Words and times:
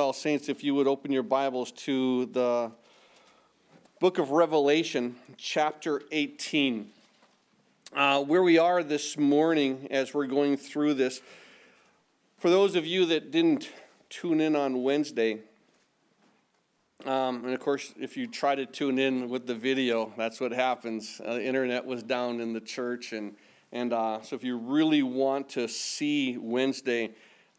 Saints, 0.00 0.48
if 0.48 0.64
you 0.64 0.74
would 0.74 0.88
open 0.88 1.12
your 1.12 1.22
Bibles 1.22 1.72
to 1.72 2.24
the 2.26 2.72
book 4.00 4.16
of 4.16 4.30
Revelation, 4.30 5.14
chapter 5.36 6.00
18. 6.10 6.90
Uh, 7.94 8.22
where 8.22 8.42
we 8.42 8.56
are 8.56 8.82
this 8.82 9.18
morning 9.18 9.86
as 9.90 10.14
we're 10.14 10.26
going 10.26 10.56
through 10.56 10.94
this, 10.94 11.20
for 12.38 12.48
those 12.48 12.76
of 12.76 12.86
you 12.86 13.04
that 13.04 13.30
didn't 13.30 13.68
tune 14.08 14.40
in 14.40 14.56
on 14.56 14.82
Wednesday, 14.82 15.40
um, 17.04 17.44
and 17.44 17.52
of 17.52 17.60
course, 17.60 17.92
if 18.00 18.16
you 18.16 18.26
try 18.26 18.54
to 18.54 18.64
tune 18.64 18.98
in 18.98 19.28
with 19.28 19.46
the 19.46 19.54
video, 19.54 20.14
that's 20.16 20.40
what 20.40 20.50
happens. 20.50 21.20
Uh, 21.22 21.34
the 21.34 21.44
internet 21.44 21.84
was 21.84 22.02
down 22.02 22.40
in 22.40 22.54
the 22.54 22.60
church, 22.60 23.12
and, 23.12 23.36
and 23.70 23.92
uh, 23.92 24.22
so 24.22 24.34
if 24.34 24.42
you 24.42 24.56
really 24.56 25.02
want 25.02 25.50
to 25.50 25.68
see 25.68 26.38
Wednesday, 26.38 27.10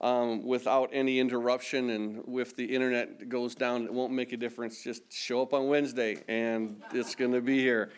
um, 0.02 0.44
without 0.44 0.90
any 0.92 1.20
interruption. 1.20 1.92
And 1.92 2.24
if 2.40 2.56
the 2.56 2.66
internet 2.66 3.30
goes 3.30 3.56
down, 3.56 3.86
it 3.86 3.94
won't 3.94 4.12
make 4.12 4.34
a 4.34 4.38
difference. 4.38 4.84
Just 4.84 5.12
show 5.12 5.42
up 5.42 5.54
on 5.54 5.68
Wednesday, 5.68 6.18
and 6.28 6.82
it's 6.92 7.16
going 7.16 7.32
to 7.32 7.42
be 7.42 7.60
here. 7.60 7.92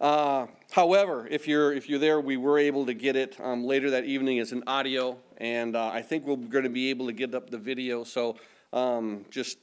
Uh, 0.00 0.46
however, 0.72 1.28
if 1.30 1.46
you're 1.46 1.72
if 1.72 1.88
you're 1.88 2.00
there, 2.00 2.20
we 2.20 2.36
were 2.36 2.58
able 2.58 2.84
to 2.86 2.94
get 2.94 3.14
it 3.14 3.38
um, 3.40 3.64
later 3.64 3.90
that 3.90 4.04
evening 4.04 4.40
as 4.40 4.50
an 4.52 4.64
audio, 4.66 5.16
and 5.38 5.76
uh, 5.76 5.86
I 5.88 6.02
think 6.02 6.26
we're 6.26 6.36
going 6.36 6.64
to 6.64 6.70
be 6.70 6.90
able 6.90 7.06
to 7.06 7.12
get 7.12 7.34
up 7.34 7.48
the 7.48 7.58
video. 7.58 8.02
So 8.02 8.36
um, 8.72 9.24
just 9.30 9.58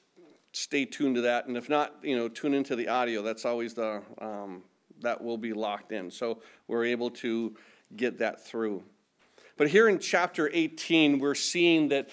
stay 0.54 0.86
tuned 0.86 1.16
to 1.16 1.22
that, 1.22 1.48
and 1.48 1.58
if 1.58 1.68
not, 1.68 1.96
you 2.02 2.16
know, 2.16 2.30
tune 2.30 2.54
into 2.54 2.76
the 2.76 2.88
audio. 2.88 3.22
That's 3.22 3.46
always 3.46 3.74
the 3.74 4.02
um, 4.20 4.64
that 5.02 5.22
will 5.22 5.38
be 5.38 5.52
locked 5.52 5.92
in. 5.92 6.10
So 6.10 6.40
we're 6.68 6.86
able 6.86 7.10
to 7.10 7.56
get 7.96 8.20
that 8.20 8.46
through. 8.46 8.84
But 9.62 9.70
here 9.70 9.88
in 9.88 10.00
chapter 10.00 10.50
18, 10.52 11.20
we're 11.20 11.36
seeing 11.36 11.90
that 11.90 12.10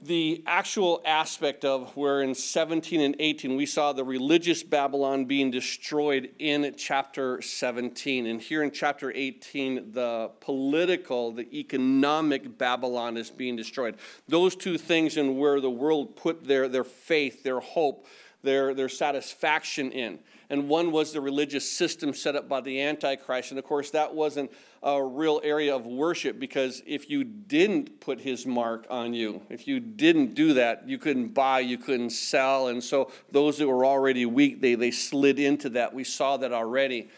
the 0.00 0.44
actual 0.46 1.02
aspect 1.04 1.64
of 1.64 1.96
where 1.96 2.22
in 2.22 2.36
17 2.36 3.00
and 3.00 3.16
18 3.18 3.56
we 3.56 3.66
saw 3.66 3.92
the 3.92 4.04
religious 4.04 4.62
Babylon 4.62 5.24
being 5.24 5.50
destroyed 5.50 6.30
in 6.38 6.76
chapter 6.78 7.42
17. 7.42 8.26
And 8.26 8.40
here 8.40 8.62
in 8.62 8.70
chapter 8.70 9.10
18, 9.12 9.90
the 9.90 10.30
political, 10.38 11.32
the 11.32 11.52
economic 11.58 12.56
Babylon 12.56 13.16
is 13.16 13.28
being 13.28 13.56
destroyed. 13.56 13.96
Those 14.28 14.54
two 14.54 14.78
things 14.78 15.16
and 15.16 15.36
where 15.36 15.60
the 15.60 15.70
world 15.70 16.14
put 16.14 16.44
their, 16.44 16.68
their 16.68 16.84
faith, 16.84 17.42
their 17.42 17.58
hope, 17.58 18.06
their, 18.44 18.74
their 18.74 18.88
satisfaction 18.88 19.90
in 19.90 20.20
and 20.52 20.68
one 20.68 20.92
was 20.92 21.14
the 21.14 21.20
religious 21.22 21.68
system 21.68 22.12
set 22.12 22.36
up 22.36 22.46
by 22.46 22.60
the 22.60 22.78
Antichrist. 22.82 23.52
And 23.52 23.58
of 23.58 23.64
course, 23.64 23.90
that 23.92 24.14
wasn't 24.14 24.52
a 24.82 25.02
real 25.02 25.40
area 25.44 25.74
of 25.74 25.86
worship 25.86 26.40
because 26.40 26.82
if 26.86 27.08
you 27.08 27.22
didn't 27.22 28.00
put 28.00 28.20
his 28.20 28.46
mark 28.46 28.84
on 28.90 29.14
you, 29.14 29.42
if 29.48 29.68
you 29.68 29.78
didn't 29.78 30.34
do 30.34 30.54
that, 30.54 30.88
you 30.88 30.98
couldn't 30.98 31.28
buy, 31.28 31.60
you 31.60 31.78
couldn't 31.78 32.10
sell. 32.10 32.66
And 32.66 32.82
so 32.82 33.10
those 33.30 33.58
that 33.58 33.68
were 33.68 33.86
already 33.86 34.26
weak, 34.26 34.60
they, 34.60 34.74
they 34.74 34.90
slid 34.90 35.38
into 35.38 35.68
that. 35.70 35.94
We 35.94 36.02
saw 36.02 36.36
that 36.38 36.52
already. 36.52 37.08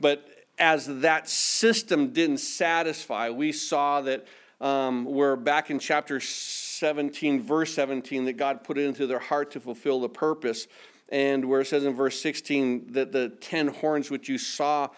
But 0.00 0.24
as 0.56 1.00
that 1.00 1.28
system 1.28 2.12
didn't 2.12 2.38
satisfy, 2.38 3.30
we 3.30 3.50
saw 3.50 4.02
that 4.02 4.26
um, 4.60 5.04
we're 5.04 5.36
back 5.36 5.70
in 5.70 5.78
chapter 5.80 6.20
17, 6.20 7.42
verse 7.42 7.74
17, 7.74 8.26
that 8.26 8.34
God 8.34 8.62
put 8.62 8.78
it 8.78 8.84
into 8.84 9.06
their 9.06 9.18
heart 9.18 9.50
to 9.52 9.60
fulfill 9.60 10.00
the 10.00 10.08
purpose 10.08 10.68
and 11.08 11.44
where 11.44 11.60
it 11.60 11.66
says 11.66 11.84
in 11.84 11.94
verse 11.94 12.20
16 12.20 12.92
that 12.92 13.10
the 13.10 13.30
ten 13.40 13.68
horns 13.68 14.10
which 14.10 14.28
you 14.28 14.38
saw 14.38 14.88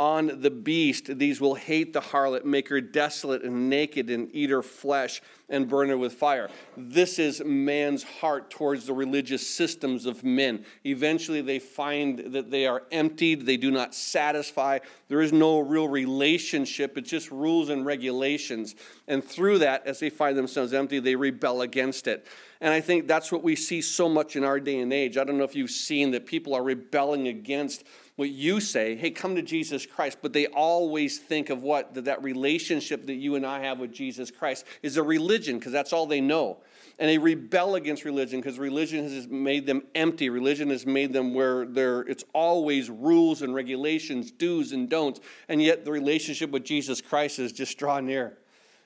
on 0.00 0.40
the 0.40 0.50
beast, 0.50 1.18
these 1.18 1.42
will 1.42 1.56
hate 1.56 1.92
the 1.92 2.00
harlot, 2.00 2.42
make 2.42 2.70
her 2.70 2.80
desolate 2.80 3.42
and 3.42 3.68
naked, 3.68 4.08
and 4.08 4.34
eat 4.34 4.48
her 4.48 4.62
flesh 4.62 5.20
and 5.50 5.68
burn 5.68 5.90
her 5.90 5.98
with 5.98 6.14
fire. 6.14 6.48
This 6.74 7.18
is 7.18 7.44
man's 7.44 8.02
heart 8.02 8.50
towards 8.50 8.86
the 8.86 8.94
religious 8.94 9.46
systems 9.46 10.06
of 10.06 10.24
men. 10.24 10.64
Eventually, 10.86 11.42
they 11.42 11.58
find 11.58 12.32
that 12.32 12.50
they 12.50 12.66
are 12.66 12.84
emptied, 12.90 13.44
they 13.44 13.58
do 13.58 13.70
not 13.70 13.94
satisfy. 13.94 14.78
There 15.10 15.20
is 15.20 15.32
no 15.32 15.58
real 15.58 15.88
relationship, 15.88 16.96
it's 16.96 17.10
just 17.10 17.32
rules 17.32 17.68
and 17.68 17.84
regulations. 17.84 18.76
And 19.08 19.24
through 19.24 19.58
that, 19.58 19.84
as 19.84 19.98
they 19.98 20.08
find 20.08 20.38
themselves 20.38 20.72
empty, 20.72 21.00
they 21.00 21.16
rebel 21.16 21.62
against 21.62 22.06
it. 22.06 22.28
And 22.60 22.72
I 22.72 22.80
think 22.80 23.08
that's 23.08 23.32
what 23.32 23.42
we 23.42 23.56
see 23.56 23.82
so 23.82 24.08
much 24.08 24.36
in 24.36 24.44
our 24.44 24.60
day 24.60 24.78
and 24.78 24.92
age. 24.92 25.16
I 25.16 25.24
don't 25.24 25.36
know 25.36 25.42
if 25.42 25.56
you've 25.56 25.72
seen 25.72 26.12
that 26.12 26.26
people 26.26 26.54
are 26.54 26.62
rebelling 26.62 27.26
against 27.26 27.82
what 28.14 28.28
you 28.28 28.60
say, 28.60 28.94
hey, 28.94 29.10
come 29.10 29.34
to 29.34 29.42
Jesus 29.42 29.84
Christ, 29.84 30.18
but 30.22 30.32
they 30.32 30.46
always 30.46 31.18
think 31.18 31.50
of 31.50 31.64
what? 31.64 31.94
That 31.94 32.04
that 32.04 32.22
relationship 32.22 33.06
that 33.06 33.14
you 33.14 33.34
and 33.34 33.44
I 33.44 33.64
have 33.64 33.80
with 33.80 33.92
Jesus 33.92 34.30
Christ 34.30 34.64
is 34.80 34.96
a 34.96 35.02
religion, 35.02 35.58
because 35.58 35.72
that's 35.72 35.92
all 35.92 36.06
they 36.06 36.20
know. 36.20 36.58
And 37.00 37.08
they 37.08 37.16
rebel 37.16 37.76
against 37.76 38.04
religion 38.04 38.40
because 38.40 38.58
religion 38.58 39.08
has 39.08 39.26
made 39.26 39.66
them 39.66 39.82
empty. 39.94 40.28
Religion 40.28 40.68
has 40.68 40.84
made 40.84 41.14
them 41.14 41.32
where 41.32 41.64
there 41.64 42.02
it's 42.02 42.24
always 42.34 42.90
rules 42.90 43.40
and 43.40 43.54
regulations, 43.54 44.30
do's 44.30 44.72
and 44.72 44.88
don'ts. 44.88 45.18
And 45.48 45.62
yet 45.62 45.86
the 45.86 45.90
relationship 45.90 46.50
with 46.50 46.62
Jesus 46.62 47.00
Christ 47.00 47.38
is 47.38 47.52
just 47.52 47.78
draw 47.78 48.00
near. 48.00 48.36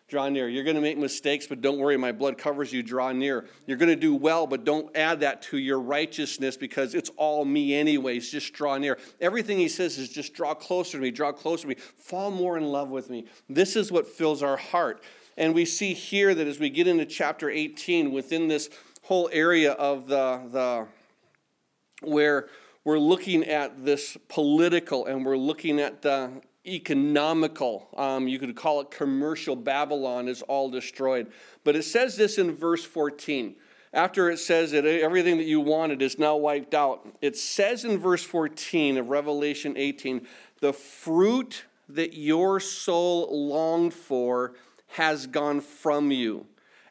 Draw 0.07 0.29
near. 0.29 0.49
You're 0.49 0.63
going 0.63 0.77
to 0.77 0.83
make 0.83 0.97
mistakes, 0.97 1.49
but 1.49 1.61
don't 1.61 1.79
worry, 1.79 1.97
my 1.97 2.13
blood 2.13 2.39
covers 2.39 2.73
you. 2.73 2.85
Draw 2.85 3.13
near. 3.13 3.47
You're 3.67 3.79
going 3.79 3.89
to 3.89 3.97
do 3.97 4.15
well, 4.15 4.47
but 4.47 4.65
don't 4.65 4.95
add 4.97 5.21
that 5.21 5.43
to 5.43 5.59
your 5.59 5.81
righteousness 5.81 6.57
because 6.57 6.95
it's 6.95 7.11
all 7.17 7.45
me, 7.45 7.75
anyways. 7.75 8.31
Just 8.31 8.53
draw 8.53 8.77
near. 8.77 8.99
Everything 9.21 9.59
he 9.59 9.69
says 9.69 9.99
is 9.99 10.11
just 10.11 10.35
draw 10.35 10.55
closer 10.55 10.99
to 10.99 11.03
me, 11.03 11.11
draw 11.11 11.33
closer 11.33 11.63
to 11.63 11.69
me, 11.69 11.77
fall 11.97 12.31
more 12.31 12.59
in 12.59 12.65
love 12.65 12.91
with 12.91 13.11
me. 13.11 13.25
This 13.49 13.75
is 13.75 13.91
what 13.91 14.07
fills 14.07 14.41
our 14.41 14.59
heart. 14.59 15.03
And 15.37 15.55
we 15.55 15.65
see 15.65 15.95
here 15.95 16.35
that 16.35 16.47
as 16.47 16.59
we 16.59 16.71
get 16.71 16.87
into 16.87 17.05
chapter 17.07 17.51
18, 17.51 18.13
within 18.13 18.49
this 18.49 18.71
whole 19.03 19.29
area 19.33 19.73
of 19.73 20.07
the, 20.07 20.43
the 20.51 20.87
where 22.07 22.49
we're 22.85 22.99
looking 22.99 23.45
at 23.45 23.85
this 23.85 24.17
political 24.29 25.07
and 25.07 25.25
we're 25.25 25.37
looking 25.37 25.81
at 25.81 26.03
the 26.03 26.31
economical, 26.67 27.89
um, 27.97 28.29
you 28.29 28.39
could 28.39 28.55
call 28.57 28.81
it 28.81 28.91
commercial 28.91 29.57
Babylon, 29.57 30.29
is 30.29 30.43
all 30.43 30.71
destroyed. 30.71 31.31
But 31.65 31.77
it 31.77 31.83
says 31.83 32.17
this 32.17 32.39
in 32.39 32.55
verse 32.55 32.85
14. 32.85 33.57
After 33.93 34.29
it 34.29 34.39
says 34.39 34.73
that 34.73 34.85
everything 34.85 35.37
that 35.37 35.45
you 35.45 35.61
wanted 35.61 36.03
is 36.03 36.19
now 36.19 36.37
wiped 36.37 36.75
out, 36.75 37.07
it 37.21 37.37
says 37.37 37.85
in 37.85 37.99
verse 37.99 38.25
14 38.25 38.99
of 38.99 39.09
Revelation 39.09 39.75
18, 39.77 40.27
the 40.61 40.73
fruit 40.73 41.65
that 41.89 42.15
your 42.15 42.59
soul 42.59 43.49
longed 43.49 43.95
for 43.95 44.55
has 44.95 45.27
gone 45.27 45.61
from 45.61 46.13
you, 46.13 46.47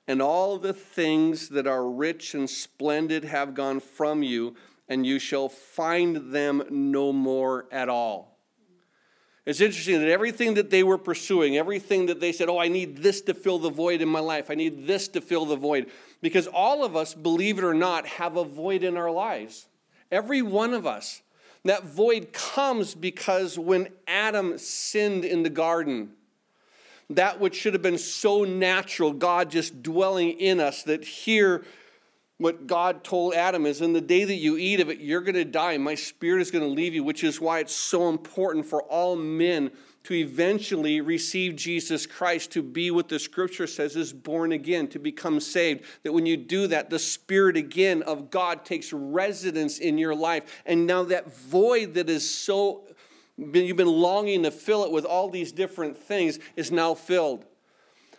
and 0.08 0.22
all 0.22 0.58
the 0.58 0.74
things 0.74 1.48
that 1.50 1.66
are 1.66 1.90
rich 1.90 2.34
and 2.34 2.50
splendid 2.50 3.24
have 3.24 3.54
gone 3.54 3.80
from 3.80 4.22
you, 4.22 4.56
and 4.90 5.06
you 5.06 5.18
shall 5.20 5.48
find 5.48 6.34
them 6.34 6.62
no 6.70 7.14
more 7.14 7.66
at 7.72 7.88
all. 7.88 8.38
It's 9.46 9.62
interesting 9.62 10.02
that 10.02 10.10
everything 10.10 10.54
that 10.56 10.70
they 10.70 10.84
were 10.84 10.98
pursuing, 10.98 11.56
everything 11.56 12.08
that 12.08 12.20
they 12.20 12.34
said, 12.34 12.50
oh, 12.50 12.60
I 12.60 12.68
need 12.68 12.98
this 12.98 13.22
to 13.22 13.34
fill 13.34 13.58
the 13.58 13.70
void 13.70 14.02
in 14.02 14.10
my 14.10 14.20
life, 14.20 14.52
I 14.52 14.56
need 14.56 14.86
this 14.86 15.08
to 15.10 15.22
fill 15.22 15.46
the 15.46 15.56
void. 15.56 15.90
Because 16.22 16.48
all 16.48 16.84
of 16.84 16.98
us, 16.98 17.14
believe 17.14 17.58
it 17.58 17.64
or 17.64 17.74
not, 17.74 18.06
have 18.06 18.36
a 18.36 18.44
void 18.44 18.84
in 18.84 18.98
our 18.98 19.12
lives. 19.12 19.68
Every 20.12 20.42
one 20.42 20.74
of 20.74 20.86
us. 20.86 21.22
That 21.66 21.86
void 21.86 22.34
comes 22.34 22.94
because 22.94 23.58
when 23.58 23.88
Adam 24.06 24.58
sinned 24.58 25.24
in 25.24 25.44
the 25.44 25.50
garden, 25.50 26.12
that 27.10 27.40
which 27.40 27.56
should 27.56 27.74
have 27.74 27.82
been 27.82 27.98
so 27.98 28.44
natural, 28.44 29.12
God 29.12 29.52
just 29.52 29.84
dwelling 29.84 30.32
in 30.32 30.60
us, 30.60 30.84
that 30.84 31.04
here 31.04 31.66
what 32.38 32.68
God 32.68 33.04
told 33.04 33.34
Adam 33.36 33.66
is 33.66 33.82
in 33.82 33.94
the 33.94 34.02
day 34.02 34.26
that 34.26 34.36
you 34.36 34.58
eat 34.58 34.80
of 34.80 34.90
it, 34.90 35.00
you're 35.00 35.22
going 35.22 35.36
to 35.36 35.46
die. 35.46 35.78
My 35.78 35.96
spirit 35.96 36.42
is 36.42 36.52
going 36.52 36.64
to 36.64 36.70
leave 36.70 36.94
you, 36.94 37.04
which 37.04 37.24
is 37.24 37.40
why 37.40 37.60
it's 37.60 37.76
so 37.76 38.10
important 38.10 38.66
for 38.66 38.82
all 38.84 39.16
men 39.16 39.72
to 40.04 40.14
eventually 40.14 41.00
receive 41.00 41.56
Jesus 41.56 42.06
Christ, 42.06 42.52
to 42.52 42.62
be 42.62 42.92
what 42.92 43.08
the 43.08 43.20
scripture 43.20 43.68
says 43.68 43.96
is 43.96 44.12
born 44.12 44.52
again, 44.52 44.90
to 44.90 45.00
become 45.00 45.40
saved. 45.40 45.86
That 46.04 46.12
when 46.12 46.26
you 46.26 46.36
do 46.36 46.68
that, 46.68 46.90
the 46.90 47.00
spirit 47.00 47.56
again 47.56 48.02
of 48.02 48.30
God 48.30 48.66
takes 48.66 48.92
residence 48.92 49.80
in 49.80 49.98
your 49.98 50.14
life. 50.14 50.62
And 50.66 50.86
now 50.86 51.04
that 51.04 51.34
void 51.34 51.94
that 51.94 52.10
is 52.10 52.30
so, 52.30 52.84
you've 53.38 53.78
been 53.78 53.88
longing 53.88 54.44
to 54.44 54.52
fill 54.52 54.84
it 54.84 54.92
with 54.92 55.06
all 55.06 55.30
these 55.30 55.52
different 55.52 55.98
things 55.98 56.40
is 56.56 56.72
now 56.72 56.94
filled. 56.94 57.46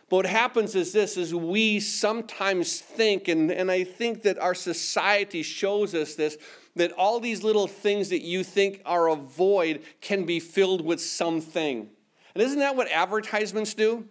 But 0.08 0.16
what 0.16 0.26
happens 0.26 0.74
is 0.74 0.92
this 0.92 1.16
is 1.16 1.34
we 1.34 1.80
sometimes 1.80 2.80
think, 2.80 3.28
and, 3.28 3.50
and 3.50 3.70
I 3.70 3.84
think 3.84 4.22
that 4.22 4.38
our 4.38 4.54
society 4.54 5.42
shows 5.42 5.94
us 5.94 6.14
this, 6.14 6.36
that 6.76 6.92
all 6.92 7.20
these 7.20 7.42
little 7.42 7.66
things 7.66 8.10
that 8.10 8.22
you 8.22 8.44
think 8.44 8.82
are 8.84 9.08
a 9.08 9.16
void 9.16 9.82
can 10.00 10.24
be 10.24 10.40
filled 10.40 10.84
with 10.84 11.00
something. 11.00 11.88
And 12.34 12.42
isn't 12.42 12.58
that 12.58 12.76
what 12.76 12.90
advertisements 12.90 13.74
do? 13.74 14.08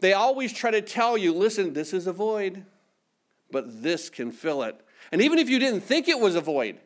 They 0.00 0.12
always 0.12 0.52
try 0.52 0.72
to 0.72 0.82
tell 0.82 1.16
you, 1.16 1.32
listen, 1.32 1.72
this 1.72 1.92
is 1.92 2.08
a 2.08 2.12
void, 2.12 2.64
but 3.50 3.82
this 3.82 4.10
can 4.10 4.32
fill 4.32 4.64
it. 4.64 4.80
And 5.12 5.22
even 5.22 5.38
if 5.38 5.48
you 5.48 5.58
didn't 5.58 5.82
think 5.82 6.08
it 6.08 6.18
was 6.18 6.34
a 6.34 6.40
void, 6.40 6.80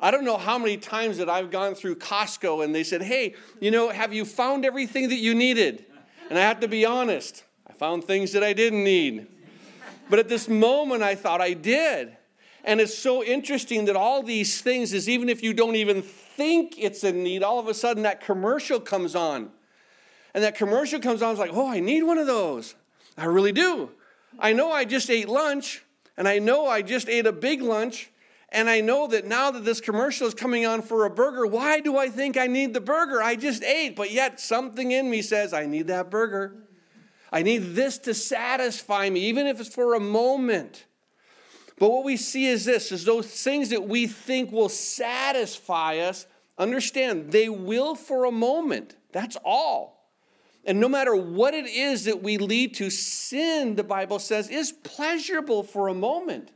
I 0.00 0.10
don't 0.10 0.24
know 0.24 0.36
how 0.36 0.58
many 0.58 0.76
times 0.76 1.18
that 1.18 1.28
I've 1.28 1.50
gone 1.50 1.74
through 1.74 1.96
Costco 1.96 2.64
and 2.64 2.74
they 2.74 2.84
said, 2.84 3.02
hey, 3.02 3.34
you 3.60 3.70
know, 3.70 3.90
have 3.90 4.12
you 4.12 4.24
found 4.24 4.64
everything 4.64 5.08
that 5.08 5.16
you 5.16 5.34
needed? 5.34 5.86
And 6.30 6.38
I 6.38 6.42
have 6.42 6.60
to 6.60 6.68
be 6.68 6.84
honest, 6.84 7.42
I 7.66 7.72
found 7.72 8.04
things 8.04 8.32
that 8.32 8.44
I 8.44 8.52
didn't 8.52 8.84
need. 8.84 9.26
But 10.08 10.18
at 10.18 10.28
this 10.28 10.48
moment, 10.48 11.02
I 11.02 11.14
thought 11.14 11.40
I 11.40 11.52
did. 11.52 12.16
And 12.64 12.80
it's 12.80 12.96
so 12.96 13.24
interesting 13.24 13.86
that 13.86 13.96
all 13.96 14.22
these 14.22 14.60
things 14.60 14.92
is 14.92 15.08
even 15.08 15.28
if 15.28 15.42
you 15.42 15.52
don't 15.52 15.74
even 15.74 16.02
think 16.02 16.74
it's 16.78 17.02
a 17.02 17.12
need, 17.12 17.42
all 17.42 17.58
of 17.58 17.66
a 17.66 17.74
sudden 17.74 18.04
that 18.04 18.20
commercial 18.20 18.78
comes 18.78 19.16
on. 19.16 19.50
And 20.34 20.44
that 20.44 20.54
commercial 20.54 21.00
comes 21.00 21.22
on, 21.22 21.32
it's 21.32 21.40
like, 21.40 21.50
oh, 21.52 21.68
I 21.68 21.80
need 21.80 22.02
one 22.02 22.18
of 22.18 22.26
those. 22.26 22.74
I 23.16 23.24
really 23.24 23.52
do. 23.52 23.90
I 24.38 24.52
know 24.52 24.70
I 24.70 24.84
just 24.84 25.10
ate 25.10 25.28
lunch, 25.28 25.82
and 26.16 26.28
I 26.28 26.38
know 26.38 26.66
I 26.66 26.82
just 26.82 27.08
ate 27.08 27.26
a 27.26 27.32
big 27.32 27.62
lunch, 27.62 28.10
and 28.50 28.70
I 28.70 28.80
know 28.80 29.06
that 29.08 29.26
now 29.26 29.50
that 29.50 29.64
this 29.64 29.80
commercial 29.80 30.26
is 30.26 30.34
coming 30.34 30.64
on 30.64 30.80
for 30.80 31.04
a 31.04 31.10
burger, 31.10 31.46
why 31.46 31.80
do 31.80 31.98
I 31.98 32.08
think 32.08 32.36
I 32.38 32.46
need 32.46 32.72
the 32.72 32.80
burger? 32.80 33.22
I 33.22 33.36
just 33.36 33.62
ate, 33.62 33.94
but 33.94 34.10
yet 34.10 34.40
something 34.40 34.90
in 34.90 35.10
me 35.10 35.20
says, 35.20 35.52
I 35.52 35.66
need 35.66 35.88
that 35.88 36.10
burger. 36.10 36.56
I 37.30 37.42
need 37.42 37.74
this 37.74 37.98
to 37.98 38.14
satisfy 38.14 39.10
me, 39.10 39.20
even 39.20 39.46
if 39.46 39.60
it's 39.60 39.74
for 39.74 39.94
a 39.94 40.00
moment. 40.00 40.86
But 41.78 41.90
what 41.90 42.04
we 42.04 42.16
see 42.16 42.46
is 42.46 42.64
this 42.64 42.90
is 42.90 43.04
those 43.04 43.26
things 43.26 43.68
that 43.68 43.86
we 43.86 44.06
think 44.06 44.50
will 44.50 44.70
satisfy 44.70 45.98
us, 45.98 46.26
understand 46.56 47.30
they 47.30 47.50
will 47.50 47.94
for 47.94 48.24
a 48.24 48.32
moment. 48.32 48.96
That's 49.12 49.36
all. 49.44 49.98
And 50.64 50.80
no 50.80 50.88
matter 50.88 51.14
what 51.14 51.54
it 51.54 51.66
is 51.66 52.04
that 52.04 52.22
we 52.22 52.38
lead 52.38 52.74
to, 52.76 52.90
sin, 52.90 53.76
the 53.76 53.84
Bible 53.84 54.18
says, 54.18 54.48
is 54.48 54.72
pleasurable 54.72 55.62
for 55.62 55.88
a 55.88 55.94
moment. 55.94 56.50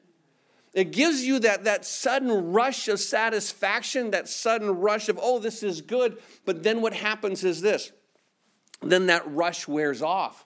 It 0.72 0.90
gives 0.90 1.22
you 1.22 1.38
that, 1.40 1.64
that 1.64 1.84
sudden 1.84 2.52
rush 2.52 2.88
of 2.88 2.98
satisfaction, 2.98 4.10
that 4.12 4.28
sudden 4.28 4.70
rush 4.70 5.08
of, 5.08 5.18
oh, 5.20 5.38
this 5.38 5.62
is 5.62 5.82
good. 5.82 6.16
But 6.46 6.62
then 6.62 6.80
what 6.80 6.94
happens 6.94 7.44
is 7.44 7.60
this 7.60 7.92
then 8.80 9.06
that 9.06 9.22
rush 9.32 9.68
wears 9.68 10.02
off. 10.02 10.44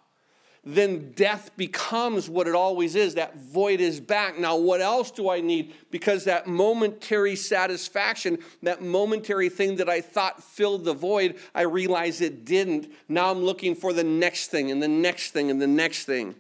Then 0.69 1.13
death 1.13 1.53
becomes 1.57 2.29
what 2.29 2.49
it 2.49 2.57
always 2.57 2.97
is. 2.97 3.15
That 3.15 3.39
void 3.39 3.81
is 3.81 4.01
back. 4.01 4.37
Now, 4.37 4.57
what 4.57 4.81
else 4.81 5.13
do 5.13 5.31
I 5.31 5.41
need? 5.41 5.73
Because 5.93 6.25
that 6.25 6.49
momentary 6.49 7.37
satisfaction, 7.37 8.39
that 8.65 8.83
momentary 8.83 9.49
thing 9.49 9.77
that 9.77 9.89
I 9.89 10.01
thought 10.01 10.43
filled 10.43 10.85
the 10.85 10.93
void, 10.93 11.37
I 11.55 11.63
realize 11.63 12.21
it 12.21 12.45
didn't. 12.45 12.93
Now 13.09 13.31
I'm 13.31 13.45
looking 13.45 13.77
for 13.77 13.93
the 13.93 14.03
next 14.03 14.49
thing 14.49 14.73
and 14.73 14.83
the 14.83 14.89
next 14.89 15.31
thing 15.31 15.53
and 15.53 15.63
the 15.63 15.69
next 15.69 16.05
thing. 16.05 16.35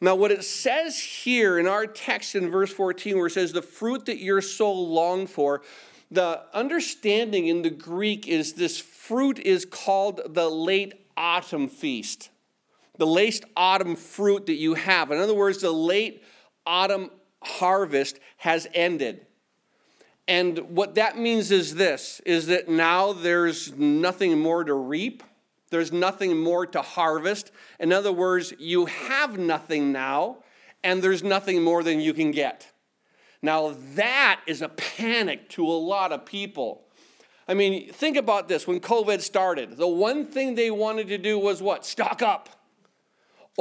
Now, 0.00 0.14
what 0.14 0.30
it 0.30 0.44
says 0.44 0.98
here 0.98 1.58
in 1.58 1.66
our 1.66 1.86
text 1.86 2.34
in 2.34 2.50
verse 2.50 2.72
14, 2.72 3.16
where 3.16 3.26
it 3.26 3.32
says, 3.32 3.52
the 3.52 3.60
fruit 3.60 4.06
that 4.06 4.18
your 4.18 4.40
soul 4.40 4.88
longed 4.88 5.28
for, 5.28 5.62
the 6.10 6.42
understanding 6.54 7.48
in 7.48 7.62
the 7.62 7.70
Greek 7.70 8.26
is 8.26 8.54
this 8.54 8.80
fruit 8.80 9.38
is 9.38 9.64
called 9.64 10.20
the 10.26 10.48
late 10.48 10.94
autumn 11.16 11.68
feast. 11.68 12.30
The 12.96 13.06
late 13.06 13.44
autumn 13.56 13.94
fruit 13.94 14.46
that 14.46 14.54
you 14.54 14.74
have. 14.74 15.10
In 15.10 15.18
other 15.18 15.34
words, 15.34 15.60
the 15.60 15.70
late 15.70 16.24
autumn 16.66 17.10
harvest 17.42 18.18
has 18.38 18.66
ended. 18.74 19.26
And 20.26 20.58
what 20.76 20.94
that 20.94 21.18
means 21.18 21.50
is 21.50 21.74
this 21.74 22.20
is 22.24 22.46
that 22.46 22.68
now 22.68 23.12
there's 23.12 23.76
nothing 23.76 24.38
more 24.38 24.64
to 24.64 24.74
reap 24.74 25.22
there's 25.70 25.92
nothing 25.92 26.38
more 26.38 26.66
to 26.66 26.82
harvest. 26.82 27.50
In 27.78 27.92
other 27.92 28.12
words, 28.12 28.52
you 28.58 28.86
have 28.86 29.38
nothing 29.38 29.92
now, 29.92 30.38
and 30.84 31.02
there's 31.02 31.22
nothing 31.22 31.62
more 31.62 31.82
than 31.82 32.00
you 32.00 32.12
can 32.12 32.30
get. 32.30 32.72
Now, 33.42 33.74
that 33.94 34.40
is 34.46 34.60
a 34.60 34.68
panic 34.68 35.48
to 35.50 35.64
a 35.64 35.72
lot 35.72 36.12
of 36.12 36.26
people. 36.26 36.82
I 37.48 37.54
mean, 37.54 37.92
think 37.92 38.16
about 38.16 38.48
this 38.48 38.66
when 38.66 38.80
COVID 38.80 39.20
started, 39.20 39.76
the 39.76 39.88
one 39.88 40.26
thing 40.26 40.54
they 40.54 40.70
wanted 40.70 41.08
to 41.08 41.18
do 41.18 41.38
was 41.38 41.62
what? 41.62 41.86
Stock 41.86 42.22
up. 42.22 42.59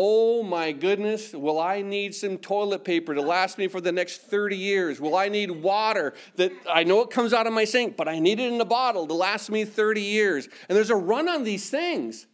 Oh 0.02 0.44
my 0.44 0.72
goodness, 0.72 1.34
will 1.34 1.60
I 1.60 1.82
need 1.82 2.16
some 2.16 2.38
toilet 2.38 2.86
paper 2.86 3.14
to 3.14 3.22
last 3.22 3.58
me 3.58 3.68
for 3.68 3.82
the 3.82 3.92
next 3.92 4.22
30 4.22 4.56
years? 4.56 5.02
Will 5.02 5.14
I 5.14 5.28
need 5.28 5.52
water 5.52 6.14
that 6.38 6.54
I 6.72 6.86
know 6.86 7.02
it 7.02 7.10
comes 7.10 7.34
out 7.34 7.48
of 7.48 7.52
my 7.52 7.66
sink, 7.66 7.98
but 7.98 8.08
I 8.08 8.20
need 8.20 8.40
it 8.40 8.54
in 8.54 8.62
a 8.62 8.66
bottle 8.66 9.08
to 9.08 9.14
last 9.14 9.52
me 9.52 9.66
30 9.66 10.02
years? 10.02 10.48
And 10.70 10.78
there's 10.78 10.90
a 10.90 10.96
run 10.96 11.28
on 11.28 11.44
these 11.44 11.70
things. 11.70 12.28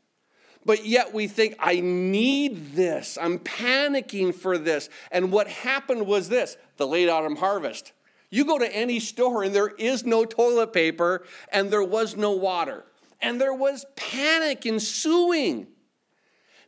But 0.64 0.86
yet 0.86 1.12
we 1.12 1.28
think, 1.28 1.56
I 1.58 1.80
need 1.80 2.74
this. 2.76 3.18
I'm 3.20 3.40
panicking 3.40 4.36
for 4.36 4.60
this. 4.60 4.88
And 5.10 5.32
what 5.32 5.48
happened 5.48 6.06
was 6.06 6.30
this 6.30 6.58
the 6.78 6.86
late 6.86 7.10
autumn 7.10 7.38
harvest. 7.38 7.94
You 8.30 8.46
go 8.46 8.60
to 8.60 8.76
any 8.76 9.00
store 9.00 9.42
and 9.42 9.56
there 9.56 9.70
is 9.70 10.06
no 10.06 10.24
toilet 10.24 10.72
paper 10.72 11.26
and 11.52 11.72
there 11.72 11.84
was 11.84 12.16
no 12.16 12.30
water. 12.30 12.86
And 13.20 13.42
there 13.42 13.56
was 13.56 13.88
panic 13.96 14.68
ensuing. 14.68 15.66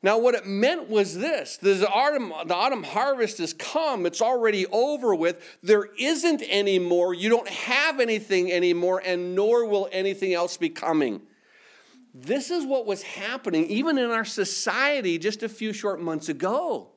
Now, 0.04 0.18
what 0.20 0.36
it 0.36 0.46
meant 0.46 0.90
was 0.90 1.18
this 1.18 1.58
the 1.58 1.88
autumn, 1.90 2.32
the 2.46 2.56
autumn 2.56 2.84
harvest 2.84 3.40
has 3.40 3.54
come, 3.54 4.06
it's 4.06 4.22
already 4.22 4.66
over 4.68 5.16
with. 5.16 5.42
There 5.64 5.90
isn't 5.98 6.44
any 6.48 6.80
more, 6.80 7.14
you 7.14 7.30
don't 7.30 7.50
have 7.50 8.00
anything 8.00 8.52
anymore, 8.52 9.02
and 9.06 9.36
nor 9.36 9.66
will 9.66 9.90
anything 9.92 10.34
else 10.34 10.58
be 10.58 10.70
coming. 10.70 11.22
This 12.14 12.50
is 12.50 12.66
what 12.66 12.86
was 12.86 13.04
happening 13.04 13.66
even 13.68 13.98
in 13.98 14.10
our 14.10 14.26
society 14.26 15.20
just 15.20 15.44
a 15.44 15.50
few 15.50 15.72
short 15.72 16.02
months 16.02 16.30
ago 16.30 16.90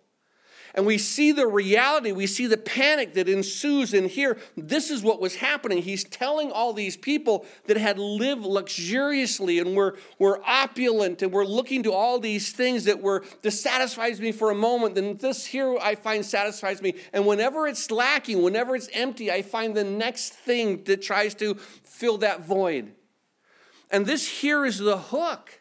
and 0.74 0.86
we 0.86 0.98
see 0.98 1.32
the 1.32 1.46
reality, 1.46 2.12
we 2.12 2.26
see 2.26 2.46
the 2.46 2.56
panic 2.56 3.14
that 3.14 3.28
ensues 3.28 3.92
in 3.94 4.08
here. 4.08 4.38
This 4.56 4.90
is 4.90 5.02
what 5.02 5.20
was 5.20 5.36
happening. 5.36 5.82
He's 5.82 6.04
telling 6.04 6.52
all 6.52 6.72
these 6.72 6.96
people 6.96 7.44
that 7.66 7.76
had 7.76 7.98
lived 7.98 8.44
luxuriously 8.44 9.58
and 9.58 9.74
were, 9.74 9.96
were 10.18 10.40
opulent 10.46 11.22
and 11.22 11.32
were 11.32 11.46
looking 11.46 11.82
to 11.84 11.92
all 11.92 12.18
these 12.18 12.52
things 12.52 12.84
that 12.84 13.02
were, 13.02 13.24
this 13.42 13.60
satisfies 13.60 14.20
me 14.20 14.32
for 14.32 14.50
a 14.50 14.54
moment, 14.54 14.94
then 14.94 15.16
this 15.16 15.46
here 15.46 15.76
I 15.80 15.94
find 15.94 16.24
satisfies 16.24 16.80
me. 16.80 16.94
And 17.12 17.26
whenever 17.26 17.66
it's 17.66 17.90
lacking, 17.90 18.42
whenever 18.42 18.76
it's 18.76 18.88
empty, 18.92 19.30
I 19.30 19.42
find 19.42 19.76
the 19.76 19.84
next 19.84 20.32
thing 20.32 20.84
that 20.84 21.02
tries 21.02 21.34
to 21.36 21.54
fill 21.54 22.18
that 22.18 22.46
void. 22.46 22.92
And 23.90 24.06
this 24.06 24.28
here 24.40 24.64
is 24.64 24.78
the 24.78 24.98
hook. 24.98 25.60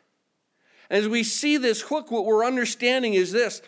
As 0.89 1.07
we 1.07 1.23
see 1.23 1.57
this 1.57 1.81
hook, 1.81 2.09
what 2.11 2.25
we're 2.25 2.45
understanding 2.45 3.13
is 3.13 3.31
this 3.31 3.61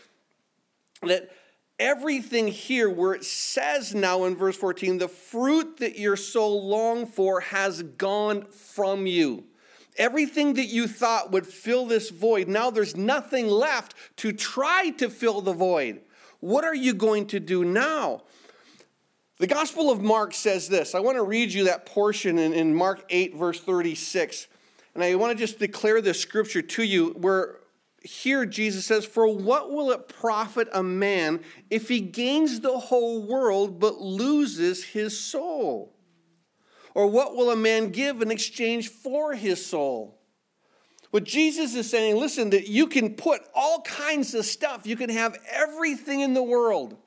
that 1.07 1.31
everything 1.80 2.48
here 2.48 2.89
where 2.89 3.13
it 3.13 3.24
says 3.24 3.95
now 3.95 4.25
in 4.25 4.36
verse 4.36 4.56
14 4.56 5.00
the 5.00 5.07
fruit 5.07 5.77
that 5.77 5.98
you're 5.98 6.15
so 6.15 6.48
long 6.48 7.06
for 7.06 7.39
has 7.42 7.81
gone 7.81 8.45
from 8.51 9.07
you. 9.07 9.45
Everything 9.98 10.53
that 10.53 10.68
you 10.68 10.88
thought 10.88 11.31
would 11.31 11.48
fill 11.48 11.86
this 11.86 12.09
void 12.09 12.48
now 12.48 12.69
there's 12.69 12.95
nothing 12.95 13.48
left 13.48 13.95
to 14.18 14.31
try 14.31 14.92
to 14.92 15.09
fill 15.09 15.42
the 15.42 15.53
void. 15.53 16.01
What 16.39 16.63
are 16.63 16.75
you 16.75 16.94
going 16.94 17.27
to 17.27 17.39
do 17.39 17.63
now? 17.63 18.24
The 19.38 19.48
gospel 19.48 19.89
of 19.89 20.01
mark 20.01 20.36
says 20.36 20.70
this. 20.70 20.93
I 20.93 21.00
want 21.00 21.17
to 21.17 21.24
read 21.24 21.51
you 21.51 21.63
that 21.63 21.88
portion 21.88 22.38
in, 22.38 22.53
in 22.53 22.75
mark 22.75 23.05
8 23.10 23.36
verse 23.36 23.60
36 23.60 24.48
and 24.93 25.03
i 25.03 25.15
want 25.15 25.31
to 25.31 25.38
just 25.38 25.58
declare 25.58 26.01
this 26.01 26.20
scripture 26.20 26.62
to 26.62 26.84
you 26.84 27.12
where 27.12 27.61
here 28.03 28.46
Jesus 28.46 28.86
says, 28.86 29.05
For 29.05 29.27
what 29.27 29.72
will 29.72 29.91
it 29.91 30.08
profit 30.08 30.67
a 30.74 30.84
man 30.84 31.41
if 31.70 31.88
he 31.88 32.01
gains 32.01 32.60
the 32.60 32.77
whole 32.77 33.22
world 33.22 33.79
but 33.79 34.01
loses 34.01 34.84
his 34.84 35.20
soul? 35.20 35.96
Or 36.93 37.08
what 37.08 37.36
will 37.36 37.51
a 37.51 37.55
man 37.55 37.89
give 37.89 38.22
in 38.22 38.31
exchange 38.31 38.89
for 38.89 39.34
his 39.34 39.65
soul? 39.65 40.20
What 41.12 41.25
Jesus 41.25 41.75
is 41.75 41.89
saying, 41.89 42.15
listen, 42.17 42.50
that 42.51 42.67
you 42.67 42.88
can 42.88 43.15
put 43.15 43.41
all 43.53 43.81
kinds 43.81 44.34
of 44.34 44.46
stuff, 44.46 44.88
you 44.88 44.96
can 44.96 45.10
have 45.10 45.38
everything 45.51 46.22
in 46.22 46.34
the 46.34 46.43
world. 46.43 46.98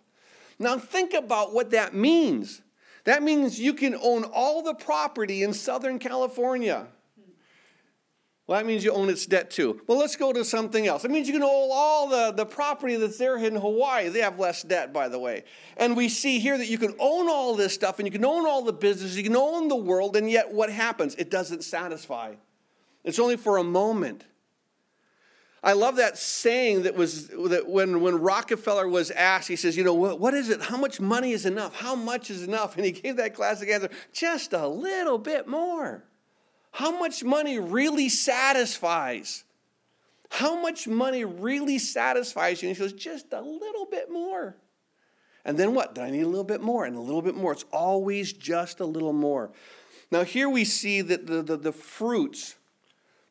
Now, 0.59 0.79
think 0.79 1.15
about 1.15 1.53
what 1.53 1.71
that 1.71 1.95
means. 1.95 2.63
That 3.05 3.23
means 3.23 3.59
you 3.59 3.75
can 3.75 3.95
own 3.95 4.25
all 4.25 4.63
the 4.63 4.75
property 4.75 5.43
in 5.43 5.53
Southern 5.53 5.99
California. 5.99 6.87
Well, 8.47 8.59
that 8.59 8.67
means 8.67 8.85
you 8.85 8.93
own 8.93 9.09
its 9.09 9.25
debt 9.25 9.51
too. 9.51 9.81
Well, 9.87 9.99
let's 9.99 10.17
go 10.17 10.31
to 10.31 10.45
something 10.45 10.87
else. 10.87 11.03
It 11.05 11.11
means 11.11 11.27
you 11.27 11.33
can 11.33 11.43
own 11.43 11.71
all 11.73 12.09
the, 12.09 12.31
the 12.33 12.45
property 12.45 12.97
that's 12.97 13.17
there 13.17 13.39
in 13.39 13.57
Hawaii. 13.57 14.11
They 14.11 14.21
have 14.21 14.39
less 14.39 14.63
debt, 14.63 14.93
by 14.93 15.09
the 15.09 15.19
way. 15.19 15.45
And 15.79 15.97
we 15.97 16.11
see 16.11 16.39
here 16.41 16.59
that 16.59 16.69
you 16.69 16.77
can 16.77 16.95
own 16.99 17.29
all 17.31 17.55
this 17.55 17.73
stuff 17.73 17.99
and 17.99 18.07
you 18.07 18.13
can 18.13 18.25
own 18.25 18.47
all 18.47 18.63
the 18.63 18.73
business, 18.73 19.17
you 19.17 19.23
can 19.23 19.37
own 19.37 19.69
the 19.69 19.77
world, 19.77 20.15
and 20.15 20.31
yet 20.31 20.53
what 20.53 20.71
happens? 20.71 21.15
It 21.15 21.31
doesn't 21.31 21.65
satisfy. 21.65 22.35
It's 23.03 23.19
only 23.19 23.39
for 23.39 23.57
a 23.57 23.65
moment. 23.65 24.27
I 25.63 25.73
love 25.73 25.97
that 25.97 26.19
saying 26.19 26.83
that 26.83 26.95
was 26.95 27.29
that 27.29 27.67
when, 27.67 28.03
when 28.03 28.17
Rockefeller 28.17 28.87
was 28.87 29.11
asked, 29.11 29.49
he 29.49 29.57
says, 29.57 29.75
you 29.75 29.85
know, 29.85 29.95
what, 29.95 30.21
what 30.21 30.35
is 30.35 30.51
it? 30.51 30.61
How 30.61 30.77
much 30.77 31.01
money 31.01 31.33
is 31.33 31.47
enough? 31.47 31.75
How 31.75 31.95
much 31.95 32.31
is 32.31 32.43
enough? 32.43 32.77
And 32.77 32.85
he 32.85 32.93
gave 32.93 33.17
that 33.17 33.35
classic 33.35 33.71
answer, 33.71 33.89
just 34.13 34.53
a 34.53 34.69
little 34.69 35.17
bit 35.17 35.49
more. 35.49 36.05
How 36.75 36.91
much 36.91 37.23
money 37.23 37.61
really 37.61 38.09
satisfies? 38.09 39.45
How 40.29 40.61
much 40.61 40.89
money 40.89 41.25
really 41.25 41.79
satisfies 41.79 42.61
you? 42.61 42.69
And 42.69 42.77
he 42.77 42.83
goes, 42.83 42.93
just 42.93 43.33
a 43.33 43.41
little 43.41 43.87
bit 43.87 44.11
more. 44.11 44.57
And 45.45 45.57
then 45.57 45.73
what? 45.73 45.95
Do 45.95 46.01
I 46.01 46.11
need 46.11 46.23
a 46.23 46.27
little 46.29 46.43
bit 46.43 46.61
more 46.61 46.85
and 46.85 46.97
a 46.97 47.01
little 47.01 47.23
bit 47.23 47.37
more. 47.37 47.53
It's 47.53 47.65
always 47.73 48.33
just 48.33 48.81
a 48.81 48.85
little 48.85 49.13
more. 49.13 49.53
Now, 50.11 50.25
here 50.25 50.49
we 50.49 50.65
see 50.65 51.01
that 51.01 51.29
the, 51.29 51.43
the, 51.43 51.57
the 51.57 51.71
fruits, 51.71 52.57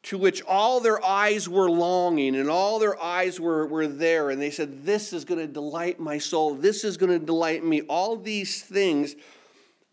to 0.03 0.17
which 0.17 0.41
all 0.43 0.79
their 0.79 1.03
eyes 1.03 1.50
were 1.50 1.69
longing 1.69 2.38
and 2.38 2.50
all 2.50 2.79
their 2.79 2.97
eyes 3.01 3.41
were, 3.41 3.67
were 3.67 3.88
there. 3.88 4.29
And 4.29 4.41
they 4.41 4.51
said, 4.51 4.85
This 4.85 5.12
is 5.12 5.25
going 5.25 5.41
to 5.41 5.47
delight 5.47 6.00
my 6.00 6.17
soul. 6.17 6.55
This 6.55 6.85
is 6.85 6.95
going 6.95 7.12
to 7.12 7.25
delight 7.25 7.65
me. 7.65 7.81
All 7.81 8.15
these 8.15 8.63
things, 8.63 9.17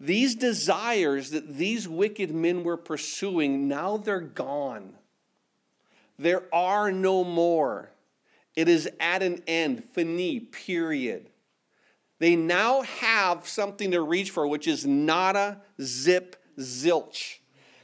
these 0.01 0.35
desires 0.35 1.31
that 1.31 1.59
these 1.59 1.87
wicked 1.87 2.35
men 2.35 2.65
were 2.65 2.79
pursuing, 2.79 3.69
now 3.69 3.99
they're 3.99 4.21
gone. 4.21 4.95
There 6.19 6.43
are 6.55 6.91
no 6.91 7.23
more. 7.23 7.91
It 8.57 8.69
is 8.69 8.89
at 8.99 9.23
an 9.23 9.43
end, 9.47 9.85
fini, 9.85 10.41
period. 10.41 11.29
They 12.19 12.35
now 12.35 12.83
have 12.83 13.47
something 13.47 13.91
to 13.91 14.01
reach 14.01 14.31
for, 14.31 14.47
which 14.47 14.67
is 14.67 14.87
nada, 14.87 15.61
zip, 15.81 16.37
zilch. 16.59 17.39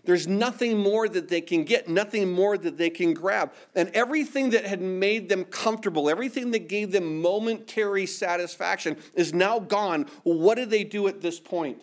There's 0.04 0.28
nothing 0.28 0.78
more 0.78 1.08
that 1.08 1.28
they 1.28 1.40
can 1.40 1.64
get, 1.64 1.88
nothing 1.88 2.30
more 2.30 2.56
that 2.56 2.78
they 2.78 2.90
can 2.90 3.12
grab. 3.12 3.52
And 3.74 3.90
everything 3.92 4.50
that 4.50 4.64
had 4.64 4.80
made 4.80 5.28
them 5.28 5.44
comfortable, 5.44 6.08
everything 6.08 6.52
that 6.52 6.68
gave 6.68 6.92
them 6.92 7.20
momentary 7.20 8.06
satisfaction 8.06 8.96
is 9.14 9.34
now 9.34 9.58
gone. 9.58 10.06
what 10.22 10.54
do 10.54 10.64
they 10.64 10.84
do 10.84 11.08
at 11.08 11.20
this 11.20 11.40
point? 11.40 11.82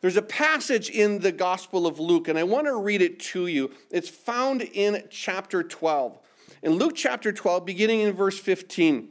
There's 0.00 0.16
a 0.16 0.22
passage 0.22 0.90
in 0.90 1.20
the 1.20 1.32
Gospel 1.32 1.86
of 1.86 1.98
Luke, 1.98 2.28
and 2.28 2.38
I 2.38 2.44
want 2.44 2.66
to 2.66 2.76
read 2.76 3.02
it 3.02 3.18
to 3.20 3.46
you. 3.46 3.70
It's 3.90 4.08
found 4.08 4.62
in 4.62 5.04
chapter 5.10 5.62
12. 5.62 6.18
In 6.62 6.72
Luke 6.72 6.94
chapter 6.94 7.32
12, 7.32 7.64
beginning 7.64 8.00
in 8.00 8.12
verse 8.12 8.38
15 8.38 9.10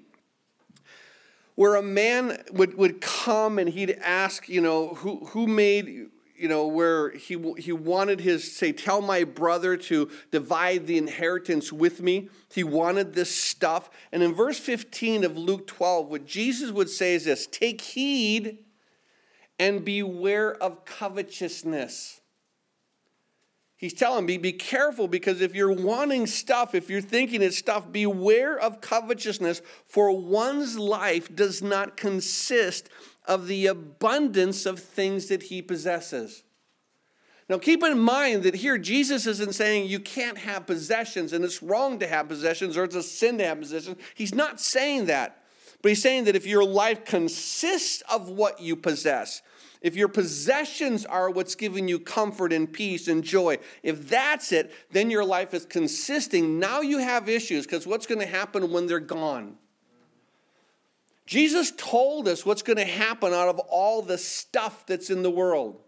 where 1.55 1.75
a 1.75 1.81
man 1.81 2.43
would, 2.51 2.77
would 2.77 2.99
come 2.99 3.57
and 3.57 3.69
he'd 3.69 3.91
ask, 4.01 4.49
you 4.49 4.59
know, 4.59 4.89
who, 4.89 5.25
who 5.27 5.47
made 5.47 6.09
you 6.37 6.49
know, 6.49 6.67
where 6.67 7.11
he, 7.11 7.37
he 7.57 7.71
wanted 7.71 8.19
his, 8.19 8.55
say, 8.55 8.73
tell 8.73 9.01
my 9.01 9.23
brother 9.23 9.77
to 9.77 10.11
divide 10.31 10.85
the 10.85 10.97
inheritance 10.97 11.71
with 11.71 12.01
me. 12.01 12.29
He 12.53 12.63
wanted 12.63 13.13
this 13.13 13.33
stuff. 13.33 13.89
And 14.11 14.21
in 14.21 14.33
verse 14.33 14.59
15 14.59 15.23
of 15.23 15.37
Luke 15.37 15.65
12, 15.65 16.09
what 16.09 16.25
Jesus 16.25 16.71
would 16.71 16.89
say 16.89 17.15
is 17.15 17.23
this 17.23 17.47
take 17.47 17.79
heed 17.79 18.64
and 19.59 19.85
beware 19.85 20.53
of 20.53 20.85
covetousness. 20.85 22.21
He's 23.77 23.93
telling 23.93 24.25
me, 24.25 24.37
be 24.37 24.53
careful 24.53 25.07
because 25.07 25.41
if 25.41 25.53
you're 25.53 25.71
wanting 25.71 26.27
stuff, 26.27 26.73
if 26.73 26.89
you're 26.89 27.01
thinking 27.01 27.41
it's 27.41 27.57
stuff, 27.57 27.91
beware 27.91 28.57
of 28.57 28.79
covetousness, 28.79 29.61
for 29.85 30.11
one's 30.11 30.77
life 30.77 31.33
does 31.35 31.61
not 31.61 31.97
consist 31.97 32.89
of 33.27 33.47
the 33.47 33.67
abundance 33.67 34.65
of 34.65 34.79
things 34.79 35.27
that 35.27 35.43
he 35.43 35.61
possesses. 35.61 36.43
Now, 37.49 37.59
keep 37.59 37.83
in 37.83 37.99
mind 37.99 38.43
that 38.43 38.55
here 38.55 38.77
Jesus 38.77 39.27
isn't 39.27 39.53
saying 39.53 39.87
you 39.87 39.99
can't 39.99 40.37
have 40.37 40.65
possessions 40.65 41.31
and 41.31 41.45
it's 41.45 41.61
wrong 41.61 41.99
to 41.99 42.07
have 42.07 42.27
possessions 42.27 42.75
or 42.75 42.85
it's 42.85 42.95
a 42.95 43.03
sin 43.03 43.37
to 43.37 43.45
have 43.45 43.59
possessions. 43.59 43.97
He's 44.15 44.33
not 44.33 44.59
saying 44.59 45.05
that. 45.05 45.43
But 45.85 45.89
he's 45.89 46.01
saying 46.01 46.23
that 46.23 46.35
if 46.35 46.47
your 46.47 46.65
life 46.65 47.05
consists 47.05 48.01
of 48.11 48.27
what 48.27 48.59
you 48.59 48.75
possess, 48.75 49.43
if 49.81 49.95
your 49.95 50.07
possessions 50.07 51.05
are 51.05 51.29
what's 51.29 51.53
giving 51.53 51.87
you 51.87 51.99
comfort 51.99 52.51
and 52.51 52.73
peace 52.73 53.07
and 53.07 53.23
joy, 53.23 53.59
if 53.83 54.09
that's 54.09 54.51
it, 54.51 54.73
then 54.89 55.11
your 55.11 55.23
life 55.23 55.53
is 55.53 55.63
consisting. 55.63 56.57
Now 56.57 56.81
you 56.81 56.97
have 56.97 57.29
issues 57.29 57.67
because 57.67 57.85
what's 57.85 58.07
going 58.07 58.19
to 58.19 58.25
happen 58.25 58.71
when 58.71 58.87
they're 58.87 58.99
gone? 58.99 59.57
Jesus 61.27 61.71
told 61.77 62.27
us 62.27 62.47
what's 62.47 62.63
going 62.63 62.77
to 62.77 62.83
happen 62.83 63.31
out 63.31 63.49
of 63.49 63.59
all 63.59 64.01
the 64.01 64.17
stuff 64.17 64.87
that's 64.87 65.11
in 65.11 65.21
the 65.21 65.29
world. 65.29 65.79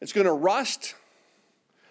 It's 0.00 0.12
going 0.12 0.28
to 0.28 0.32
rust, 0.32 0.94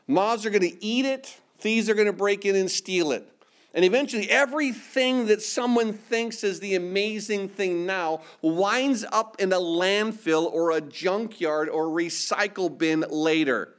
moths 0.08 0.46
are 0.46 0.51
going 0.51 0.72
to 0.72 0.82
eat 0.82 1.03
it, 1.03 1.38
thieves 1.58 1.89
are 1.89 1.96
going 1.96 2.08
to 2.08 2.13
break 2.13 2.46
in 2.46 2.55
and 2.55 2.72
steal 2.72 3.12
it. 3.12 3.29
And 3.75 3.84
eventually, 3.84 4.29
everything 4.29 5.25
that 5.25 5.41
someone 5.41 5.91
thinks 5.91 6.46
is 6.46 6.62
the 6.62 6.75
amazing 6.75 7.50
thing 7.50 7.86
now 7.86 8.22
winds 8.41 9.03
up 9.12 9.36
in 9.38 9.51
a 9.51 9.58
landfill 9.58 10.50
or 10.50 10.72
a 10.72 10.79
junkyard 10.79 11.67
or 11.67 11.88
recycle 11.88 12.75
bin 12.75 13.03
later. 13.10 13.75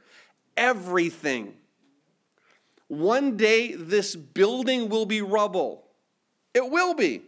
Everything. 0.55 1.55
One 2.87 3.37
day, 3.37 3.73
this 3.73 4.15
building 4.15 4.87
will 4.87 5.07
be 5.07 5.23
rubble. 5.23 5.87
It 6.53 6.69
will 6.69 6.93
be. 6.93 7.23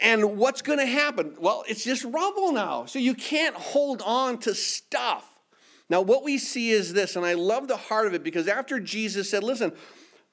And 0.00 0.38
what's 0.38 0.62
going 0.62 0.78
to 0.78 0.86
happen? 0.86 1.36
Well, 1.38 1.62
it's 1.68 1.84
just 1.84 2.04
rubble 2.04 2.52
now. 2.52 2.86
So 2.86 2.98
you 2.98 3.12
can't 3.12 3.54
hold 3.54 4.00
on 4.00 4.38
to 4.38 4.54
stuff. 4.54 5.26
Now, 5.90 6.00
what 6.00 6.24
we 6.24 6.38
see 6.38 6.70
is 6.70 6.94
this, 6.94 7.16
and 7.16 7.26
I 7.26 7.34
love 7.34 7.68
the 7.68 7.76
heart 7.76 8.06
of 8.06 8.14
it 8.14 8.22
because 8.22 8.48
after 8.48 8.80
Jesus 8.80 9.30
said, 9.30 9.42
listen, 9.42 9.72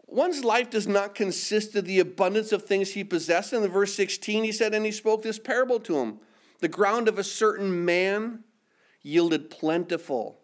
one's 0.07 0.43
life 0.43 0.69
does 0.69 0.87
not 0.87 1.15
consist 1.15 1.75
of 1.75 1.85
the 1.85 1.99
abundance 1.99 2.51
of 2.51 2.63
things 2.63 2.91
he 2.91 3.03
possessed. 3.03 3.53
In 3.53 3.61
the 3.61 3.67
verse 3.67 3.93
16, 3.95 4.43
he 4.43 4.51
said, 4.51 4.73
and 4.73 4.85
he 4.85 4.91
spoke 4.91 5.23
this 5.23 5.39
parable 5.39 5.79
to 5.81 5.97
him 5.97 6.19
The 6.59 6.67
ground 6.67 7.07
of 7.07 7.19
a 7.19 7.23
certain 7.23 7.85
man 7.85 8.43
yielded 9.01 9.49
plentiful. 9.49 10.39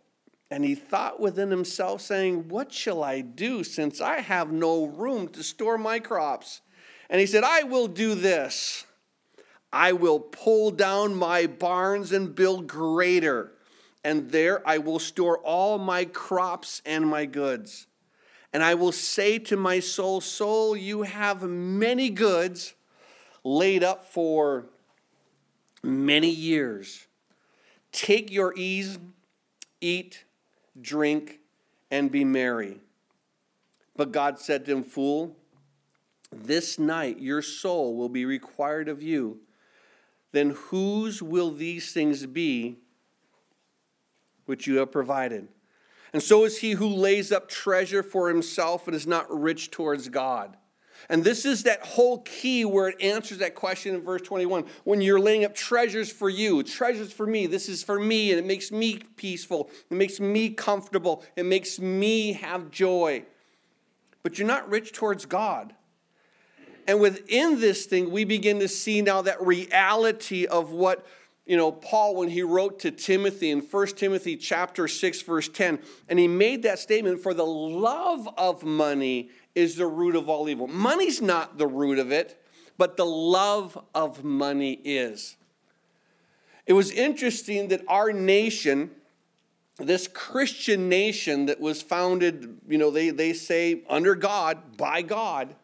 And 0.49 0.65
he 0.65 0.75
thought 0.75 1.21
within 1.21 1.49
himself, 1.49 2.01
saying, 2.01 2.49
What 2.49 2.73
shall 2.73 3.03
I 3.03 3.21
do 3.21 3.63
since 3.63 4.01
I 4.01 4.19
have 4.19 4.51
no 4.51 4.85
room 4.85 5.29
to 5.29 5.43
store 5.43 5.77
my 5.77 5.99
crops? 5.99 6.61
And 7.09 7.21
he 7.21 7.25
said, 7.25 7.45
I 7.45 7.63
will 7.63 7.87
do 7.87 8.15
this. 8.15 8.85
I 9.71 9.93
will 9.93 10.19
pull 10.19 10.71
down 10.71 11.15
my 11.15 11.47
barns 11.47 12.11
and 12.11 12.35
build 12.35 12.67
greater, 12.67 13.53
and 14.03 14.31
there 14.31 14.67
I 14.67 14.79
will 14.79 14.99
store 14.99 15.37
all 15.39 15.77
my 15.77 16.03
crops 16.05 16.81
and 16.85 17.07
my 17.07 17.25
goods. 17.25 17.87
And 18.53 18.63
I 18.63 18.73
will 18.73 18.91
say 18.91 19.39
to 19.39 19.57
my 19.57 19.79
soul, 19.79 20.21
Soul, 20.21 20.75
you 20.75 21.03
have 21.03 21.43
many 21.43 22.09
goods 22.09 22.73
laid 23.43 23.83
up 23.83 24.05
for 24.05 24.65
many 25.81 26.29
years. 26.29 27.07
Take 27.91 28.31
your 28.31 28.53
ease, 28.55 28.99
eat, 29.79 30.25
drink, 30.79 31.39
and 31.89 32.11
be 32.11 32.23
merry. 32.23 32.79
But 33.95 34.11
God 34.11 34.39
said 34.39 34.65
to 34.65 34.71
him, 34.71 34.83
Fool, 34.83 35.35
this 36.31 36.77
night 36.77 37.19
your 37.19 37.41
soul 37.41 37.95
will 37.95 38.09
be 38.09 38.25
required 38.25 38.89
of 38.89 39.01
you 39.01 39.39
then 40.31 40.51
whose 40.51 41.21
will 41.21 41.51
these 41.51 41.93
things 41.93 42.25
be 42.25 42.77
which 44.45 44.67
you 44.67 44.77
have 44.77 44.91
provided? 44.91 45.47
And 46.13 46.21
so 46.21 46.43
is 46.43 46.59
he 46.59 46.71
who 46.71 46.87
lays 46.87 47.31
up 47.31 47.47
treasure 47.47 48.03
for 48.03 48.27
himself 48.27 48.87
and 48.87 48.95
is 48.95 49.07
not 49.07 49.27
rich 49.29 49.71
towards 49.71 50.09
God. 50.09 50.57
And 51.09 51.23
this 51.23 51.45
is 51.45 51.63
that 51.63 51.81
whole 51.81 52.19
key 52.19 52.63
where 52.63 52.89
it 52.89 53.01
answers 53.01 53.39
that 53.39 53.55
question 53.55 53.95
in 53.95 54.01
verse 54.01 54.21
21. 54.21 54.65
When 54.83 55.01
you're 55.01 55.19
laying 55.19 55.45
up 55.45 55.55
treasures 55.55 56.11
for 56.11 56.29
you, 56.29 56.63
treasures 56.63 57.11
for 57.11 57.25
me, 57.25 57.47
this 57.47 57.67
is 57.69 57.83
for 57.83 57.99
me, 57.99 58.31
and 58.31 58.39
it 58.39 58.45
makes 58.45 58.71
me 58.71 58.99
peaceful, 59.15 59.69
it 59.89 59.95
makes 59.95 60.19
me 60.19 60.49
comfortable, 60.49 61.23
it 61.35 61.45
makes 61.45 61.79
me 61.79 62.33
have 62.33 62.71
joy. 62.71 63.23
But 64.23 64.37
you're 64.37 64.47
not 64.47 64.69
rich 64.69 64.91
towards 64.91 65.25
God. 65.25 65.73
And 66.87 66.99
within 66.99 67.59
this 67.59 67.85
thing, 67.85 68.11
we 68.11 68.23
begin 68.23 68.59
to 68.59 68.67
see 68.67 69.01
now 69.01 69.21
that 69.23 69.41
reality 69.41 70.45
of 70.45 70.71
what 70.71 71.05
you 71.45 71.57
know 71.57 71.71
paul 71.71 72.15
when 72.15 72.29
he 72.29 72.41
wrote 72.43 72.79
to 72.79 72.91
timothy 72.91 73.49
in 73.49 73.59
1 73.59 73.87
timothy 73.87 74.37
chapter 74.37 74.87
6 74.87 75.21
verse 75.23 75.49
10 75.49 75.79
and 76.07 76.19
he 76.19 76.27
made 76.27 76.63
that 76.63 76.79
statement 76.79 77.21
for 77.21 77.33
the 77.33 77.45
love 77.45 78.27
of 78.37 78.63
money 78.63 79.29
is 79.55 79.75
the 79.75 79.85
root 79.85 80.15
of 80.15 80.29
all 80.29 80.47
evil. 80.47 80.67
Money's 80.67 81.21
not 81.21 81.57
the 81.57 81.67
root 81.67 81.99
of 81.99 82.11
it 82.11 82.37
but 82.77 82.97
the 82.97 83.05
love 83.05 83.77
of 83.93 84.23
money 84.23 84.71
is. 84.83 85.35
It 86.65 86.73
was 86.73 86.89
interesting 86.89 87.67
that 87.67 87.83
our 87.87 88.11
nation 88.11 88.91
this 89.77 90.07
christian 90.07 90.89
nation 90.89 91.47
that 91.47 91.59
was 91.59 91.81
founded 91.81 92.59
you 92.67 92.77
know 92.77 92.91
they, 92.91 93.09
they 93.09 93.33
say 93.33 93.81
under 93.89 94.13
god 94.13 94.77
by 94.77 95.01
god 95.01 95.55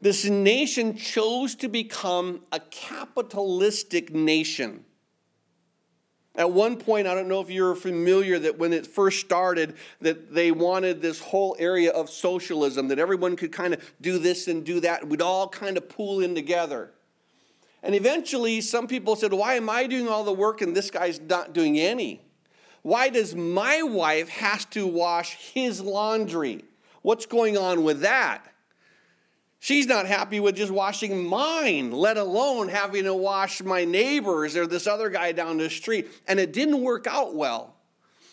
this 0.00 0.24
nation 0.24 0.96
chose 0.96 1.54
to 1.56 1.68
become 1.68 2.42
a 2.52 2.60
capitalistic 2.60 4.12
nation. 4.12 4.84
At 6.36 6.50
one 6.50 6.76
point, 6.76 7.06
I 7.06 7.14
don't 7.14 7.28
know 7.28 7.40
if 7.40 7.48
you're 7.48 7.76
familiar 7.76 8.40
that 8.40 8.58
when 8.58 8.72
it 8.72 8.86
first 8.86 9.20
started, 9.20 9.76
that 10.00 10.34
they 10.34 10.50
wanted 10.50 11.00
this 11.00 11.20
whole 11.20 11.54
area 11.60 11.92
of 11.92 12.10
socialism, 12.10 12.88
that 12.88 12.98
everyone 12.98 13.36
could 13.36 13.52
kind 13.52 13.72
of 13.72 13.94
do 14.00 14.18
this 14.18 14.48
and 14.48 14.64
do 14.64 14.80
that, 14.80 15.08
we'd 15.08 15.22
all 15.22 15.48
kind 15.48 15.76
of 15.76 15.88
pool 15.88 16.20
in 16.20 16.34
together. 16.34 16.90
And 17.84 17.94
eventually, 17.94 18.62
some 18.62 18.88
people 18.88 19.14
said, 19.14 19.32
Why 19.32 19.54
am 19.54 19.70
I 19.70 19.86
doing 19.86 20.08
all 20.08 20.24
the 20.24 20.32
work 20.32 20.60
and 20.60 20.74
this 20.74 20.90
guy's 20.90 21.20
not 21.20 21.52
doing 21.52 21.78
any? 21.78 22.20
Why 22.82 23.10
does 23.10 23.34
my 23.34 23.82
wife 23.82 24.28
has 24.30 24.64
to 24.66 24.86
wash 24.86 25.36
his 25.36 25.80
laundry? 25.80 26.64
What's 27.02 27.26
going 27.26 27.56
on 27.56 27.84
with 27.84 28.00
that? 28.00 28.53
She's 29.64 29.86
not 29.86 30.04
happy 30.04 30.40
with 30.40 30.56
just 30.56 30.70
washing 30.70 31.26
mine, 31.26 31.90
let 31.90 32.18
alone 32.18 32.68
having 32.68 33.04
to 33.04 33.14
wash 33.14 33.62
my 33.62 33.86
neighbors 33.86 34.58
or 34.58 34.66
this 34.66 34.86
other 34.86 35.08
guy 35.08 35.32
down 35.32 35.56
the 35.56 35.70
street. 35.70 36.10
And 36.28 36.38
it 36.38 36.52
didn't 36.52 36.82
work 36.82 37.06
out 37.06 37.34
well. 37.34 37.74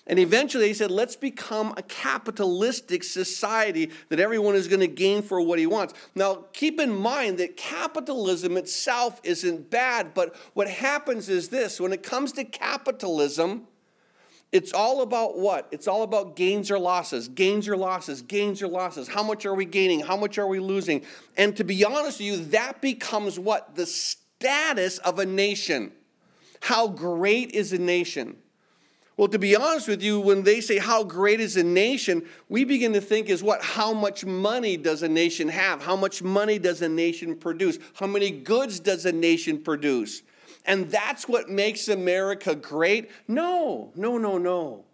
And 0.05 0.19
eventually 0.19 0.67
he 0.67 0.73
said, 0.73 0.91
let's 0.91 1.15
become 1.15 1.73
a 1.77 1.83
capitalistic 1.83 3.05
society 3.05 3.91
that 4.09 4.19
everyone 4.19 4.55
is 4.55 4.67
going 4.67 4.81
to 4.81 4.89
gain 4.89 5.21
for 5.21 5.39
what 5.39 5.57
he 5.57 5.65
wants. 5.65 5.93
Now, 6.15 6.47
keep 6.51 6.81
in 6.81 6.93
mind 6.93 7.37
that 7.37 7.55
capitalism 7.55 8.57
itself 8.57 9.21
isn't 9.23 9.69
bad, 9.69 10.13
but 10.13 10.35
what 10.53 10.67
happens 10.67 11.29
is 11.29 11.47
this 11.47 11.79
when 11.79 11.93
it 11.93 12.03
comes 12.03 12.33
to 12.33 12.43
capitalism, 12.43 13.67
it's 14.51 14.73
all 14.73 15.01
about 15.01 15.37
what? 15.37 15.67
It's 15.71 15.87
all 15.87 16.03
about 16.03 16.35
gains 16.35 16.69
or 16.69 16.77
losses, 16.77 17.29
gains 17.29 17.69
or 17.69 17.77
losses, 17.77 18.21
gains 18.21 18.61
or 18.61 18.67
losses. 18.67 19.07
How 19.07 19.23
much 19.23 19.45
are 19.45 19.55
we 19.55 19.65
gaining? 19.65 20.01
How 20.01 20.17
much 20.17 20.37
are 20.37 20.47
we 20.47 20.59
losing? 20.59 21.03
And 21.37 21.55
to 21.55 21.63
be 21.63 21.85
honest 21.85 22.19
with 22.19 22.27
you, 22.27 22.37
that 22.45 22.81
becomes 22.81 23.39
what? 23.39 23.75
The 23.75 23.85
status 23.85 24.97
of 24.99 25.19
a 25.19 25.25
nation. 25.25 25.93
How 26.59 26.87
great 26.87 27.51
is 27.51 27.71
a 27.71 27.77
nation? 27.77 28.37
Well, 29.15 29.29
to 29.29 29.39
be 29.39 29.55
honest 29.55 29.87
with 29.87 30.01
you, 30.01 30.19
when 30.19 30.43
they 30.43 30.61
say 30.61 30.79
how 30.79 31.03
great 31.03 31.39
is 31.39 31.55
a 31.55 31.63
nation, 31.63 32.25
we 32.49 32.63
begin 32.65 32.93
to 32.93 33.01
think 33.01 33.29
is 33.29 33.43
what? 33.43 33.61
How 33.61 33.93
much 33.93 34.25
money 34.25 34.77
does 34.77 35.03
a 35.03 35.07
nation 35.07 35.47
have? 35.47 35.81
How 35.81 35.95
much 35.95 36.23
money 36.23 36.59
does 36.59 36.81
a 36.81 36.89
nation 36.89 37.35
produce? 37.35 37.77
How 37.93 38.07
many 38.07 38.31
goods 38.31 38.79
does 38.79 39.05
a 39.05 39.11
nation 39.11 39.61
produce? 39.61 40.23
And 40.65 40.89
that's 40.89 41.27
what 41.27 41.49
makes 41.49 41.87
America 41.87 42.55
great? 42.55 43.09
No, 43.27 43.91
no, 43.95 44.17
no, 44.17 44.37
no. 44.37 44.85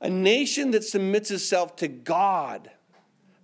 A 0.00 0.08
nation 0.08 0.70
that 0.70 0.84
submits 0.84 1.30
itself 1.30 1.76
to 1.76 1.88
God, 1.88 2.70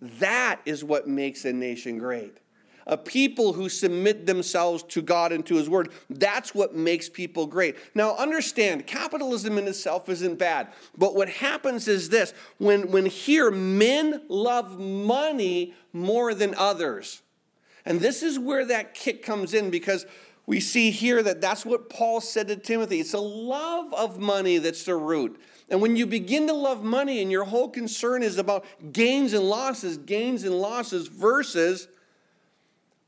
that 0.00 0.60
is 0.64 0.82
what 0.82 1.06
makes 1.06 1.44
a 1.44 1.52
nation 1.52 1.98
great 1.98 2.38
a 2.86 2.96
people 2.96 3.52
who 3.52 3.68
submit 3.68 4.26
themselves 4.26 4.82
to 4.84 5.02
God 5.02 5.32
and 5.32 5.44
to 5.46 5.56
His 5.56 5.68
Word. 5.68 5.90
That's 6.08 6.54
what 6.54 6.74
makes 6.74 7.08
people 7.08 7.46
great. 7.46 7.76
Now, 7.94 8.14
understand, 8.16 8.86
capitalism 8.86 9.58
in 9.58 9.66
itself 9.66 10.08
isn't 10.08 10.38
bad. 10.38 10.68
But 10.96 11.14
what 11.14 11.28
happens 11.28 11.88
is 11.88 12.08
this 12.08 12.32
when, 12.58 12.92
when 12.92 13.06
here 13.06 13.50
men 13.50 14.22
love 14.28 14.78
money 14.78 15.74
more 15.92 16.32
than 16.32 16.54
others. 16.54 17.22
And 17.84 18.00
this 18.00 18.22
is 18.22 18.38
where 18.38 18.64
that 18.66 18.94
kick 18.94 19.24
comes 19.24 19.52
in 19.52 19.70
because 19.70 20.06
we 20.46 20.60
see 20.60 20.92
here 20.92 21.22
that 21.22 21.40
that's 21.40 21.66
what 21.66 21.90
Paul 21.90 22.20
said 22.20 22.48
to 22.48 22.56
Timothy. 22.56 23.00
It's 23.00 23.14
a 23.14 23.18
love 23.18 23.92
of 23.92 24.18
money 24.20 24.58
that's 24.58 24.84
the 24.84 24.94
root. 24.94 25.40
And 25.68 25.82
when 25.82 25.96
you 25.96 26.06
begin 26.06 26.46
to 26.46 26.52
love 26.52 26.84
money 26.84 27.20
and 27.20 27.32
your 27.32 27.44
whole 27.44 27.68
concern 27.68 28.22
is 28.22 28.38
about 28.38 28.64
gains 28.92 29.32
and 29.32 29.44
losses, 29.44 29.96
gains 29.98 30.44
and 30.44 30.54
losses 30.54 31.08
versus 31.08 31.88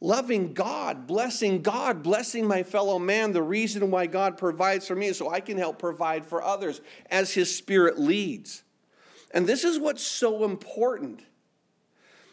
loving 0.00 0.52
God, 0.52 1.06
blessing 1.06 1.62
God, 1.62 2.02
blessing 2.02 2.46
my 2.46 2.64
fellow 2.64 2.98
man, 2.98 3.32
the 3.32 3.42
reason 3.42 3.90
why 3.92 4.06
God 4.06 4.36
provides 4.36 4.88
for 4.88 4.96
me 4.96 5.06
is 5.06 5.16
so 5.16 5.30
I 5.30 5.38
can 5.38 5.58
help 5.58 5.78
provide 5.78 6.26
for 6.26 6.42
others 6.42 6.80
as 7.08 7.32
His 7.32 7.54
Spirit 7.54 8.00
leads. 8.00 8.64
And 9.32 9.46
this 9.46 9.62
is 9.62 9.78
what's 9.78 10.02
so 10.02 10.44
important. 10.44 11.22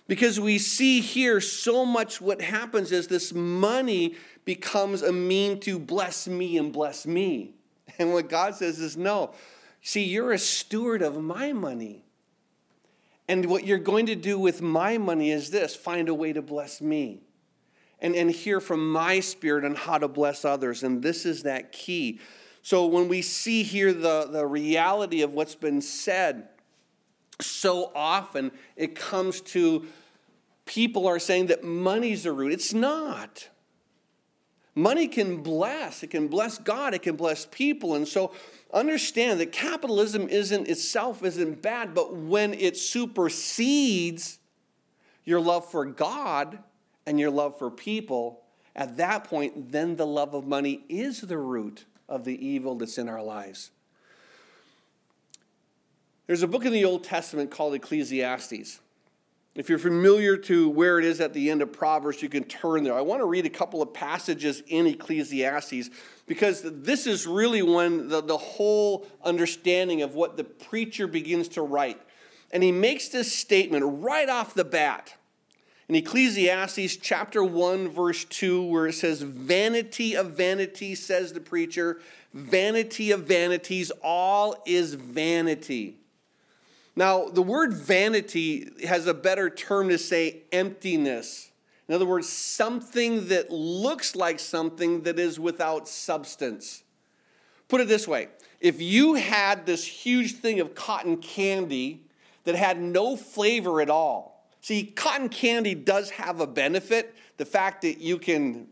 Because 0.08 0.40
we 0.40 0.60
see 0.60 1.02
here 1.02 1.42
so 1.42 1.84
much 1.84 2.22
what 2.22 2.42
happens 2.42 2.92
is 2.92 3.08
this 3.08 3.34
money 3.34 4.16
becomes 4.46 5.02
a 5.02 5.12
mean 5.12 5.60
to 5.62 5.80
bless 5.80 6.28
me 6.28 6.58
and 6.58 6.72
bless 6.72 7.06
me. 7.06 7.52
And 8.00 8.14
what 8.14 8.30
God 8.30 8.56
says 8.56 8.80
is 8.80 8.98
no. 8.98 9.34
See, 9.82 10.04
you're 10.04 10.32
a 10.32 10.40
steward 10.40 11.02
of 11.02 11.22
my 11.22 11.54
money. 11.54 12.04
And 13.28 13.46
what 13.46 13.66
you're 13.66 13.78
going 13.78 14.06
to 14.08 14.16
do 14.16 14.38
with 14.38 14.62
my 14.62 14.98
money 14.98 15.32
is 15.32 15.50
this 15.50 15.76
find 15.76 16.10
a 16.10 16.14
way 16.14 16.34
to 16.34 16.42
bless 16.42 16.82
me 16.82 17.22
and, 18.00 18.16
and 18.16 18.30
hear 18.30 18.60
from 18.60 18.92
my 18.92 19.20
spirit 19.20 19.66
on 19.66 19.76
how 19.76 19.98
to 19.98 20.08
bless 20.08 20.46
others. 20.46 20.84
And 20.84 21.02
this 21.02 21.26
is 21.26 21.44
that 21.44 21.72
key. 21.72 22.20
So 22.62 22.86
when 22.86 23.08
we 23.08 23.22
see 23.22 23.64
here 23.64 23.94
the, 23.94 24.28
the 24.30 24.46
reality 24.46 25.22
of 25.22 25.34
what's 25.34 25.56
been 25.56 25.82
said, 25.82 26.50
so 27.42 27.92
often 27.96 28.52
it 28.76 28.96
comes 28.96 29.42
to 29.42 29.88
people 30.66 31.08
are 31.08 31.20
saying 31.20 31.48
that 31.48 31.64
money's 31.64 32.26
a 32.26 32.32
root. 32.32 32.52
It's 32.54 32.74
not. 32.74 33.50
Money 34.76 35.08
can 35.08 35.42
bless, 35.42 36.04
it 36.04 36.08
can 36.08 36.28
bless 36.28 36.58
God, 36.58 36.94
it 36.94 37.02
can 37.02 37.16
bless 37.16 37.46
people. 37.46 37.96
And 37.96 38.06
so 38.06 38.34
understand 38.74 39.40
that 39.40 39.54
capitalism 39.54 40.28
isn't 40.28 40.68
itself 40.68 41.24
isn't 41.24 41.62
bad, 41.62 41.94
but 41.94 42.14
when 42.14 42.54
it 42.54 42.76
supersedes 42.76 44.38
your 45.24 45.40
love 45.40 45.72
for 45.72 45.86
God, 45.86 46.60
and 47.06 47.20
your 47.20 47.30
love 47.30 47.58
for 47.58 47.70
people, 47.70 48.42
at 48.76 48.98
that 48.98 49.24
point, 49.26 49.72
then 49.72 49.96
the 49.96 50.08
love 50.08 50.34
of 50.34 50.48
money 50.48 50.84
is 50.90 51.22
the 51.22 51.38
root 51.38 51.86
of 52.10 52.26
the 52.26 52.46
evil 52.46 52.76
that's 52.76 52.98
in 52.98 53.08
our 53.08 53.24
lives. 53.24 53.72
There's 56.28 56.44
a 56.44 56.48
book 56.48 56.66
in 56.66 56.74
the 56.74 56.86
Old 56.86 57.04
Testament 57.04 57.52
called 57.52 57.76
Ecclesiastes. 57.76 58.80
If 59.56 59.70
you're 59.70 59.80
familiar 59.80 60.36
to 60.36 60.68
where 60.70 61.00
it 61.00 61.06
is 61.06 61.22
at 61.22 61.34
the 61.34 61.50
end 61.50 61.62
of 61.62 61.72
Proverbs, 61.72 62.22
you 62.22 62.28
can 62.28 62.44
turn 62.44 62.84
there. 62.84 62.94
I 62.94 63.02
want 63.02 63.22
to 63.22 63.26
read 63.26 63.46
a 63.46 63.50
couple 63.50 63.82
of 63.82 63.94
passages 63.94 64.62
in 64.68 64.86
Ecclesiastes 64.86 65.90
because 66.28 66.62
this 66.64 67.08
is 67.08 67.26
really 67.26 67.62
when 67.62 68.10
the, 68.10 68.22
the 68.22 68.38
whole 68.38 69.08
understanding 69.24 70.02
of 70.02 70.14
what 70.14 70.36
the 70.36 70.44
preacher 70.44 71.08
begins 71.08 71.48
to 71.50 71.62
write. 71.62 72.02
And 72.52 72.64
he 72.64 72.74
makes 72.74 73.08
this 73.08 73.34
statement 73.34 73.86
right 74.04 74.28
off 74.28 74.54
the 74.54 74.66
bat 74.66 75.16
in 75.88 75.96
Ecclesiastes 75.96 76.98
chapter 76.98 77.44
1, 77.44 77.90
verse 77.90 78.26
2, 78.26 78.64
where 78.64 78.88
it 78.88 78.94
says, 78.94 79.22
Vanity 79.22 80.16
of 80.16 80.32
vanity, 80.32 80.96
says 80.96 81.32
the 81.32 81.40
preacher, 81.40 82.02
vanity 82.34 83.12
of 83.12 83.22
vanities, 83.22 83.92
all 84.04 84.64
is 84.66 84.96
vanity. 84.96 85.98
Now, 86.96 87.28
the 87.28 87.42
word 87.42 87.74
vanity 87.74 88.70
has 88.88 89.06
a 89.06 89.14
better 89.14 89.50
term 89.50 89.90
to 89.90 89.98
say 89.98 90.44
emptiness. 90.52 91.52
In 91.88 91.96
other 91.96 92.06
words, 92.06 92.30
something 92.30 93.28
that 93.28 93.52
looks 93.52 94.16
like 94.16 94.40
something 94.40 95.04
that 95.04 95.20
is 95.20 95.40
without 95.40 95.88
substance. 95.88 96.84
Put 97.68 97.82
it 97.82 97.88
this 97.88 98.08
way 98.08 98.30
if 98.60 98.82
you 98.82 99.16
had 99.16 99.66
this 99.66 99.86
huge 99.86 100.34
thing 100.34 100.60
of 100.60 100.74
cotton 100.74 101.18
candy 101.18 102.02
that 102.46 102.56
had 102.56 102.82
no 102.82 103.16
flavor 103.16 103.82
at 103.82 103.90
all, 103.90 104.36
See, 104.66 104.84
cotton 104.84 105.30
candy 105.30 105.76
does 105.76 106.10
have 106.10 106.40
a 106.40 106.48
benefit 106.48 107.14
the 107.38 107.46
fact 107.46 107.84
that 107.84 108.00
you 108.00 108.18
can 108.18 108.66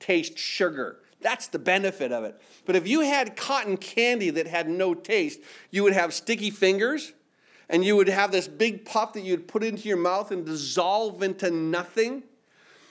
taste 0.00 0.38
sugar. 0.38 1.00
That's 1.20 1.48
the 1.48 1.58
benefit 1.58 2.12
of 2.12 2.24
it. 2.24 2.40
But 2.64 2.76
if 2.76 2.88
you 2.88 3.00
had 3.02 3.36
cotton 3.36 3.76
candy 3.76 4.30
that 4.30 4.46
had 4.46 4.70
no 4.70 4.94
taste, 4.94 5.40
you 5.70 5.82
would 5.82 5.92
have 5.92 6.14
sticky 6.14 6.50
fingers 6.50 7.12
and 7.68 7.84
you 7.84 7.96
would 7.96 8.08
have 8.08 8.32
this 8.32 8.48
big 8.48 8.84
puff 8.84 9.12
that 9.12 9.22
you'd 9.22 9.46
put 9.46 9.62
into 9.62 9.88
your 9.88 9.96
mouth 9.96 10.30
and 10.30 10.46
dissolve 10.46 11.22
into 11.22 11.50
nothing. 11.50 12.22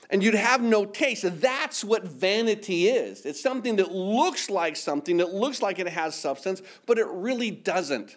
And 0.09 0.23
you'd 0.23 0.35
have 0.35 0.61
no 0.61 0.85
taste. 0.85 1.25
That's 1.41 1.83
what 1.83 2.03
vanity 2.03 2.87
is. 2.87 3.25
It's 3.25 3.41
something 3.41 3.75
that 3.75 3.91
looks 3.91 4.49
like 4.49 4.77
something, 4.77 5.17
that 5.17 5.33
looks 5.33 5.61
like 5.61 5.79
it 5.79 5.89
has 5.89 6.15
substance, 6.15 6.61
but 6.85 6.97
it 6.97 7.07
really 7.07 7.51
doesn't. 7.51 8.15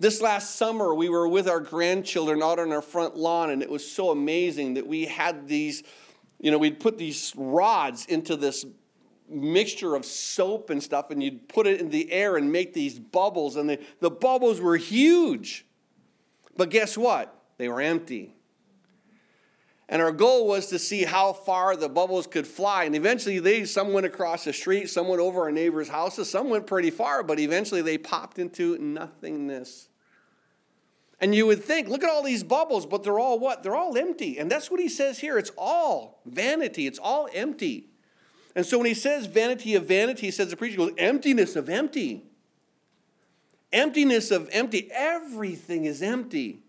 This 0.00 0.20
last 0.20 0.56
summer, 0.56 0.94
we 0.94 1.08
were 1.08 1.28
with 1.28 1.48
our 1.48 1.60
grandchildren 1.60 2.42
out 2.42 2.58
on 2.58 2.72
our 2.72 2.82
front 2.82 3.16
lawn, 3.16 3.50
and 3.50 3.62
it 3.62 3.70
was 3.70 3.88
so 3.88 4.10
amazing 4.10 4.74
that 4.74 4.86
we 4.86 5.04
had 5.04 5.46
these, 5.46 5.84
you 6.40 6.50
know, 6.50 6.58
we'd 6.58 6.80
put 6.80 6.98
these 6.98 7.32
rods 7.36 8.04
into 8.06 8.36
this 8.36 8.66
mixture 9.28 9.94
of 9.94 10.04
soap 10.04 10.70
and 10.70 10.82
stuff, 10.82 11.10
and 11.10 11.22
you'd 11.22 11.48
put 11.48 11.68
it 11.68 11.80
in 11.80 11.90
the 11.90 12.10
air 12.10 12.36
and 12.36 12.50
make 12.50 12.74
these 12.74 12.98
bubbles, 12.98 13.54
and 13.54 13.70
the, 13.70 13.78
the 14.00 14.10
bubbles 14.10 14.60
were 14.60 14.76
huge. 14.76 15.65
But 16.56 16.70
guess 16.70 16.96
what? 16.96 17.32
They 17.58 17.68
were 17.68 17.80
empty. 17.80 18.34
And 19.88 20.02
our 20.02 20.10
goal 20.10 20.48
was 20.48 20.66
to 20.68 20.78
see 20.78 21.04
how 21.04 21.32
far 21.32 21.76
the 21.76 21.88
bubbles 21.88 22.26
could 22.26 22.46
fly. 22.46 22.84
And 22.84 22.96
eventually, 22.96 23.38
they 23.38 23.64
some 23.64 23.92
went 23.92 24.04
across 24.04 24.44
the 24.44 24.52
street, 24.52 24.90
some 24.90 25.06
went 25.06 25.20
over 25.20 25.42
our 25.42 25.52
neighbors' 25.52 25.88
houses, 25.88 26.28
some 26.28 26.50
went 26.50 26.66
pretty 26.66 26.90
far, 26.90 27.22
but 27.22 27.38
eventually 27.38 27.82
they 27.82 27.96
popped 27.96 28.38
into 28.38 28.76
nothingness. 28.78 29.88
And 31.20 31.34
you 31.34 31.46
would 31.46 31.62
think, 31.62 31.88
look 31.88 32.02
at 32.02 32.10
all 32.10 32.22
these 32.22 32.42
bubbles, 32.42 32.84
but 32.84 33.02
they're 33.04 33.18
all 33.18 33.38
what? 33.38 33.62
They're 33.62 33.76
all 33.76 33.96
empty. 33.96 34.38
And 34.38 34.50
that's 34.50 34.70
what 34.70 34.80
he 34.80 34.88
says 34.88 35.20
here. 35.20 35.38
It's 35.38 35.52
all 35.56 36.20
vanity, 36.26 36.86
it's 36.86 36.98
all 36.98 37.28
empty. 37.32 37.88
And 38.54 38.66
so 38.66 38.78
when 38.78 38.86
he 38.86 38.94
says 38.94 39.26
vanity 39.26 39.74
of 39.74 39.86
vanity, 39.86 40.26
he 40.26 40.30
says 40.30 40.50
the 40.50 40.56
preacher 40.56 40.78
goes, 40.78 40.92
emptiness 40.98 41.56
of 41.56 41.68
empty. 41.68 42.24
Emptiness 43.76 44.30
of 44.30 44.48
empty. 44.52 44.88
Everything 44.90 45.84
is 45.84 46.00
empty. 46.00 46.60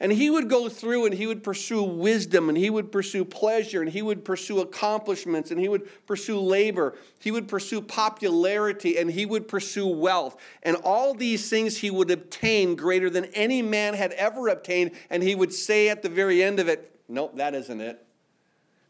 And 0.00 0.10
he 0.10 0.30
would 0.30 0.48
go 0.48 0.68
through 0.68 1.04
and 1.04 1.14
he 1.14 1.28
would 1.28 1.44
pursue 1.44 1.84
wisdom 1.84 2.48
and 2.48 2.58
he 2.58 2.70
would 2.70 2.90
pursue 2.90 3.24
pleasure 3.24 3.82
and 3.82 3.90
he 3.90 4.02
would 4.02 4.24
pursue 4.24 4.60
accomplishments 4.60 5.52
and 5.52 5.60
he 5.60 5.68
would 5.68 5.88
pursue 6.06 6.40
labor. 6.40 6.96
He 7.20 7.30
would 7.30 7.46
pursue 7.46 7.80
popularity 7.80 8.98
and 8.98 9.12
he 9.12 9.26
would 9.26 9.46
pursue 9.46 9.86
wealth. 9.86 10.40
And 10.64 10.76
all 10.82 11.14
these 11.14 11.48
things 11.48 11.76
he 11.76 11.90
would 11.90 12.10
obtain 12.10 12.74
greater 12.74 13.10
than 13.10 13.26
any 13.26 13.62
man 13.62 13.94
had 13.94 14.10
ever 14.12 14.48
obtained. 14.48 14.90
And 15.08 15.22
he 15.22 15.36
would 15.36 15.52
say 15.52 15.88
at 15.88 16.02
the 16.02 16.08
very 16.08 16.42
end 16.42 16.58
of 16.58 16.68
it, 16.68 16.98
Nope, 17.08 17.36
that 17.36 17.54
isn't 17.54 17.80
it. 17.80 18.04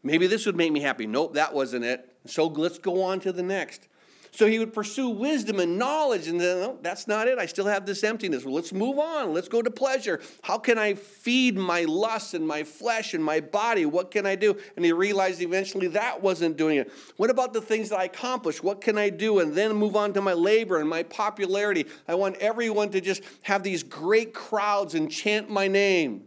Maybe 0.01 0.25
this 0.25 0.47
would 0.47 0.55
make 0.55 0.71
me 0.71 0.79
happy. 0.79 1.05
Nope, 1.05 1.35
that 1.35 1.53
wasn't 1.53 1.85
it. 1.85 2.11
So 2.25 2.47
let's 2.47 2.79
go 2.79 3.03
on 3.03 3.19
to 3.19 3.31
the 3.31 3.43
next. 3.43 3.87
So 4.33 4.47
he 4.47 4.59
would 4.59 4.73
pursue 4.73 5.09
wisdom 5.09 5.59
and 5.59 5.77
knowledge, 5.77 6.29
and 6.29 6.39
then, 6.39 6.57
oh, 6.63 6.79
that's 6.81 7.05
not 7.05 7.27
it. 7.27 7.37
I 7.37 7.45
still 7.45 7.65
have 7.65 7.85
this 7.85 8.01
emptiness. 8.01 8.45
Well, 8.45 8.53
let's 8.53 8.71
move 8.71 8.97
on. 8.97 9.33
Let's 9.33 9.49
go 9.49 9.61
to 9.61 9.69
pleasure. 9.69 10.21
How 10.41 10.57
can 10.57 10.77
I 10.77 10.93
feed 10.93 11.57
my 11.57 11.83
lust 11.83 12.33
and 12.33 12.47
my 12.47 12.63
flesh 12.63 13.13
and 13.13 13.21
my 13.21 13.41
body? 13.41 13.85
What 13.85 14.09
can 14.09 14.25
I 14.25 14.35
do? 14.35 14.57
And 14.77 14.85
he 14.85 14.93
realized 14.93 15.41
eventually 15.41 15.87
that 15.87 16.21
wasn't 16.21 16.55
doing 16.55 16.77
it. 16.77 16.89
What 17.17 17.29
about 17.29 17.51
the 17.51 17.59
things 17.59 17.89
that 17.89 17.99
I 17.99 18.05
accomplished? 18.05 18.63
What 18.63 18.79
can 18.79 18.97
I 18.97 19.09
do? 19.09 19.39
And 19.39 19.53
then 19.53 19.73
move 19.73 19.97
on 19.97 20.13
to 20.13 20.21
my 20.21 20.33
labor 20.33 20.79
and 20.79 20.89
my 20.89 21.03
popularity. 21.03 21.85
I 22.07 22.15
want 22.15 22.37
everyone 22.37 22.89
to 22.91 23.01
just 23.01 23.23
have 23.43 23.63
these 23.63 23.83
great 23.83 24.33
crowds 24.33 24.95
and 24.95 25.11
chant 25.11 25.49
my 25.49 25.67
name. 25.67 26.23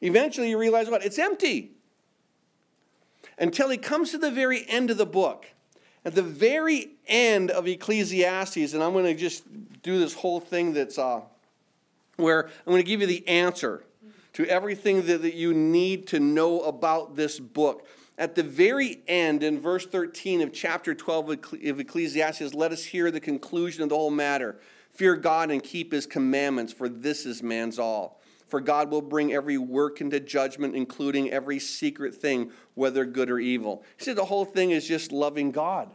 Eventually, 0.00 0.50
you 0.50 0.58
realize 0.58 0.90
what? 0.90 1.04
It's 1.04 1.18
empty. 1.18 1.76
Until 3.38 3.68
he 3.68 3.76
comes 3.76 4.10
to 4.10 4.18
the 4.18 4.32
very 4.32 4.68
end 4.68 4.90
of 4.90 4.98
the 4.98 5.06
book. 5.06 5.46
At 6.06 6.14
the 6.14 6.22
very 6.22 6.90
end 7.08 7.50
of 7.50 7.66
Ecclesiastes, 7.66 8.74
and 8.74 8.80
I'm 8.80 8.92
going 8.92 9.06
to 9.06 9.14
just 9.14 9.42
do 9.82 9.98
this 9.98 10.14
whole 10.14 10.38
thing 10.38 10.72
that's 10.72 10.98
uh, 10.98 11.22
where 12.14 12.44
I'm 12.46 12.72
going 12.72 12.80
to 12.80 12.86
give 12.86 13.00
you 13.00 13.08
the 13.08 13.26
answer 13.26 13.82
to 14.34 14.46
everything 14.46 15.04
that, 15.06 15.22
that 15.22 15.34
you 15.34 15.52
need 15.52 16.06
to 16.08 16.20
know 16.20 16.60
about 16.60 17.16
this 17.16 17.40
book. 17.40 17.88
At 18.18 18.36
the 18.36 18.44
very 18.44 19.00
end, 19.08 19.42
in 19.42 19.58
verse 19.58 19.84
13 19.84 20.42
of 20.42 20.52
chapter 20.52 20.94
12 20.94 21.30
of 21.64 21.80
Ecclesiastes, 21.80 22.54
let 22.54 22.70
us 22.70 22.84
hear 22.84 23.10
the 23.10 23.18
conclusion 23.18 23.82
of 23.82 23.88
the 23.88 23.96
whole 23.96 24.12
matter. 24.12 24.60
Fear 24.92 25.16
God 25.16 25.50
and 25.50 25.60
keep 25.60 25.90
his 25.90 26.06
commandments, 26.06 26.72
for 26.72 26.88
this 26.88 27.26
is 27.26 27.42
man's 27.42 27.80
all. 27.80 28.20
For 28.46 28.60
God 28.60 28.90
will 28.90 29.02
bring 29.02 29.32
every 29.32 29.58
work 29.58 30.00
into 30.00 30.20
judgment, 30.20 30.76
including 30.76 31.30
every 31.30 31.58
secret 31.58 32.14
thing, 32.14 32.52
whether 32.74 33.04
good 33.04 33.30
or 33.30 33.38
evil. 33.38 33.84
He 33.96 34.04
said 34.04 34.16
the 34.16 34.26
whole 34.26 34.44
thing 34.44 34.70
is 34.70 34.86
just 34.86 35.10
loving 35.10 35.50
God, 35.50 35.90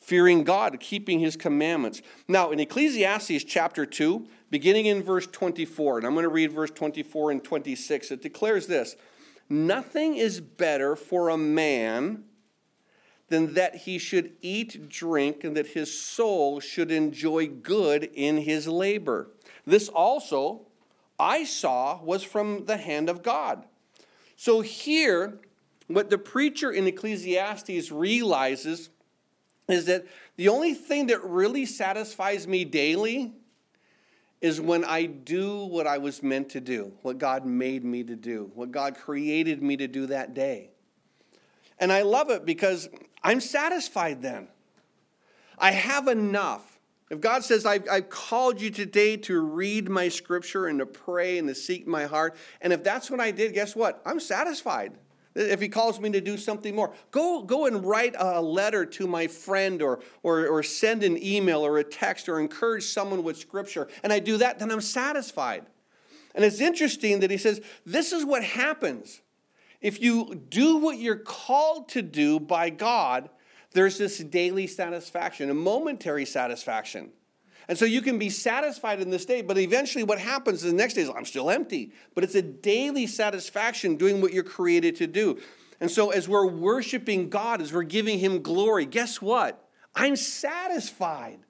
fearing 0.00 0.42
God, 0.42 0.80
keeping 0.80 1.20
his 1.20 1.36
commandments. 1.36 2.00
Now, 2.28 2.50
in 2.50 2.60
Ecclesiastes 2.60 3.44
chapter 3.44 3.84
2, 3.84 4.26
beginning 4.50 4.86
in 4.86 5.02
verse 5.02 5.26
24, 5.26 5.98
and 5.98 6.06
I'm 6.06 6.14
going 6.14 6.22
to 6.22 6.30
read 6.30 6.52
verse 6.52 6.70
24 6.70 7.32
and 7.32 7.44
26, 7.44 8.10
it 8.10 8.22
declares 8.22 8.66
this 8.66 8.96
Nothing 9.48 10.16
is 10.16 10.40
better 10.40 10.96
for 10.96 11.28
a 11.28 11.36
man 11.36 12.24
than 13.28 13.54
that 13.54 13.74
he 13.76 13.98
should 13.98 14.32
eat, 14.40 14.88
drink, 14.88 15.44
and 15.44 15.56
that 15.56 15.68
his 15.68 15.98
soul 15.98 16.60
should 16.60 16.90
enjoy 16.90 17.48
good 17.48 18.04
in 18.14 18.38
his 18.38 18.68
labor. 18.68 19.30
This 19.66 19.88
also 19.88 20.65
I 21.18 21.44
saw 21.44 22.02
was 22.02 22.22
from 22.22 22.64
the 22.66 22.76
hand 22.76 23.08
of 23.08 23.22
God. 23.22 23.64
So 24.36 24.60
here, 24.60 25.40
what 25.86 26.10
the 26.10 26.18
preacher 26.18 26.70
in 26.70 26.86
Ecclesiastes 26.86 27.90
realizes 27.90 28.90
is 29.68 29.86
that 29.86 30.06
the 30.36 30.48
only 30.48 30.74
thing 30.74 31.06
that 31.06 31.24
really 31.24 31.66
satisfies 31.66 32.46
me 32.46 32.64
daily 32.64 33.32
is 34.40 34.60
when 34.60 34.84
I 34.84 35.06
do 35.06 35.64
what 35.64 35.86
I 35.86 35.98
was 35.98 36.22
meant 36.22 36.50
to 36.50 36.60
do, 36.60 36.92
what 37.02 37.18
God 37.18 37.46
made 37.46 37.84
me 37.84 38.04
to 38.04 38.14
do, 38.14 38.50
what 38.54 38.70
God 38.70 38.96
created 38.96 39.62
me 39.62 39.76
to 39.78 39.88
do 39.88 40.06
that 40.06 40.34
day. 40.34 40.70
And 41.78 41.92
I 41.92 42.02
love 42.02 42.30
it 42.30 42.44
because 42.44 42.88
I'm 43.22 43.40
satisfied 43.40 44.22
then. 44.22 44.48
I 45.58 45.72
have 45.72 46.06
enough. 46.06 46.75
If 47.08 47.20
God 47.20 47.44
says, 47.44 47.64
I've, 47.64 47.88
I've, 47.88 48.08
called 48.08 48.60
you 48.60 48.70
today 48.70 49.16
to 49.18 49.40
read 49.40 49.88
my 49.88 50.08
scripture 50.08 50.66
and 50.66 50.80
to 50.80 50.86
pray 50.86 51.38
and 51.38 51.46
to 51.46 51.54
seek 51.54 51.86
my 51.86 52.04
heart, 52.04 52.36
and 52.60 52.72
if 52.72 52.82
that's 52.82 53.10
what 53.10 53.20
I 53.20 53.30
did, 53.30 53.54
guess 53.54 53.76
what? 53.76 54.02
I'm 54.04 54.18
satisfied. 54.18 54.92
If 55.36 55.60
he 55.60 55.68
calls 55.68 56.00
me 56.00 56.10
to 56.10 56.20
do 56.20 56.36
something 56.36 56.74
more, 56.74 56.94
go, 57.10 57.42
go 57.42 57.66
and 57.66 57.84
write 57.84 58.16
a 58.18 58.40
letter 58.40 58.84
to 58.86 59.06
my 59.06 59.26
friend 59.28 59.82
or, 59.82 60.00
or, 60.22 60.48
or 60.48 60.62
send 60.62 61.04
an 61.04 61.22
email 61.22 61.64
or 61.64 61.78
a 61.78 61.84
text 61.84 62.28
or 62.28 62.40
encourage 62.40 62.84
someone 62.84 63.22
with 63.22 63.36
scripture, 63.36 63.86
and 64.02 64.12
I 64.12 64.18
do 64.18 64.38
that, 64.38 64.58
then 64.58 64.72
I'm 64.72 64.80
satisfied. 64.80 65.66
And 66.34 66.44
it's 66.44 66.60
interesting 66.60 67.20
that 67.20 67.30
he 67.30 67.36
says, 67.36 67.60
This 67.84 68.12
is 68.12 68.24
what 68.24 68.42
happens. 68.42 69.20
If 69.80 70.00
you 70.00 70.42
do 70.48 70.78
what 70.78 70.98
you're 70.98 71.16
called 71.16 71.90
to 71.90 72.02
do 72.02 72.40
by 72.40 72.70
God, 72.70 73.28
there's 73.76 73.98
this 73.98 74.18
daily 74.18 74.66
satisfaction, 74.66 75.50
a 75.50 75.54
momentary 75.54 76.24
satisfaction. 76.24 77.10
And 77.68 77.76
so 77.76 77.84
you 77.84 78.00
can 78.00 78.18
be 78.18 78.30
satisfied 78.30 79.00
in 79.00 79.10
this 79.10 79.24
day, 79.24 79.42
but 79.42 79.58
eventually 79.58 80.04
what 80.04 80.18
happens 80.18 80.64
is 80.64 80.70
the 80.70 80.76
next 80.76 80.94
day 80.94 81.02
is, 81.02 81.10
I'm 81.10 81.24
still 81.24 81.50
empty. 81.50 81.92
But 82.14 82.24
it's 82.24 82.34
a 82.34 82.42
daily 82.42 83.06
satisfaction 83.06 83.96
doing 83.96 84.20
what 84.20 84.32
you're 84.32 84.44
created 84.44 84.96
to 84.96 85.06
do. 85.06 85.40
And 85.80 85.90
so 85.90 86.10
as 86.10 86.28
we're 86.28 86.46
worshiping 86.46 87.28
God, 87.28 87.60
as 87.60 87.72
we're 87.72 87.82
giving 87.82 88.18
Him 88.18 88.40
glory, 88.40 88.86
guess 88.86 89.20
what? 89.20 89.68
I'm 89.94 90.16
satisfied 90.16 91.40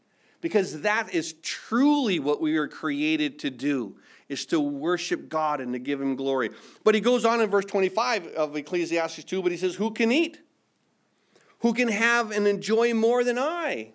because 0.41 0.81
that 0.83 1.15
is 1.15 1.35
truly 1.43 2.19
what 2.19 2.41
we 2.41 2.59
were 2.59 2.69
created 2.69 3.39
to 3.41 3.51
do 3.51 3.97
is 4.29 4.47
to 4.47 4.59
worship 4.59 5.29
God 5.29 5.61
and 5.61 5.73
to 5.73 5.79
give 5.79 6.01
him 6.01 6.17
glory. 6.17 6.51
But 6.83 6.97
he 6.97 7.01
goes 7.01 7.25
on 7.25 7.41
in 7.41 7.49
verse 7.49 7.65
25 7.65 8.29
of 8.29 8.57
Ecclesiastes 8.57 9.23
2, 9.23 9.43
but 9.43 9.53
he 9.53 9.59
says, 9.59 9.77
Who 9.77 9.93
can 9.93 10.11
eat? 10.11 10.41
Who 11.61 11.73
can 11.73 11.89
have 11.89 12.31
and 12.31 12.47
enjoy 12.47 12.95
more 12.95 13.25
than 13.25 13.39
I. 13.39 13.93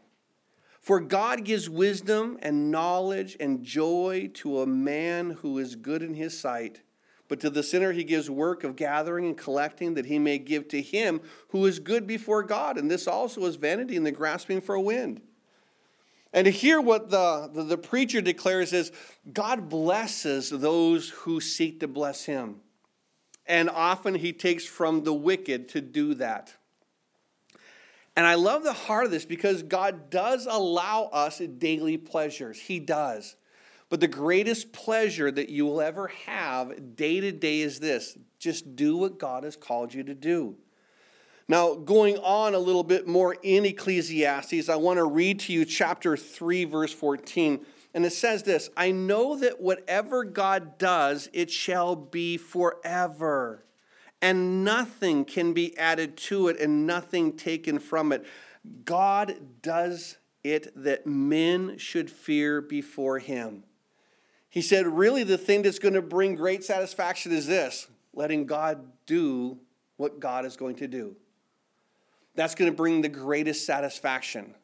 For 0.81 0.99
God 0.99 1.45
gives 1.45 1.69
wisdom 1.69 2.39
and 2.41 2.71
knowledge 2.71 3.37
and 3.39 3.63
joy 3.63 4.31
to 4.35 4.61
a 4.61 4.65
man 4.65 5.31
who 5.41 5.59
is 5.59 5.75
good 5.75 6.01
in 6.01 6.15
his 6.15 6.37
sight. 6.37 6.81
But 7.27 7.39
to 7.41 7.49
the 7.49 7.63
sinner 7.63 7.91
he 7.91 8.03
gives 8.03 8.29
work 8.29 8.63
of 8.63 8.75
gathering 8.75 9.25
and 9.25 9.37
collecting 9.37 9.93
that 9.93 10.07
he 10.07 10.17
may 10.17 10.39
give 10.39 10.67
to 10.69 10.81
him 10.81 11.21
who 11.49 11.65
is 11.65 11.79
good 11.79 12.07
before 12.07 12.43
God. 12.43 12.77
And 12.77 12.89
this 12.89 13.07
also 13.07 13.45
is 13.45 13.55
vanity 13.55 13.95
and 13.95 14.05
the 14.05 14.11
grasping 14.11 14.59
for 14.59 14.75
a 14.75 14.81
wind. 14.81 15.21
And 16.33 16.45
to 16.45 16.51
hear 16.51 16.81
what 16.81 17.09
the, 17.09 17.49
the, 17.53 17.63
the 17.63 17.77
preacher 17.77 18.21
declares 18.21 18.73
is 18.73 18.91
God 19.31 19.69
blesses 19.69 20.49
those 20.49 21.09
who 21.09 21.39
seek 21.39 21.79
to 21.81 21.87
bless 21.87 22.25
him. 22.25 22.61
And 23.45 23.69
often 23.69 24.15
he 24.15 24.33
takes 24.33 24.65
from 24.65 25.03
the 25.03 25.13
wicked 25.13 25.69
to 25.69 25.81
do 25.81 26.13
that. 26.15 26.55
And 28.15 28.25
I 28.25 28.35
love 28.35 28.63
the 28.63 28.73
heart 28.73 29.05
of 29.05 29.11
this 29.11 29.25
because 29.25 29.63
God 29.63 30.09
does 30.09 30.45
allow 30.49 31.09
us 31.13 31.39
daily 31.39 31.97
pleasures. 31.97 32.59
He 32.59 32.79
does. 32.79 33.35
But 33.89 33.99
the 33.99 34.07
greatest 34.07 34.71
pleasure 34.73 35.31
that 35.31 35.49
you 35.49 35.65
will 35.65 35.81
ever 35.81 36.07
have 36.25 36.95
day 36.95 37.19
to 37.19 37.31
day 37.31 37.61
is 37.61 37.79
this 37.79 38.17
just 38.39 38.75
do 38.75 38.97
what 38.97 39.19
God 39.19 39.43
has 39.43 39.55
called 39.55 39.93
you 39.93 40.03
to 40.03 40.15
do. 40.15 40.55
Now, 41.47 41.75
going 41.75 42.17
on 42.19 42.53
a 42.53 42.59
little 42.59 42.83
bit 42.83 43.07
more 43.07 43.35
in 43.43 43.65
Ecclesiastes, 43.65 44.69
I 44.69 44.77
want 44.77 44.97
to 44.97 45.03
read 45.03 45.39
to 45.41 45.53
you 45.53 45.65
chapter 45.65 46.15
3, 46.15 46.65
verse 46.65 46.93
14. 46.93 47.65
And 47.93 48.05
it 48.05 48.13
says 48.13 48.43
this 48.43 48.69
I 48.77 48.91
know 48.91 49.37
that 49.37 49.59
whatever 49.59 50.23
God 50.23 50.77
does, 50.77 51.29
it 51.33 51.51
shall 51.51 51.95
be 51.95 52.37
forever 52.37 53.65
and 54.21 54.63
nothing 54.63 55.25
can 55.25 55.53
be 55.53 55.77
added 55.77 56.15
to 56.15 56.47
it 56.47 56.59
and 56.59 56.85
nothing 56.85 57.35
taken 57.35 57.79
from 57.79 58.11
it. 58.11 58.25
God 58.85 59.35
does 59.61 60.17
it 60.43 60.71
that 60.75 61.07
men 61.07 61.77
should 61.77 62.09
fear 62.09 62.61
before 62.61 63.19
him. 63.19 63.63
He 64.49 64.61
said, 64.61 64.85
really, 64.85 65.23
the 65.23 65.37
thing 65.37 65.61
that's 65.61 65.79
going 65.79 65.93
to 65.93 66.01
bring 66.01 66.35
great 66.35 66.63
satisfaction 66.63 67.31
is 67.31 67.47
this 67.47 67.87
letting 68.13 68.45
God 68.45 68.85
do 69.05 69.57
what 69.97 70.19
God 70.19 70.45
is 70.45 70.57
going 70.57 70.75
to 70.75 70.87
do. 70.87 71.15
That's 72.35 72.55
going 72.55 72.69
to 72.69 72.75
bring 72.75 73.01
the 73.01 73.09
greatest 73.09 73.65
satisfaction. 73.65 74.55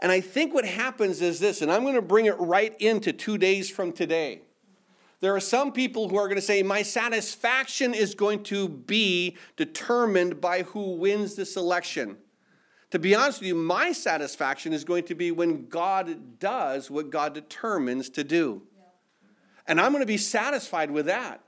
And 0.00 0.12
I 0.12 0.20
think 0.20 0.54
what 0.54 0.64
happens 0.64 1.20
is 1.20 1.40
this, 1.40 1.62
and 1.62 1.70
I'm 1.70 1.82
going 1.82 1.94
to 1.94 2.02
bring 2.02 2.26
it 2.26 2.38
right 2.38 2.74
into 2.80 3.12
two 3.12 3.38
days 3.38 3.68
from 3.70 3.92
today. 3.92 4.42
There 5.20 5.34
are 5.34 5.40
some 5.40 5.72
people 5.72 6.08
who 6.08 6.16
are 6.16 6.28
going 6.28 6.36
to 6.36 6.42
say, 6.42 6.62
My 6.62 6.82
satisfaction 6.82 7.94
is 7.94 8.14
going 8.14 8.44
to 8.44 8.68
be 8.68 9.36
determined 9.56 10.40
by 10.40 10.62
who 10.62 10.96
wins 10.96 11.34
this 11.34 11.56
election. 11.56 12.18
To 12.90 12.98
be 12.98 13.14
honest 13.14 13.40
with 13.40 13.48
you, 13.48 13.54
my 13.54 13.92
satisfaction 13.92 14.72
is 14.72 14.84
going 14.84 15.04
to 15.04 15.14
be 15.14 15.30
when 15.30 15.66
God 15.68 16.38
does 16.38 16.90
what 16.90 17.10
God 17.10 17.34
determines 17.34 18.08
to 18.10 18.24
do. 18.24 18.62
And 19.66 19.80
I'm 19.80 19.92
going 19.92 20.02
to 20.02 20.06
be 20.06 20.16
satisfied 20.16 20.90
with 20.90 21.06
that. 21.06 21.42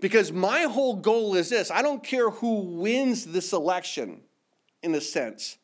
Because 0.00 0.32
my 0.32 0.62
whole 0.62 0.96
goal 0.96 1.34
is 1.34 1.50
this 1.50 1.70
I 1.70 1.82
don't 1.82 2.02
care 2.02 2.30
who 2.30 2.60
wins 2.60 3.26
this 3.26 3.52
election, 3.52 4.22
in 4.82 4.94
a 4.94 5.00
sense. 5.00 5.58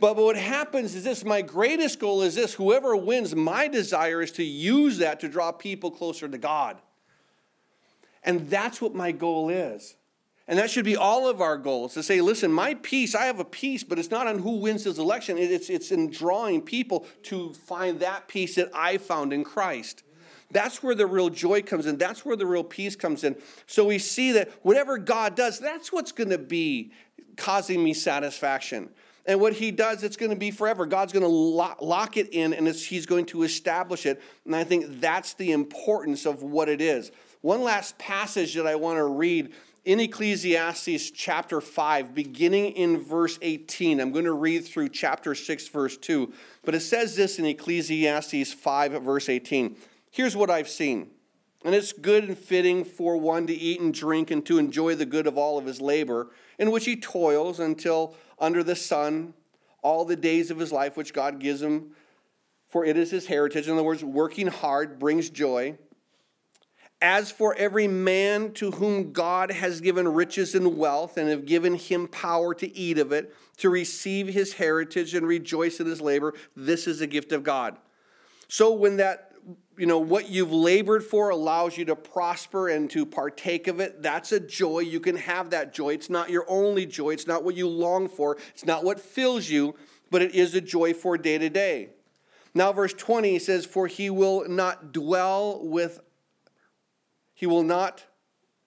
But 0.00 0.16
what 0.16 0.36
happens 0.36 0.94
is 0.94 1.04
this 1.04 1.24
my 1.24 1.42
greatest 1.42 2.00
goal 2.00 2.22
is 2.22 2.34
this 2.34 2.54
whoever 2.54 2.96
wins, 2.96 3.36
my 3.36 3.68
desire 3.68 4.22
is 4.22 4.32
to 4.32 4.44
use 4.44 4.98
that 4.98 5.20
to 5.20 5.28
draw 5.28 5.52
people 5.52 5.90
closer 5.90 6.28
to 6.28 6.38
God. 6.38 6.78
And 8.22 8.48
that's 8.50 8.80
what 8.80 8.94
my 8.94 9.12
goal 9.12 9.48
is. 9.48 9.96
And 10.48 10.58
that 10.58 10.70
should 10.70 10.84
be 10.84 10.96
all 10.96 11.28
of 11.28 11.40
our 11.40 11.56
goals 11.56 11.94
to 11.94 12.02
say, 12.02 12.20
listen, 12.20 12.52
my 12.52 12.74
peace, 12.74 13.14
I 13.14 13.26
have 13.26 13.38
a 13.38 13.44
peace, 13.44 13.84
but 13.84 13.98
it's 13.98 14.10
not 14.10 14.26
on 14.26 14.40
who 14.40 14.56
wins 14.56 14.84
this 14.84 14.98
election. 14.98 15.38
It's, 15.38 15.70
it's 15.70 15.92
in 15.92 16.10
drawing 16.10 16.62
people 16.62 17.06
to 17.24 17.54
find 17.54 18.00
that 18.00 18.26
peace 18.26 18.56
that 18.56 18.68
I 18.74 18.98
found 18.98 19.32
in 19.32 19.44
Christ. 19.44 20.02
That's 20.50 20.82
where 20.82 20.96
the 20.96 21.06
real 21.06 21.30
joy 21.30 21.62
comes 21.62 21.86
in. 21.86 21.98
That's 21.98 22.24
where 22.24 22.34
the 22.34 22.46
real 22.46 22.64
peace 22.64 22.96
comes 22.96 23.22
in. 23.22 23.36
So 23.66 23.84
we 23.84 23.98
see 23.98 24.32
that 24.32 24.50
whatever 24.62 24.98
God 24.98 25.36
does, 25.36 25.60
that's 25.60 25.92
what's 25.92 26.10
going 26.10 26.30
to 26.30 26.38
be 26.38 26.90
causing 27.36 27.84
me 27.84 27.94
satisfaction. 27.94 28.90
And 29.26 29.40
what 29.40 29.54
he 29.54 29.70
does, 29.70 30.02
it's 30.02 30.16
going 30.16 30.30
to 30.30 30.36
be 30.36 30.50
forever. 30.50 30.86
God's 30.86 31.12
going 31.12 31.22
to 31.22 31.28
lock, 31.28 32.16
it 32.16 32.28
in 32.32 32.52
and 32.52 32.66
he's 32.68 33.06
going 33.06 33.26
to 33.26 33.42
establish 33.42 34.06
it. 34.06 34.22
And 34.44 34.56
I 34.56 34.64
think 34.64 35.00
that's 35.00 35.34
the 35.34 35.52
importance 35.52 36.26
of 36.26 36.42
what 36.42 36.68
it 36.68 36.80
is. 36.80 37.12
One 37.42 37.62
last 37.62 37.98
passage 37.98 38.54
that 38.54 38.66
I 38.66 38.74
want 38.74 38.98
to 38.98 39.04
read 39.04 39.52
in 39.84 40.00
Ecclesiastes 40.00 41.10
chapter 41.10 41.60
5, 41.60 42.14
beginning 42.14 42.72
in 42.72 42.98
verse 42.98 43.38
18. 43.40 44.00
I'm 44.00 44.12
going 44.12 44.26
to 44.26 44.32
read 44.32 44.66
through 44.66 44.90
chapter 44.90 45.34
6, 45.34 45.68
verse 45.68 45.96
2. 45.96 46.32
But 46.64 46.74
it 46.74 46.80
says 46.80 47.16
this 47.16 47.38
in 47.38 47.46
Ecclesiastes 47.46 48.52
5, 48.52 48.92
verse 49.02 49.28
18. 49.28 49.76
Here's 50.10 50.36
what 50.36 50.50
I've 50.50 50.68
seen. 50.68 51.10
And 51.64 51.74
it's 51.74 51.92
good 51.92 52.24
and 52.24 52.38
fitting 52.38 52.84
for 52.84 53.16
one 53.16 53.46
to 53.46 53.54
eat 53.54 53.80
and 53.80 53.92
drink 53.92 54.30
and 54.30 54.44
to 54.46 54.58
enjoy 54.58 54.94
the 54.94 55.06
good 55.06 55.26
of 55.26 55.36
all 55.36 55.58
of 55.58 55.66
his 55.66 55.80
labor, 55.80 56.28
in 56.58 56.70
which 56.70 56.86
he 56.86 56.96
toils 56.96 57.60
until 57.60 58.14
under 58.40 58.62
the 58.62 58.76
sun 58.76 59.34
all 59.82 60.04
the 60.04 60.16
days 60.16 60.50
of 60.50 60.58
his 60.58 60.72
life 60.72 60.96
which 60.96 61.12
God 61.12 61.38
gives 61.38 61.62
him, 61.62 61.90
for 62.68 62.84
it 62.84 62.96
is 62.96 63.10
his 63.10 63.26
heritage. 63.26 63.66
In 63.66 63.74
other 63.74 63.82
words, 63.82 64.04
working 64.04 64.46
hard 64.46 64.98
brings 64.98 65.30
joy. 65.30 65.76
As 67.02 67.30
for 67.30 67.54
every 67.54 67.88
man 67.88 68.52
to 68.54 68.72
whom 68.72 69.12
God 69.12 69.50
has 69.50 69.80
given 69.80 70.06
riches 70.06 70.54
and 70.54 70.76
wealth, 70.76 71.16
and 71.16 71.30
have 71.30 71.46
given 71.46 71.74
him 71.74 72.06
power 72.08 72.52
to 72.54 72.76
eat 72.76 72.98
of 72.98 73.10
it, 73.10 73.34
to 73.56 73.70
receive 73.70 74.28
his 74.28 74.54
heritage 74.54 75.14
and 75.14 75.26
rejoice 75.26 75.80
in 75.80 75.86
his 75.86 76.02
labor, 76.02 76.34
this 76.54 76.86
is 76.86 77.00
a 77.00 77.06
gift 77.06 77.32
of 77.32 77.42
God. 77.42 77.78
So 78.48 78.72
when 78.72 78.98
that, 78.98 79.29
you 79.80 79.86
know, 79.86 79.98
what 79.98 80.28
you've 80.28 80.52
labored 80.52 81.02
for 81.02 81.30
allows 81.30 81.78
you 81.78 81.86
to 81.86 81.96
prosper 81.96 82.68
and 82.68 82.90
to 82.90 83.06
partake 83.06 83.66
of 83.66 83.80
it, 83.80 84.02
that's 84.02 84.30
a 84.30 84.38
joy. 84.38 84.80
You 84.80 85.00
can 85.00 85.16
have 85.16 85.48
that 85.50 85.72
joy. 85.72 85.94
It's 85.94 86.10
not 86.10 86.28
your 86.28 86.44
only 86.48 86.84
joy, 86.84 87.10
it's 87.12 87.26
not 87.26 87.44
what 87.44 87.54
you 87.54 87.66
long 87.66 88.06
for, 88.06 88.36
it's 88.50 88.66
not 88.66 88.84
what 88.84 89.00
fills 89.00 89.48
you, 89.48 89.74
but 90.10 90.20
it 90.20 90.34
is 90.34 90.54
a 90.54 90.60
joy 90.60 90.92
for 90.92 91.16
day 91.16 91.38
to 91.38 91.48
day. 91.48 91.88
Now, 92.52 92.72
verse 92.72 92.92
20 92.92 93.38
says, 93.38 93.64
For 93.64 93.86
he 93.86 94.10
will 94.10 94.46
not 94.46 94.92
dwell 94.92 95.66
with 95.66 96.00
he 97.32 97.46
will 97.46 97.62
not 97.62 98.04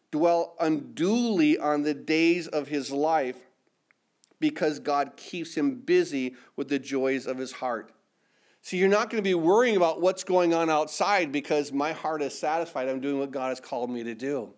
dwell 0.09 0.55
unduly 0.59 1.59
on 1.59 1.83
the 1.83 1.93
days 1.93 2.47
of 2.47 2.69
his 2.69 2.89
life 2.89 3.37
because 4.39 4.79
God 4.79 5.15
keeps 5.15 5.53
him 5.53 5.75
busy 5.75 6.33
with 6.55 6.69
the 6.69 6.79
joys 6.79 7.27
of 7.27 7.37
his 7.37 7.51
heart. 7.51 7.91
So 8.63 8.77
you're 8.77 8.87
not 8.87 9.09
going 9.09 9.21
to 9.21 9.27
be 9.27 9.33
worrying 9.33 9.75
about 9.75 9.99
what's 9.99 10.23
going 10.23 10.53
on 10.53 10.69
outside 10.69 11.33
because 11.33 11.73
my 11.73 11.91
heart 11.91 12.21
is 12.21 12.37
satisfied. 12.37 12.87
I'm 12.87 13.01
doing 13.01 13.19
what 13.19 13.29
God 13.29 13.49
has 13.49 13.59
called 13.59 13.89
me 13.89 14.05
to 14.05 14.15
do. 14.15 14.53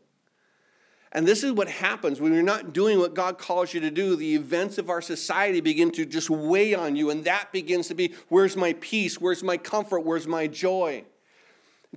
And 1.11 1.27
this 1.27 1.43
is 1.43 1.51
what 1.51 1.67
happens 1.67 2.21
when 2.21 2.31
you're 2.31 2.43
not 2.43 2.71
doing 2.71 2.99
what 2.99 3.15
God 3.15 3.39
calls 3.39 3.73
you 3.73 3.79
to 3.79 3.89
do. 3.89 4.15
The 4.15 4.35
events 4.35 4.77
of 4.77 4.91
our 4.91 5.01
society 5.01 5.59
begin 5.59 5.89
to 5.91 6.05
just 6.05 6.29
weigh 6.29 6.75
on 6.75 6.95
you, 6.95 7.09
and 7.09 7.23
that 7.23 7.51
begins 7.51 7.87
to 7.87 7.95
be 7.95 8.13
where's 8.29 8.55
my 8.55 8.73
peace? 8.73 9.19
Where's 9.19 9.41
my 9.41 9.57
comfort? 9.57 10.01
Where's 10.01 10.27
my 10.27 10.45
joy? 10.47 11.03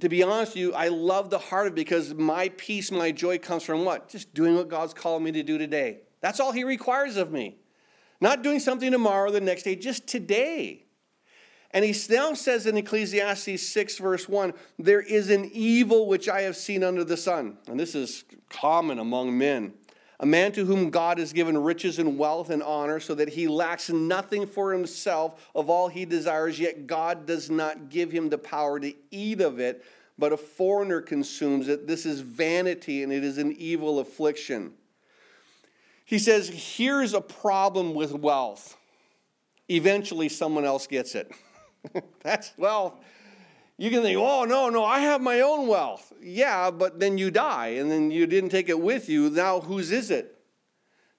to 0.01 0.09
be 0.09 0.23
honest 0.23 0.53
with 0.53 0.61
you, 0.61 0.75
I 0.75 0.89
love 0.89 1.29
the 1.29 1.39
heart 1.39 1.67
of 1.67 1.73
it 1.73 1.77
because 1.77 2.15
my 2.15 2.51
peace, 2.51 2.93
my 2.93 3.11
joy 3.11 3.37
comes 3.37 3.65
from 3.65 3.85
what? 3.85 4.09
Just 4.09 4.33
doing 4.33 4.55
what 4.55 4.69
God's 4.69 4.95
called 4.95 5.25
me 5.25 5.33
to 5.33 5.43
do 5.43 5.59
today. 5.59 5.99
That's 6.21 6.41
all 6.41 6.53
He 6.53 6.65
requires 6.65 7.17
of 7.17 7.33
me. 7.33 7.57
Not 8.21 8.43
doing 8.43 8.61
something 8.61 8.93
tomorrow, 8.93 9.29
or 9.29 9.33
the 9.33 9.41
next 9.41 9.65
day, 9.65 9.77
just 9.77 10.07
today. 10.07 10.85
And 11.73 11.85
he 11.85 11.95
now 12.09 12.33
says 12.33 12.67
in 12.67 12.77
Ecclesiastes 12.77 13.69
6, 13.69 13.99
verse 13.99 14.29
1, 14.29 14.55
there 14.79 15.03
is 15.03 15.29
an 15.29 15.51
evil 15.53 16.07
which 16.07 16.29
I 16.29 16.43
have 16.43 16.57
seen 16.57 16.83
under 16.83 17.05
the 17.05 17.17
sun. 17.17 17.59
And 17.69 17.79
this 17.79 17.95
is 17.95 18.25
common 18.49 18.99
among 18.99 19.37
men 19.37 19.75
a 20.21 20.27
man 20.27 20.51
to 20.53 20.65
whom 20.65 20.91
God 20.91 21.19
has 21.19 21.33
given 21.33 21.57
riches 21.57 21.99
and 21.99 22.19
wealth 22.19 22.51
and 22.51 22.63
honor, 22.63 22.99
so 22.99 23.15
that 23.15 23.29
he 23.29 23.47
lacks 23.47 23.89
nothing 23.89 24.47
for 24.47 24.73
himself 24.73 25.49
of 25.55 25.71
all 25.71 25.89
he 25.89 26.05
desires, 26.05 26.59
yet 26.59 26.87
God 26.87 27.25
does 27.25 27.51
not 27.51 27.89
give 27.89 28.11
him 28.11 28.29
the 28.29 28.39
power 28.39 28.81
to 28.81 28.93
eat 29.11 29.41
of 29.41 29.61
it, 29.61 29.85
but 30.19 30.33
a 30.33 30.37
foreigner 30.37 31.01
consumes 31.01 31.69
it. 31.69 31.87
This 31.87 32.05
is 32.05 32.21
vanity, 32.21 33.05
and 33.05 33.13
it 33.13 33.23
is 33.23 33.39
an 33.39 33.53
evil 33.53 34.01
affliction. 34.01 34.73
He 36.05 36.19
says, 36.19 36.49
Here's 36.49 37.15
a 37.15 37.21
problem 37.21 37.95
with 37.95 38.13
wealth. 38.13 38.77
Eventually, 39.69 40.29
someone 40.29 40.65
else 40.65 40.89
gets 40.89 41.15
it. 41.15 41.31
That's 42.23 42.53
wealth 42.57 42.95
you 43.79 43.91
can 43.91 44.03
think, 44.03 44.19
oh, 44.19 44.45
no, 44.45 44.69
no, 44.69 44.85
I 44.85 44.99
have 44.99 45.21
my 45.21 45.41
own 45.41 45.69
wealth. 45.69 46.13
Yeah, 46.21 46.73
but 46.73 46.99
then 46.99 47.17
you 47.17 47.31
die 47.31 47.69
and 47.69 47.89
then 47.89 48.11
you 48.11 48.27
didn't 48.27 48.51
take 48.51 48.69
it 48.69 48.79
with 48.79 49.09
you. 49.09 49.31
Now, 49.31 49.61
whose 49.61 49.93
is 49.93 50.11
it? 50.11 50.35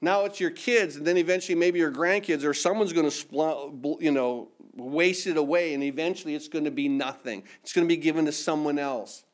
Now 0.01 0.25
it's 0.25 0.39
your 0.39 0.51
kids, 0.51 0.95
and 0.95 1.05
then 1.05 1.17
eventually 1.17 1.55
maybe 1.55 1.79
your 1.79 1.91
grandkids, 1.91 2.45
or 2.45 2.53
someone's 2.53 2.93
going 2.93 3.09
to, 3.09 3.97
you 3.99 4.11
know, 4.11 4.49
waste 4.75 5.27
it 5.27 5.35
away, 5.35 5.73
and 5.73 5.83
eventually 5.83 6.35
it's 6.35 6.47
going 6.47 6.63
to 6.63 6.71
be 6.71 6.87
nothing. 6.87 7.43
It's 7.63 7.73
going 7.73 7.85
to 7.85 7.93
be 7.93 7.99
given 7.99 8.25
to 8.25 8.31
someone 8.31 8.79
else. 8.79 9.25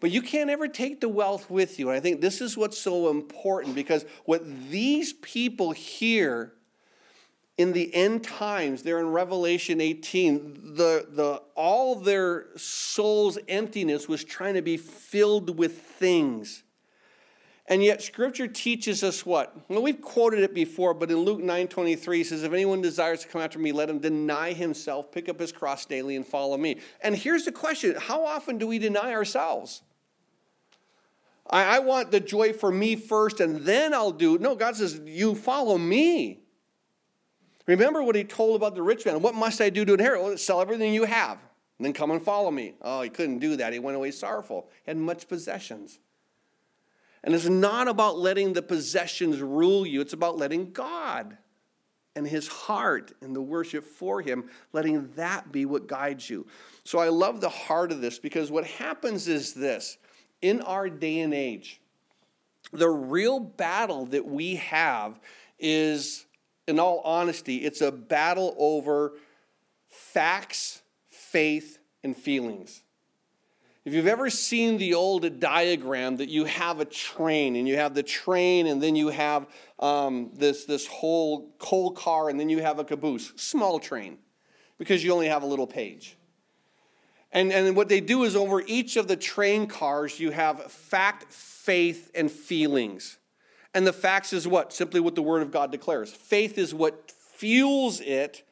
But 0.00 0.10
you 0.10 0.20
can't 0.20 0.50
ever 0.50 0.66
take 0.66 1.00
the 1.00 1.08
wealth 1.08 1.48
with 1.48 1.78
you. 1.78 1.88
And 1.88 1.96
I 1.96 2.00
think 2.00 2.20
this 2.20 2.40
is 2.40 2.56
what's 2.56 2.78
so 2.78 3.08
important 3.08 3.76
because 3.76 4.04
what 4.24 4.42
these 4.68 5.12
people 5.12 5.72
here 5.72 6.54
in 7.58 7.72
the 7.72 7.92
end 7.92 8.22
times, 8.22 8.84
there 8.84 9.00
in 9.00 9.08
Revelation 9.08 9.80
18, 9.80 10.76
the, 10.76 11.06
the, 11.10 11.42
all 11.56 11.96
their 11.96 12.46
soul's 12.56 13.36
emptiness 13.48 14.08
was 14.08 14.22
trying 14.22 14.54
to 14.54 14.62
be 14.62 14.76
filled 14.76 15.58
with 15.58 15.82
things. 15.82 16.62
And 17.66 17.82
yet 17.82 18.00
Scripture 18.00 18.46
teaches 18.46 19.02
us 19.02 19.26
what? 19.26 19.54
Well, 19.68 19.82
we've 19.82 20.00
quoted 20.00 20.40
it 20.40 20.54
before, 20.54 20.94
but 20.94 21.10
in 21.10 21.18
Luke 21.18 21.40
9 21.40 21.66
23 21.68 22.24
says, 22.24 22.44
If 22.44 22.52
anyone 22.52 22.80
desires 22.80 23.22
to 23.22 23.28
come 23.28 23.42
after 23.42 23.58
me, 23.58 23.72
let 23.72 23.90
him 23.90 23.98
deny 23.98 24.52
himself, 24.52 25.10
pick 25.10 25.28
up 25.28 25.38
his 25.38 25.52
cross 25.52 25.84
daily, 25.84 26.16
and 26.16 26.24
follow 26.24 26.56
me. 26.56 26.78
And 27.02 27.14
here's 27.14 27.44
the 27.44 27.52
question 27.52 27.96
How 27.98 28.24
often 28.24 28.56
do 28.56 28.68
we 28.68 28.78
deny 28.78 29.12
ourselves? 29.12 29.82
I, 31.50 31.76
I 31.76 31.78
want 31.80 32.10
the 32.12 32.20
joy 32.20 32.52
for 32.52 32.70
me 32.70 32.94
first, 32.94 33.40
and 33.40 33.62
then 33.62 33.92
I'll 33.92 34.12
do. 34.12 34.38
No, 34.38 34.54
God 34.54 34.76
says, 34.76 35.00
You 35.04 35.34
follow 35.34 35.76
me. 35.76 36.44
Remember 37.68 38.02
what 38.02 38.16
he 38.16 38.24
told 38.24 38.56
about 38.56 38.74
the 38.74 38.82
rich 38.82 39.04
man. 39.04 39.20
What 39.20 39.34
must 39.34 39.60
I 39.60 39.68
do 39.70 39.84
to 39.84 39.92
inherit? 39.92 40.22
Well, 40.22 40.36
sell 40.38 40.60
everything 40.60 40.94
you 40.94 41.04
have, 41.04 41.38
and 41.78 41.84
then 41.84 41.92
come 41.92 42.10
and 42.10 42.20
follow 42.20 42.50
me. 42.50 42.74
Oh, 42.80 43.02
he 43.02 43.10
couldn't 43.10 43.38
do 43.38 43.56
that. 43.56 43.74
He 43.74 43.78
went 43.78 43.96
away 43.96 44.10
sorrowful. 44.10 44.68
He 44.84 44.90
had 44.90 44.96
much 44.96 45.28
possessions. 45.28 46.00
And 47.22 47.34
it's 47.34 47.48
not 47.48 47.86
about 47.86 48.18
letting 48.18 48.54
the 48.54 48.62
possessions 48.62 49.40
rule 49.40 49.86
you, 49.86 50.00
it's 50.00 50.14
about 50.14 50.38
letting 50.38 50.72
God 50.72 51.36
and 52.16 52.26
his 52.26 52.48
heart 52.48 53.12
and 53.20 53.36
the 53.36 53.42
worship 53.42 53.84
for 53.84 54.22
him, 54.22 54.48
letting 54.72 55.12
that 55.12 55.52
be 55.52 55.66
what 55.66 55.86
guides 55.86 56.28
you. 56.28 56.46
So 56.84 56.98
I 56.98 57.10
love 57.10 57.40
the 57.40 57.48
heart 57.48 57.92
of 57.92 58.00
this 58.00 58.18
because 58.18 58.50
what 58.50 58.64
happens 58.64 59.28
is 59.28 59.52
this 59.52 59.98
in 60.40 60.62
our 60.62 60.88
day 60.88 61.20
and 61.20 61.34
age, 61.34 61.80
the 62.72 62.88
real 62.88 63.38
battle 63.38 64.06
that 64.06 64.26
we 64.26 64.56
have 64.56 65.20
is 65.58 66.24
in 66.68 66.78
all 66.78 67.00
honesty, 67.00 67.56
it's 67.56 67.80
a 67.80 67.90
battle 67.90 68.54
over 68.58 69.14
facts, 69.88 70.82
faith, 71.08 71.78
and 72.04 72.16
feelings. 72.16 72.82
If 73.84 73.94
you've 73.94 74.06
ever 74.06 74.28
seen 74.28 74.76
the 74.76 74.92
old 74.92 75.40
diagram 75.40 76.18
that 76.18 76.28
you 76.28 76.44
have 76.44 76.78
a 76.78 76.84
train 76.84 77.56
and 77.56 77.66
you 77.66 77.76
have 77.76 77.94
the 77.94 78.02
train 78.02 78.66
and 78.66 78.82
then 78.82 78.94
you 78.94 79.08
have 79.08 79.46
um, 79.78 80.30
this, 80.34 80.66
this 80.66 80.86
whole 80.86 81.54
coal 81.58 81.92
car 81.92 82.28
and 82.28 82.38
then 82.38 82.50
you 82.50 82.60
have 82.60 82.78
a 82.78 82.84
caboose, 82.84 83.32
small 83.36 83.78
train, 83.78 84.18
because 84.76 85.02
you 85.02 85.12
only 85.12 85.28
have 85.28 85.42
a 85.42 85.46
little 85.46 85.66
page. 85.66 86.18
And, 87.32 87.50
and 87.50 87.74
what 87.76 87.88
they 87.88 88.00
do 88.00 88.24
is 88.24 88.36
over 88.36 88.62
each 88.66 88.96
of 88.96 89.08
the 89.08 89.16
train 89.16 89.66
cars, 89.66 90.20
you 90.20 90.32
have 90.32 90.70
fact, 90.70 91.32
faith, 91.32 92.10
and 92.14 92.30
feelings. 92.30 93.18
And 93.74 93.86
the 93.86 93.92
facts 93.92 94.32
is 94.32 94.48
what? 94.48 94.72
Simply 94.72 95.00
what 95.00 95.14
the 95.14 95.22
Word 95.22 95.42
of 95.42 95.50
God 95.50 95.70
declares. 95.70 96.12
Faith 96.12 96.58
is 96.58 96.74
what 96.74 97.12
fuels 97.34 98.00
it. 98.00 98.42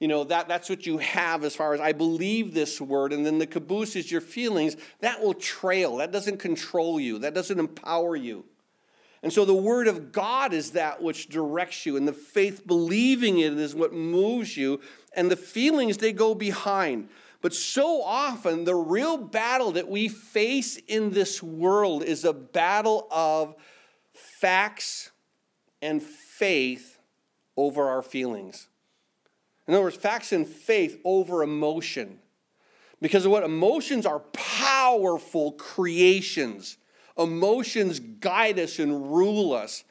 You 0.00 0.08
know, 0.08 0.24
that, 0.24 0.48
that's 0.48 0.68
what 0.68 0.86
you 0.86 0.98
have 0.98 1.44
as 1.44 1.54
far 1.54 1.72
as 1.72 1.80
I 1.80 1.92
believe 1.92 2.52
this 2.52 2.80
word. 2.80 3.12
And 3.12 3.24
then 3.24 3.38
the 3.38 3.46
caboose 3.46 3.96
is 3.96 4.10
your 4.10 4.20
feelings. 4.20 4.76
That 5.00 5.22
will 5.22 5.34
trail. 5.34 5.96
That 5.96 6.12
doesn't 6.12 6.38
control 6.38 6.98
you, 7.00 7.20
that 7.20 7.34
doesn't 7.34 7.58
empower 7.58 8.16
you. 8.16 8.44
And 9.22 9.32
so 9.32 9.46
the 9.46 9.54
Word 9.54 9.88
of 9.88 10.12
God 10.12 10.52
is 10.52 10.72
that 10.72 11.02
which 11.02 11.30
directs 11.30 11.86
you, 11.86 11.96
and 11.96 12.06
the 12.06 12.12
faith 12.12 12.66
believing 12.66 13.38
it 13.38 13.54
is 13.54 13.74
what 13.74 13.94
moves 13.94 14.54
you, 14.54 14.82
and 15.16 15.30
the 15.30 15.36
feelings, 15.36 15.96
they 15.96 16.12
go 16.12 16.34
behind. 16.34 17.08
But 17.40 17.54
so 17.54 18.02
often, 18.02 18.64
the 18.64 18.74
real 18.74 19.16
battle 19.16 19.72
that 19.72 19.88
we 19.88 20.08
face 20.08 20.76
in 20.88 21.12
this 21.12 21.42
world 21.42 22.02
is 22.02 22.26
a 22.26 22.34
battle 22.34 23.08
of 23.10 23.54
facts 24.44 25.10
and 25.80 26.02
faith 26.02 26.98
over 27.56 27.88
our 27.88 28.02
feelings. 28.02 28.68
In 29.66 29.72
other 29.72 29.84
words, 29.84 29.96
facts 29.96 30.32
and 30.32 30.46
faith 30.46 31.00
over 31.02 31.42
emotion. 31.42 32.18
Because 33.00 33.24
of 33.24 33.32
what? 33.32 33.42
Emotions 33.42 34.04
are 34.04 34.18
powerful 34.34 35.52
creations. 35.52 36.76
Emotions 37.16 38.00
guide 38.00 38.58
us 38.58 38.78
and 38.78 39.16
rule 39.16 39.54
us. 39.54 39.82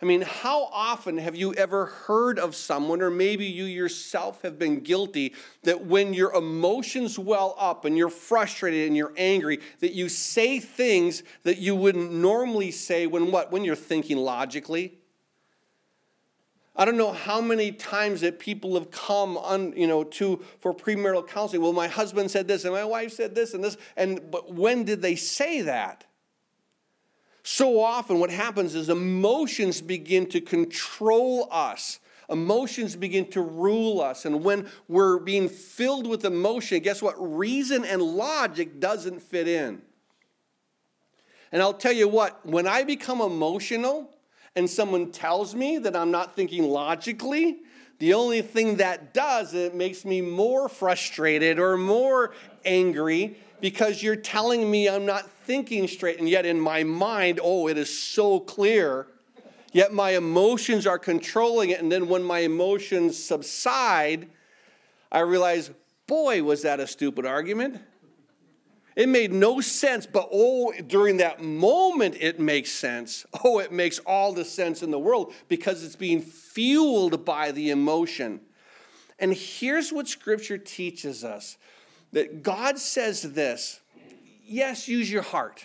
I 0.00 0.04
mean, 0.04 0.20
how 0.20 0.64
often 0.72 1.18
have 1.18 1.34
you 1.34 1.52
ever 1.54 1.86
heard 1.86 2.38
of 2.38 2.54
someone, 2.54 3.02
or 3.02 3.10
maybe 3.10 3.46
you 3.46 3.64
yourself 3.64 4.42
have 4.42 4.56
been 4.56 4.80
guilty, 4.80 5.34
that 5.64 5.86
when 5.86 6.14
your 6.14 6.32
emotions 6.32 7.18
well 7.18 7.56
up 7.58 7.84
and 7.84 7.98
you're 7.98 8.08
frustrated 8.08 8.86
and 8.86 8.96
you're 8.96 9.12
angry, 9.16 9.58
that 9.80 9.94
you 9.94 10.08
say 10.08 10.60
things 10.60 11.24
that 11.42 11.58
you 11.58 11.74
wouldn't 11.74 12.12
normally 12.12 12.70
say 12.70 13.08
when 13.08 13.32
what? 13.32 13.50
When 13.50 13.64
you're 13.64 13.74
thinking 13.74 14.18
logically? 14.18 14.98
I 16.76 16.84
don't 16.84 16.96
know 16.96 17.12
how 17.12 17.40
many 17.40 17.72
times 17.72 18.20
that 18.20 18.38
people 18.38 18.74
have 18.74 18.92
come 18.92 19.36
on, 19.36 19.72
you 19.76 19.88
know, 19.88 20.04
to 20.04 20.44
for 20.60 20.72
premarital 20.72 21.26
counseling. 21.26 21.60
Well, 21.60 21.72
my 21.72 21.88
husband 21.88 22.30
said 22.30 22.46
this 22.46 22.64
and 22.64 22.72
my 22.72 22.84
wife 22.84 23.12
said 23.12 23.34
this 23.34 23.52
and 23.52 23.64
this, 23.64 23.76
and 23.96 24.30
but 24.30 24.54
when 24.54 24.84
did 24.84 25.02
they 25.02 25.16
say 25.16 25.62
that? 25.62 26.04
So 27.50 27.80
often, 27.80 28.20
what 28.20 28.28
happens 28.28 28.74
is 28.74 28.90
emotions 28.90 29.80
begin 29.80 30.26
to 30.26 30.40
control 30.42 31.48
us. 31.50 31.98
Emotions 32.28 32.94
begin 32.94 33.24
to 33.30 33.40
rule 33.40 34.02
us. 34.02 34.26
And 34.26 34.44
when 34.44 34.68
we're 34.86 35.18
being 35.18 35.48
filled 35.48 36.06
with 36.06 36.26
emotion, 36.26 36.80
guess 36.80 37.00
what? 37.00 37.14
Reason 37.16 37.86
and 37.86 38.02
logic 38.02 38.80
doesn't 38.80 39.22
fit 39.22 39.48
in. 39.48 39.80
And 41.50 41.62
I'll 41.62 41.72
tell 41.72 41.94
you 41.94 42.06
what, 42.06 42.44
when 42.44 42.66
I 42.66 42.84
become 42.84 43.22
emotional 43.22 44.10
and 44.54 44.68
someone 44.68 45.10
tells 45.10 45.54
me 45.54 45.78
that 45.78 45.96
I'm 45.96 46.10
not 46.10 46.36
thinking 46.36 46.64
logically, 46.64 47.60
the 47.98 48.12
only 48.12 48.42
thing 48.42 48.76
that 48.76 49.14
does 49.14 49.54
it 49.54 49.74
makes 49.74 50.04
me 50.04 50.20
more 50.20 50.68
frustrated 50.68 51.58
or 51.58 51.78
more 51.78 52.34
angry 52.66 53.38
because 53.60 54.02
you're 54.02 54.16
telling 54.16 54.70
me 54.70 54.88
I'm 54.88 55.06
not 55.06 55.30
thinking 55.30 55.88
straight, 55.88 56.18
and 56.18 56.28
yet 56.28 56.46
in 56.46 56.60
my 56.60 56.84
mind, 56.84 57.40
oh, 57.42 57.68
it 57.68 57.78
is 57.78 57.96
so 57.96 58.40
clear. 58.40 59.06
Yet 59.72 59.92
my 59.92 60.10
emotions 60.10 60.86
are 60.86 60.98
controlling 60.98 61.70
it, 61.70 61.80
and 61.80 61.92
then 61.92 62.08
when 62.08 62.22
my 62.22 62.40
emotions 62.40 63.22
subside, 63.22 64.28
I 65.12 65.20
realize, 65.20 65.70
boy, 66.06 66.42
was 66.42 66.62
that 66.62 66.80
a 66.80 66.86
stupid 66.86 67.26
argument. 67.26 67.80
It 68.96 69.08
made 69.08 69.32
no 69.32 69.60
sense, 69.60 70.06
but 70.06 70.28
oh, 70.32 70.72
during 70.86 71.18
that 71.18 71.40
moment, 71.40 72.16
it 72.18 72.40
makes 72.40 72.72
sense. 72.72 73.24
Oh, 73.44 73.60
it 73.60 73.70
makes 73.70 74.00
all 74.00 74.32
the 74.32 74.44
sense 74.44 74.82
in 74.82 74.90
the 74.90 74.98
world 74.98 75.32
because 75.46 75.84
it's 75.84 75.94
being 75.94 76.20
fueled 76.20 77.24
by 77.24 77.52
the 77.52 77.70
emotion. 77.70 78.40
And 79.20 79.32
here's 79.32 79.92
what 79.92 80.08
Scripture 80.08 80.58
teaches 80.58 81.22
us 81.22 81.58
that 82.12 82.42
God 82.42 82.78
says 82.78 83.22
this 83.22 83.80
yes, 84.42 84.88
use 84.88 85.10
your 85.10 85.22
heart, 85.22 85.64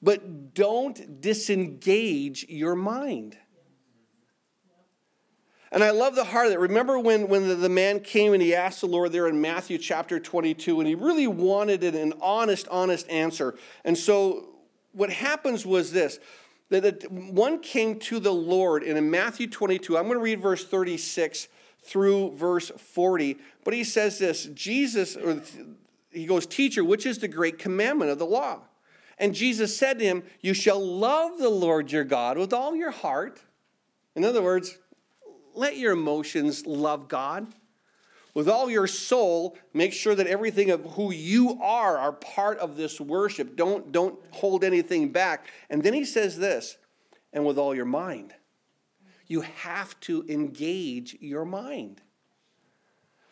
but 0.00 0.54
don't 0.54 1.20
disengage 1.20 2.46
your 2.48 2.74
mind. 2.74 3.36
And 5.72 5.82
I 5.82 5.90
love 5.90 6.14
the 6.14 6.22
heart 6.22 6.46
of 6.46 6.52
it. 6.52 6.60
Remember 6.60 7.00
when, 7.00 7.26
when 7.26 7.48
the, 7.48 7.56
the, 7.56 7.68
man 7.68 7.98
came 7.98 8.32
and 8.32 8.40
he 8.40 8.54
asked 8.54 8.80
the 8.80 8.86
Lord 8.86 9.10
there 9.10 9.26
in 9.26 9.40
Matthew 9.40 9.76
chapter 9.76 10.20
22, 10.20 10.78
and 10.78 10.88
he 10.88 10.94
really 10.94 11.26
wanted 11.26 11.82
an 11.82 12.12
honest, 12.20 12.68
honest 12.68 13.10
answer. 13.10 13.56
And 13.84 13.98
so 13.98 14.50
what 14.92 15.10
happens 15.10 15.66
was 15.66 15.90
this 15.90 16.20
that 16.70 17.10
one 17.10 17.60
came 17.60 17.98
to 18.00 18.20
the 18.20 18.32
Lord, 18.32 18.82
and 18.84 18.96
in 18.96 19.10
Matthew 19.10 19.48
22, 19.48 19.98
I'm 19.98 20.04
going 20.04 20.16
to 20.16 20.22
read 20.22 20.40
verse 20.40 20.64
36 20.64 21.48
through 21.84 22.34
verse 22.34 22.70
40. 22.70 23.38
But 23.62 23.74
he 23.74 23.84
says 23.84 24.18
this 24.18 24.46
Jesus, 24.46 25.16
or 25.16 25.40
he 26.10 26.26
goes, 26.26 26.46
Teacher, 26.46 26.84
which 26.84 27.06
is 27.06 27.18
the 27.18 27.28
great 27.28 27.58
commandment 27.58 28.10
of 28.10 28.18
the 28.18 28.26
law? 28.26 28.60
And 29.18 29.34
Jesus 29.34 29.76
said 29.76 29.98
to 29.98 30.04
him, 30.04 30.24
You 30.40 30.54
shall 30.54 30.84
love 30.84 31.38
the 31.38 31.50
Lord 31.50 31.92
your 31.92 32.04
God 32.04 32.38
with 32.38 32.52
all 32.52 32.74
your 32.74 32.90
heart. 32.90 33.40
In 34.16 34.24
other 34.24 34.42
words, 34.42 34.78
let 35.54 35.76
your 35.76 35.92
emotions 35.92 36.66
love 36.66 37.08
God. 37.08 37.46
With 38.32 38.48
all 38.48 38.68
your 38.68 38.88
soul, 38.88 39.56
make 39.72 39.92
sure 39.92 40.16
that 40.16 40.26
everything 40.26 40.70
of 40.70 40.84
who 40.94 41.12
you 41.12 41.60
are 41.62 41.96
are 41.96 42.12
part 42.12 42.58
of 42.58 42.76
this 42.76 43.00
worship. 43.00 43.54
Don't, 43.54 43.92
don't 43.92 44.18
hold 44.32 44.64
anything 44.64 45.10
back. 45.10 45.46
And 45.70 45.84
then 45.84 45.94
he 45.94 46.04
says 46.04 46.36
this, 46.36 46.76
and 47.32 47.46
with 47.46 47.58
all 47.58 47.76
your 47.76 47.84
mind 47.84 48.34
you 49.26 49.42
have 49.42 49.98
to 50.00 50.24
engage 50.28 51.16
your 51.20 51.44
mind. 51.44 52.00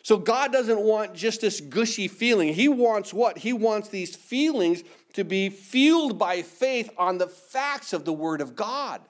So 0.02 0.16
God 0.16 0.52
doesn't 0.52 0.80
want 0.80 1.14
just 1.14 1.40
this 1.40 1.60
gushy 1.60 2.08
feeling. 2.08 2.54
He 2.54 2.68
wants 2.68 3.14
what? 3.14 3.38
He 3.38 3.52
wants 3.52 3.88
these 3.88 4.16
feelings 4.16 4.82
to 5.12 5.24
be 5.24 5.48
fueled 5.48 6.18
by 6.18 6.42
faith 6.42 6.90
on 6.98 7.18
the 7.18 7.28
facts 7.28 7.92
of 7.92 8.04
the 8.04 8.12
Word 8.12 8.40
of 8.40 8.56
God. 8.56 9.00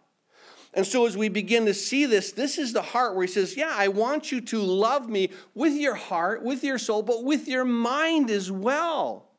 And 0.74 0.86
so, 0.86 1.06
as 1.06 1.16
we 1.16 1.28
begin 1.28 1.66
to 1.66 1.74
see 1.74 2.06
this, 2.06 2.32
this 2.32 2.56
is 2.56 2.72
the 2.72 2.82
heart 2.82 3.14
where 3.14 3.26
he 3.26 3.32
says, 3.32 3.56
Yeah, 3.56 3.72
I 3.72 3.88
want 3.88 4.32
you 4.32 4.40
to 4.40 4.58
love 4.58 5.08
me 5.08 5.30
with 5.54 5.74
your 5.74 5.94
heart, 5.94 6.42
with 6.42 6.64
your 6.64 6.78
soul, 6.78 7.02
but 7.02 7.24
with 7.24 7.46
your 7.46 7.64
mind 7.64 8.30
as 8.30 8.50
well. 8.50 9.32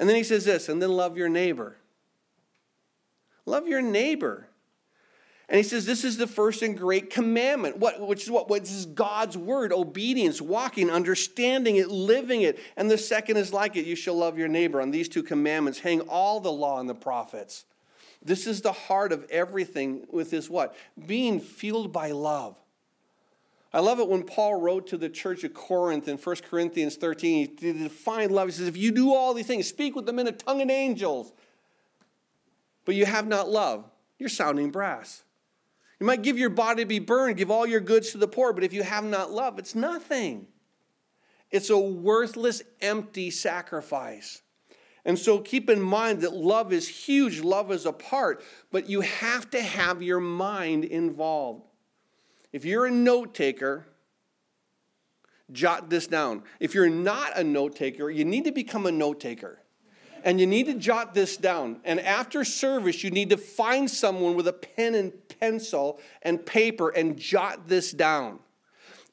And 0.00 0.08
then 0.08 0.16
he 0.16 0.24
says 0.24 0.46
this, 0.46 0.70
and 0.70 0.80
then 0.80 0.90
love 0.92 1.18
your 1.18 1.28
neighbor. 1.28 1.76
Love 3.44 3.68
your 3.68 3.82
neighbor. 3.82 4.48
And 5.50 5.56
he 5.56 5.64
says, 5.64 5.84
This 5.84 6.04
is 6.04 6.16
the 6.16 6.28
first 6.28 6.62
and 6.62 6.78
great 6.78 7.10
commandment, 7.10 7.76
what, 7.76 8.00
which 8.00 8.22
is 8.22 8.30
what? 8.30 8.48
What 8.48 8.62
is 8.62 8.86
God's 8.86 9.36
word, 9.36 9.72
obedience, 9.72 10.40
walking, 10.40 10.88
understanding 10.88 11.76
it, 11.76 11.88
living 11.88 12.42
it. 12.42 12.60
And 12.76 12.88
the 12.88 12.96
second 12.96 13.36
is 13.36 13.52
like 13.52 13.74
it 13.74 13.84
you 13.84 13.96
shall 13.96 14.14
love 14.14 14.38
your 14.38 14.46
neighbor. 14.46 14.80
On 14.80 14.92
these 14.92 15.08
two 15.08 15.24
commandments 15.24 15.80
hang 15.80 16.02
all 16.02 16.38
the 16.38 16.52
law 16.52 16.78
and 16.78 16.88
the 16.88 16.94
prophets. 16.94 17.64
This 18.22 18.46
is 18.46 18.60
the 18.60 18.72
heart 18.72 19.12
of 19.12 19.26
everything 19.28 20.06
with 20.12 20.30
this 20.30 20.48
what? 20.48 20.76
Being 21.04 21.40
fueled 21.40 21.92
by 21.92 22.12
love. 22.12 22.56
I 23.72 23.80
love 23.80 23.98
it 23.98 24.08
when 24.08 24.22
Paul 24.22 24.60
wrote 24.60 24.86
to 24.88 24.96
the 24.96 25.08
church 25.08 25.42
of 25.42 25.54
Corinth 25.54 26.06
in 26.06 26.16
1 26.16 26.36
Corinthians 26.48 26.94
13. 26.96 27.56
He 27.58 27.72
defined 27.72 28.30
love. 28.30 28.48
He 28.48 28.52
says, 28.52 28.68
If 28.68 28.76
you 28.76 28.92
do 28.92 29.14
all 29.14 29.34
these 29.34 29.46
things, 29.46 29.66
speak 29.66 29.96
with 29.96 30.06
them 30.06 30.20
in 30.20 30.28
a 30.28 30.32
tongue 30.32 30.62
of 30.62 30.70
angels, 30.70 31.32
but 32.84 32.94
you 32.94 33.06
have 33.06 33.26
not 33.26 33.48
love, 33.48 33.84
you're 34.16 34.28
sounding 34.28 34.70
brass. 34.70 35.24
You 36.00 36.06
might 36.06 36.22
give 36.22 36.38
your 36.38 36.50
body 36.50 36.82
to 36.82 36.88
be 36.88 36.98
burned, 36.98 37.36
give 37.36 37.50
all 37.50 37.66
your 37.66 37.80
goods 37.80 38.12
to 38.12 38.18
the 38.18 38.26
poor, 38.26 38.54
but 38.54 38.64
if 38.64 38.72
you 38.72 38.82
have 38.82 39.04
not 39.04 39.30
love, 39.30 39.58
it's 39.58 39.74
nothing. 39.74 40.46
It's 41.50 41.68
a 41.68 41.78
worthless, 41.78 42.62
empty 42.80 43.30
sacrifice. 43.30 44.40
And 45.04 45.18
so 45.18 45.38
keep 45.38 45.68
in 45.68 45.80
mind 45.80 46.22
that 46.22 46.32
love 46.32 46.72
is 46.72 46.88
huge, 46.88 47.40
love 47.40 47.70
is 47.70 47.84
a 47.84 47.92
part, 47.92 48.42
but 48.70 48.88
you 48.88 49.02
have 49.02 49.50
to 49.50 49.60
have 49.60 50.02
your 50.02 50.20
mind 50.20 50.84
involved. 50.84 51.64
If 52.52 52.64
you're 52.64 52.86
a 52.86 52.90
note 52.90 53.34
taker, 53.34 53.86
jot 55.52 55.90
this 55.90 56.06
down. 56.06 56.44
If 56.60 56.74
you're 56.74 56.88
not 56.88 57.36
a 57.36 57.44
note 57.44 57.76
taker, 57.76 58.10
you 58.10 58.24
need 58.24 58.44
to 58.44 58.52
become 58.52 58.86
a 58.86 58.92
note 58.92 59.20
taker 59.20 59.58
and 60.24 60.40
you 60.40 60.46
need 60.46 60.66
to 60.66 60.74
jot 60.74 61.14
this 61.14 61.36
down. 61.36 61.80
And 61.84 62.00
after 62.00 62.44
service, 62.44 63.02
you 63.02 63.10
need 63.10 63.30
to 63.30 63.36
find 63.36 63.90
someone 63.90 64.34
with 64.34 64.48
a 64.48 64.52
pen 64.52 64.94
and 64.94 65.12
pencil 65.40 66.00
and 66.22 66.44
paper 66.44 66.88
and 66.90 67.16
jot 67.18 67.68
this 67.68 67.92
down. 67.92 68.40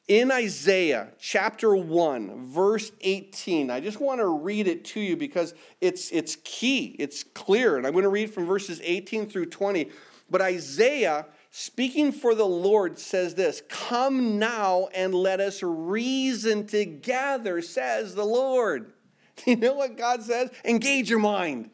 In 0.07 0.31
Isaiah 0.31 1.09
chapter 1.19 1.75
1, 1.75 2.45
verse 2.45 2.93
18, 3.01 3.69
I 3.69 3.81
just 3.81 3.99
want 3.99 4.21
to 4.21 4.27
read 4.27 4.67
it 4.67 4.85
to 4.85 5.01
you 5.01 5.17
because 5.17 5.53
it's, 5.81 6.11
it's 6.11 6.37
key, 6.45 6.95
it's 6.97 7.23
clear. 7.23 7.75
And 7.75 7.85
I'm 7.85 7.91
going 7.91 8.03
to 8.03 8.09
read 8.09 8.33
from 8.33 8.45
verses 8.45 8.79
18 8.83 9.29
through 9.29 9.47
20. 9.47 9.89
But 10.29 10.41
Isaiah, 10.41 11.25
speaking 11.51 12.13
for 12.13 12.35
the 12.35 12.45
Lord, 12.45 12.97
says 12.97 13.35
this 13.35 13.61
Come 13.67 14.39
now 14.39 14.87
and 14.93 15.13
let 15.13 15.41
us 15.41 15.61
reason 15.61 16.67
together, 16.67 17.61
says 17.61 18.15
the 18.15 18.25
Lord. 18.25 18.93
You 19.45 19.55
know 19.55 19.75
what 19.75 19.97
God 19.97 20.23
says? 20.23 20.49
Engage 20.65 21.09
your 21.09 21.19
mind. 21.19 21.69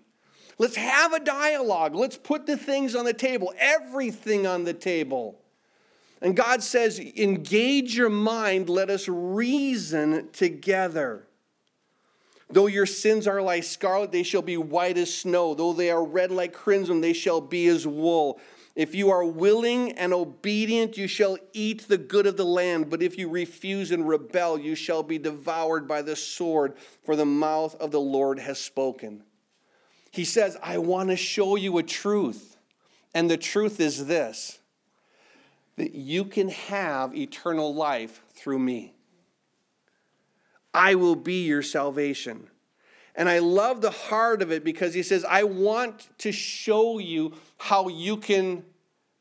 Let's 0.58 0.76
have 0.76 1.14
a 1.14 1.20
dialogue. 1.20 1.96
Let's 1.96 2.18
put 2.18 2.46
the 2.46 2.58
things 2.58 2.96
on 2.96 3.06
the 3.06 3.14
table, 3.14 3.54
everything 3.58 4.46
on 4.46 4.64
the 4.64 4.74
table. 4.74 5.40
And 6.22 6.36
God 6.36 6.64
says, 6.64 7.00
engage 7.00 7.98
your 7.98 8.10
mind, 8.10 8.70
let 8.70 8.90
us 8.90 9.08
reason 9.10 10.30
together. 10.32 11.28
Though 12.50 12.68
your 12.68 12.86
sins 12.86 13.28
are 13.28 13.42
like 13.42 13.64
scarlet, 13.64 14.12
they 14.12 14.24
shall 14.24 14.42
be 14.42 14.58
white 14.58 14.98
as 14.98 15.14
snow. 15.14 15.54
Though 15.56 15.74
they 15.74 15.90
are 15.90 16.04
red 16.04 16.32
like 16.32 16.54
crimson, 16.54 17.02
they 17.02 17.14
shall 17.14 17.42
be 17.42 17.68
as 17.68 17.88
wool. 17.88 18.40
If 18.76 18.96
you 18.96 19.12
are 19.12 19.24
willing 19.24 19.92
and 19.92 20.14
obedient, 20.14 20.98
you 20.98 21.08
shall 21.08 21.38
eat 21.54 21.88
the 21.88 21.98
good 21.98 22.26
of 22.26 22.38
the 22.38 22.46
land. 22.46 22.90
But 22.90 23.04
if 23.04 23.18
you 23.18 23.30
refuse 23.30 23.92
and 23.92 24.08
rebel, 24.08 24.60
you 24.60 24.74
shall 24.74 25.04
be 25.04 25.20
devoured 25.20 25.88
by 25.88 26.02
the 26.02 26.16
sword, 26.16 26.76
for 27.04 27.16
the 27.16 27.26
mouth 27.26 27.76
of 27.76 27.92
the 27.92 28.02
Lord 28.02 28.40
has 28.40 28.60
spoken. 28.60 29.24
He 30.12 30.26
says, 30.26 30.58
I 30.64 30.80
want 30.80 31.10
to 31.10 31.16
show 31.16 31.56
you 31.56 31.78
a 31.78 31.84
truth. 31.84 32.58
And 33.14 33.30
the 33.30 33.38
truth 33.38 33.80
is 33.80 34.08
this 34.08 34.60
that 35.76 35.96
you 35.96 36.24
can 36.24 36.50
have 36.50 37.16
eternal 37.16 37.74
life 37.74 38.22
through 38.36 38.60
me. 38.60 38.94
I 40.72 40.96
will 40.96 41.16
be 41.16 41.46
your 41.46 41.64
salvation. 41.64 42.48
And 43.16 43.30
I 43.30 43.40
love 43.40 43.82
the 43.82 43.92
heart 43.92 44.42
of 44.42 44.52
it 44.52 44.64
because 44.64 44.94
he 44.94 45.04
says, 45.04 45.24
I 45.24 45.44
want 45.44 46.10
to 46.20 46.32
show 46.32 46.98
you 46.98 47.34
how 47.58 47.88
you 47.88 48.18
can 48.18 48.64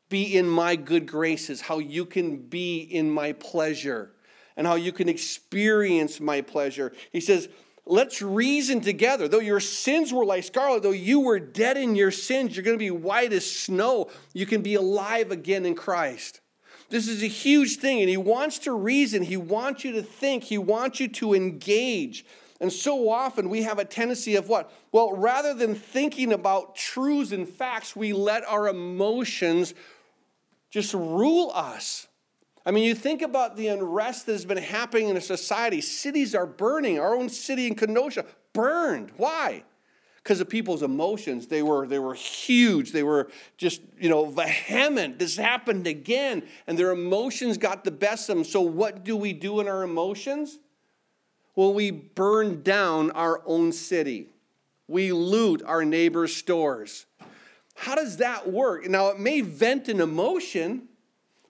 be 0.09 0.35
in 0.35 0.47
my 0.47 0.75
good 0.75 1.05
graces, 1.05 1.61
how 1.61 1.79
you 1.79 2.05
can 2.05 2.37
be 2.37 2.79
in 2.79 3.09
my 3.09 3.33
pleasure, 3.33 4.11
and 4.57 4.65
how 4.65 4.75
you 4.75 4.91
can 4.91 5.09
experience 5.09 6.19
my 6.19 6.41
pleasure. 6.41 6.93
He 7.11 7.19
says, 7.19 7.49
Let's 7.85 8.21
reason 8.21 8.79
together. 8.79 9.27
Though 9.27 9.39
your 9.39 9.59
sins 9.59 10.13
were 10.13 10.23
like 10.23 10.45
scarlet, 10.45 10.83
though 10.83 10.91
you 10.91 11.19
were 11.19 11.39
dead 11.39 11.75
in 11.75 11.95
your 11.95 12.11
sins, 12.11 12.55
you're 12.55 12.63
going 12.63 12.77
to 12.77 12.79
be 12.79 12.91
white 12.91 13.33
as 13.33 13.49
snow. 13.49 14.09
You 14.33 14.45
can 14.45 14.61
be 14.61 14.75
alive 14.75 15.31
again 15.31 15.65
in 15.65 15.75
Christ. 15.75 16.39
This 16.89 17.09
is 17.09 17.23
a 17.23 17.27
huge 17.27 17.77
thing, 17.77 17.99
and 17.99 18.09
he 18.09 18.17
wants 18.17 18.59
to 18.59 18.71
reason. 18.71 19.23
He 19.23 19.35
wants 19.35 19.83
you 19.83 19.91
to 19.93 20.03
think. 20.03 20.43
He 20.43 20.57
wants 20.57 20.99
you 20.99 21.07
to 21.09 21.33
engage. 21.33 22.25
And 22.59 22.71
so 22.71 23.09
often 23.09 23.49
we 23.49 23.63
have 23.63 23.79
a 23.79 23.85
tendency 23.85 24.35
of 24.35 24.47
what? 24.47 24.71
Well, 24.91 25.13
rather 25.13 25.53
than 25.53 25.75
thinking 25.75 26.31
about 26.31 26.75
truths 26.75 27.31
and 27.31 27.47
facts, 27.47 27.95
we 27.95 28.13
let 28.13 28.43
our 28.45 28.67
emotions 28.67 29.73
just 30.69 30.93
rule 30.93 31.51
us. 31.53 32.07
I 32.65 32.71
mean, 32.71 32.85
you 32.85 32.95
think 32.95 33.21
about 33.21 33.57
the 33.57 33.67
unrest 33.67 34.25
that 34.25 34.31
has 34.31 34.45
been 34.45 34.57
happening 34.57 35.09
in 35.09 35.17
a 35.17 35.21
society. 35.21 35.81
Cities 35.81 36.33
are 36.33 36.45
burning. 36.45 36.99
Our 36.99 37.15
own 37.15 37.29
city 37.29 37.67
in 37.67 37.75
Kenosha 37.75 38.25
burned. 38.53 39.11
Why? 39.17 39.63
Because 40.17 40.39
of 40.39 40.47
people's 40.47 40.81
emotions. 40.81 41.47
They 41.47 41.61
were, 41.61 41.85
they 41.85 41.99
were 41.99 42.13
huge. 42.13 42.93
They 42.93 43.03
were 43.03 43.29
just, 43.57 43.81
you 43.99 44.07
know, 44.07 44.25
vehement. 44.25 45.19
This 45.19 45.35
happened 45.35 45.87
again. 45.87 46.43
And 46.65 46.79
their 46.79 46.91
emotions 46.91 47.57
got 47.57 47.83
the 47.83 47.91
best 47.91 48.29
of 48.29 48.37
them. 48.37 48.45
So, 48.45 48.61
what 48.61 49.03
do 49.03 49.17
we 49.17 49.33
do 49.33 49.59
in 49.59 49.67
our 49.67 49.83
emotions? 49.83 50.59
Well, 51.55 51.73
we 51.73 51.91
burn 51.91 52.63
down 52.63 53.11
our 53.11 53.41
own 53.45 53.71
city. 53.71 54.29
We 54.87 55.11
loot 55.11 55.61
our 55.65 55.85
neighbor's 55.85 56.35
stores. 56.35 57.05
How 57.75 57.95
does 57.95 58.17
that 58.17 58.51
work? 58.51 58.87
Now, 58.89 59.09
it 59.09 59.19
may 59.19 59.41
vent 59.41 59.87
an 59.87 60.01
emotion, 60.01 60.87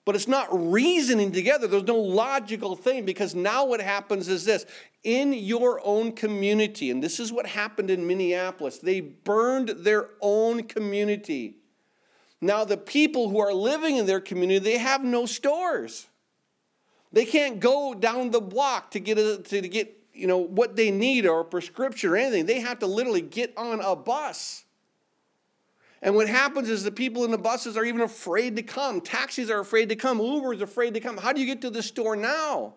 but 0.04 0.14
it's 0.14 0.28
not 0.28 0.48
reasoning 0.50 1.32
together. 1.32 1.66
There's 1.66 1.84
no 1.84 1.98
logical 1.98 2.76
thing 2.76 3.04
because 3.04 3.34
now 3.34 3.64
what 3.64 3.80
happens 3.80 4.28
is 4.28 4.44
this 4.44 4.66
in 5.02 5.32
your 5.32 5.80
own 5.84 6.12
community, 6.12 6.90
and 6.90 7.02
this 7.02 7.20
is 7.20 7.32
what 7.32 7.46
happened 7.46 7.90
in 7.90 8.06
Minneapolis, 8.06 8.78
they 8.78 9.00
burned 9.00 9.68
their 9.68 10.08
own 10.20 10.62
community. 10.64 11.56
Now, 12.40 12.64
the 12.64 12.76
people 12.76 13.28
who 13.28 13.38
are 13.38 13.52
living 13.52 13.96
in 13.96 14.06
their 14.06 14.20
community, 14.20 14.58
they 14.58 14.78
have 14.78 15.04
no 15.04 15.26
stores. 15.26 16.06
They 17.14 17.24
can't 17.24 17.60
go 17.60 17.94
down 17.94 18.32
the 18.32 18.40
block 18.40 18.90
to 18.90 19.00
get, 19.00 19.18
a, 19.18 19.38
to 19.38 19.68
get 19.68 19.96
you 20.12 20.26
know, 20.26 20.38
what 20.38 20.74
they 20.74 20.90
need 20.90 21.26
or 21.26 21.40
a 21.40 21.44
prescription 21.44 22.10
or 22.10 22.16
anything. 22.16 22.46
They 22.46 22.58
have 22.58 22.80
to 22.80 22.86
literally 22.86 23.22
get 23.22 23.56
on 23.56 23.80
a 23.80 23.94
bus. 23.94 24.64
And 26.02 26.16
what 26.16 26.28
happens 26.28 26.68
is 26.68 26.82
the 26.82 26.90
people 26.90 27.24
in 27.24 27.30
the 27.30 27.38
buses 27.38 27.76
are 27.76 27.84
even 27.84 28.00
afraid 28.00 28.56
to 28.56 28.62
come. 28.62 29.00
Taxis 29.00 29.48
are 29.48 29.60
afraid 29.60 29.90
to 29.90 29.96
come. 29.96 30.18
Uber 30.18 30.54
is 30.54 30.60
afraid 30.60 30.94
to 30.94 31.00
come. 31.00 31.16
How 31.16 31.32
do 31.32 31.40
you 31.40 31.46
get 31.46 31.60
to 31.60 31.70
the 31.70 31.84
store 31.84 32.16
now? 32.16 32.74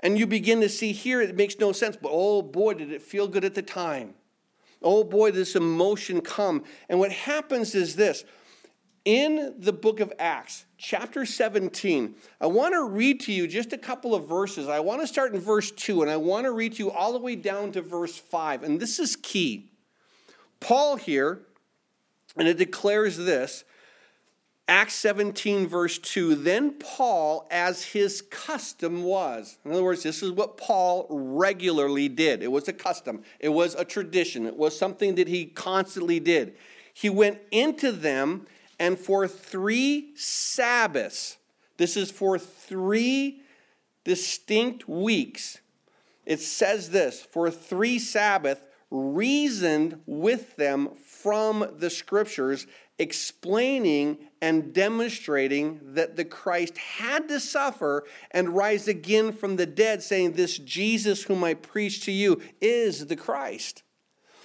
And 0.00 0.18
you 0.18 0.26
begin 0.26 0.60
to 0.60 0.68
see 0.68 0.92
here, 0.92 1.22
it 1.22 1.34
makes 1.34 1.58
no 1.58 1.72
sense, 1.72 1.96
but 1.96 2.10
oh 2.12 2.42
boy, 2.42 2.74
did 2.74 2.92
it 2.92 3.00
feel 3.00 3.28
good 3.28 3.46
at 3.46 3.54
the 3.54 3.62
time. 3.62 4.12
Oh 4.82 5.04
boy, 5.04 5.30
this 5.30 5.56
emotion 5.56 6.20
come. 6.20 6.64
And 6.90 6.98
what 6.98 7.12
happens 7.12 7.74
is 7.74 7.96
this 7.96 8.24
in 9.04 9.54
the 9.58 9.72
book 9.72 10.00
of 10.00 10.12
Acts, 10.18 10.64
chapter 10.78 11.26
17, 11.26 12.14
I 12.40 12.46
want 12.46 12.74
to 12.74 12.84
read 12.84 13.20
to 13.20 13.32
you 13.32 13.48
just 13.48 13.72
a 13.72 13.78
couple 13.78 14.14
of 14.14 14.28
verses. 14.28 14.68
I 14.68 14.80
want 14.80 15.00
to 15.00 15.06
start 15.06 15.34
in 15.34 15.40
verse 15.40 15.70
2, 15.70 16.02
and 16.02 16.10
I 16.10 16.16
want 16.16 16.44
to 16.44 16.52
read 16.52 16.74
to 16.74 16.84
you 16.84 16.90
all 16.90 17.12
the 17.12 17.18
way 17.18 17.34
down 17.34 17.72
to 17.72 17.82
verse 17.82 18.16
5. 18.16 18.62
And 18.62 18.78
this 18.78 18.98
is 18.98 19.16
key. 19.16 19.70
Paul 20.60 20.96
here, 20.96 21.40
and 22.36 22.46
it 22.46 22.58
declares 22.58 23.16
this 23.16 23.64
Acts 24.68 24.94
17, 24.94 25.66
verse 25.66 25.98
2 25.98 26.36
Then 26.36 26.74
Paul, 26.78 27.48
as 27.50 27.82
his 27.84 28.22
custom 28.22 29.02
was, 29.02 29.58
in 29.64 29.72
other 29.72 29.82
words, 29.82 30.04
this 30.04 30.22
is 30.22 30.30
what 30.30 30.56
Paul 30.56 31.06
regularly 31.10 32.08
did. 32.08 32.42
It 32.42 32.52
was 32.52 32.68
a 32.68 32.72
custom, 32.72 33.24
it 33.40 33.48
was 33.48 33.74
a 33.74 33.84
tradition, 33.84 34.46
it 34.46 34.56
was 34.56 34.78
something 34.78 35.16
that 35.16 35.26
he 35.26 35.46
constantly 35.46 36.20
did. 36.20 36.54
He 36.94 37.10
went 37.10 37.40
into 37.50 37.90
them, 37.90 38.46
and 38.82 38.98
for 38.98 39.28
three 39.28 40.10
Sabbaths, 40.16 41.38
this 41.76 41.96
is 41.96 42.10
for 42.10 42.36
three 42.36 43.40
distinct 44.02 44.88
weeks, 44.88 45.60
it 46.26 46.40
says 46.40 46.90
this 46.90 47.22
for 47.22 47.48
three 47.48 48.00
Sabbath, 48.00 48.66
reasoned 48.90 50.00
with 50.04 50.56
them 50.56 50.88
from 50.96 51.64
the 51.78 51.90
scriptures, 51.90 52.66
explaining 52.98 54.18
and 54.40 54.74
demonstrating 54.74 55.78
that 55.94 56.16
the 56.16 56.24
Christ 56.24 56.76
had 56.76 57.28
to 57.28 57.38
suffer 57.38 58.02
and 58.32 58.48
rise 58.48 58.88
again 58.88 59.32
from 59.32 59.54
the 59.54 59.66
dead, 59.66 60.02
saying, 60.02 60.32
This 60.32 60.58
Jesus 60.58 61.22
whom 61.22 61.44
I 61.44 61.54
preach 61.54 62.04
to 62.06 62.10
you 62.10 62.42
is 62.60 63.06
the 63.06 63.16
Christ. 63.16 63.84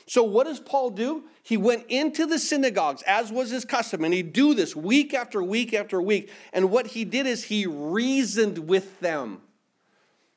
So, 0.09 0.23
what 0.23 0.45
does 0.45 0.61
Paul 0.61 0.91
do? 0.91 1.25
He 1.43 1.57
went 1.57 1.85
into 1.89 2.25
the 2.25 2.39
synagogues, 2.39 3.01
as 3.03 3.29
was 3.29 3.49
his 3.49 3.65
custom, 3.65 4.05
and 4.05 4.13
he'd 4.13 4.31
do 4.31 4.53
this 4.53 4.73
week 4.73 5.13
after 5.13 5.43
week 5.43 5.73
after 5.73 6.01
week. 6.01 6.31
And 6.53 6.71
what 6.71 6.87
he 6.87 7.03
did 7.03 7.27
is 7.27 7.45
he 7.45 7.67
reasoned 7.67 8.69
with 8.69 9.01
them. 9.01 9.41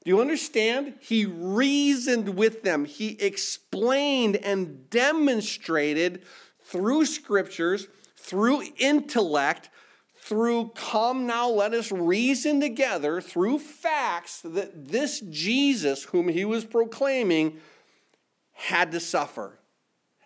Do 0.05 0.11
you 0.11 0.21
understand? 0.21 0.95
He 1.01 1.25
reasoned 1.25 2.31
with 2.31 2.63
them. 2.63 2.85
He 2.85 3.11
explained 3.21 4.37
and 4.37 4.91
demonstrated 4.91 6.23
through 6.65 7.07
scriptures, 7.07 7.87
through 8.17 8.65
intellect, 8.79 9.71
through 10.17 10.71
come 10.75 11.27
now, 11.27 11.49
let 11.49 11.75
us 11.75 11.93
reason 11.93 12.61
together, 12.61 13.21
through 13.21 13.59
facts, 13.61 14.41
that 14.41 14.89
this 14.89 15.21
Jesus, 15.21 16.05
whom 16.05 16.29
he 16.29 16.45
was 16.45 16.65
proclaiming, 16.65 17.59
had 18.53 18.91
to 18.93 19.01
suffer. 19.01 19.60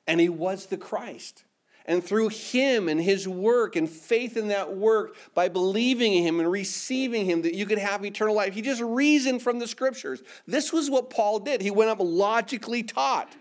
And 0.06 0.20
he 0.20 0.28
was 0.28 0.66
the 0.66 0.76
Christ. 0.76 1.44
And 1.86 2.02
through 2.02 2.30
him 2.30 2.88
and 2.88 3.00
his 3.00 3.28
work 3.28 3.76
and 3.76 3.88
faith 3.88 4.36
in 4.36 4.48
that 4.48 4.74
work, 4.76 5.16
by 5.34 5.48
believing 5.48 6.14
in 6.14 6.22
him 6.22 6.40
and 6.40 6.50
receiving 6.50 7.26
him, 7.26 7.42
that 7.42 7.54
you 7.54 7.66
could 7.66 7.78
have 7.78 8.04
eternal 8.04 8.34
life. 8.34 8.54
He 8.54 8.62
just 8.62 8.80
reasoned 8.80 9.42
from 9.42 9.58
the 9.58 9.66
scriptures. 9.66 10.22
This 10.46 10.72
was 10.72 10.88
what 10.88 11.10
Paul 11.10 11.40
did. 11.40 11.60
He 11.60 11.70
went 11.70 11.90
up 11.90 11.98
logically 12.00 12.82
taught. 12.82 13.34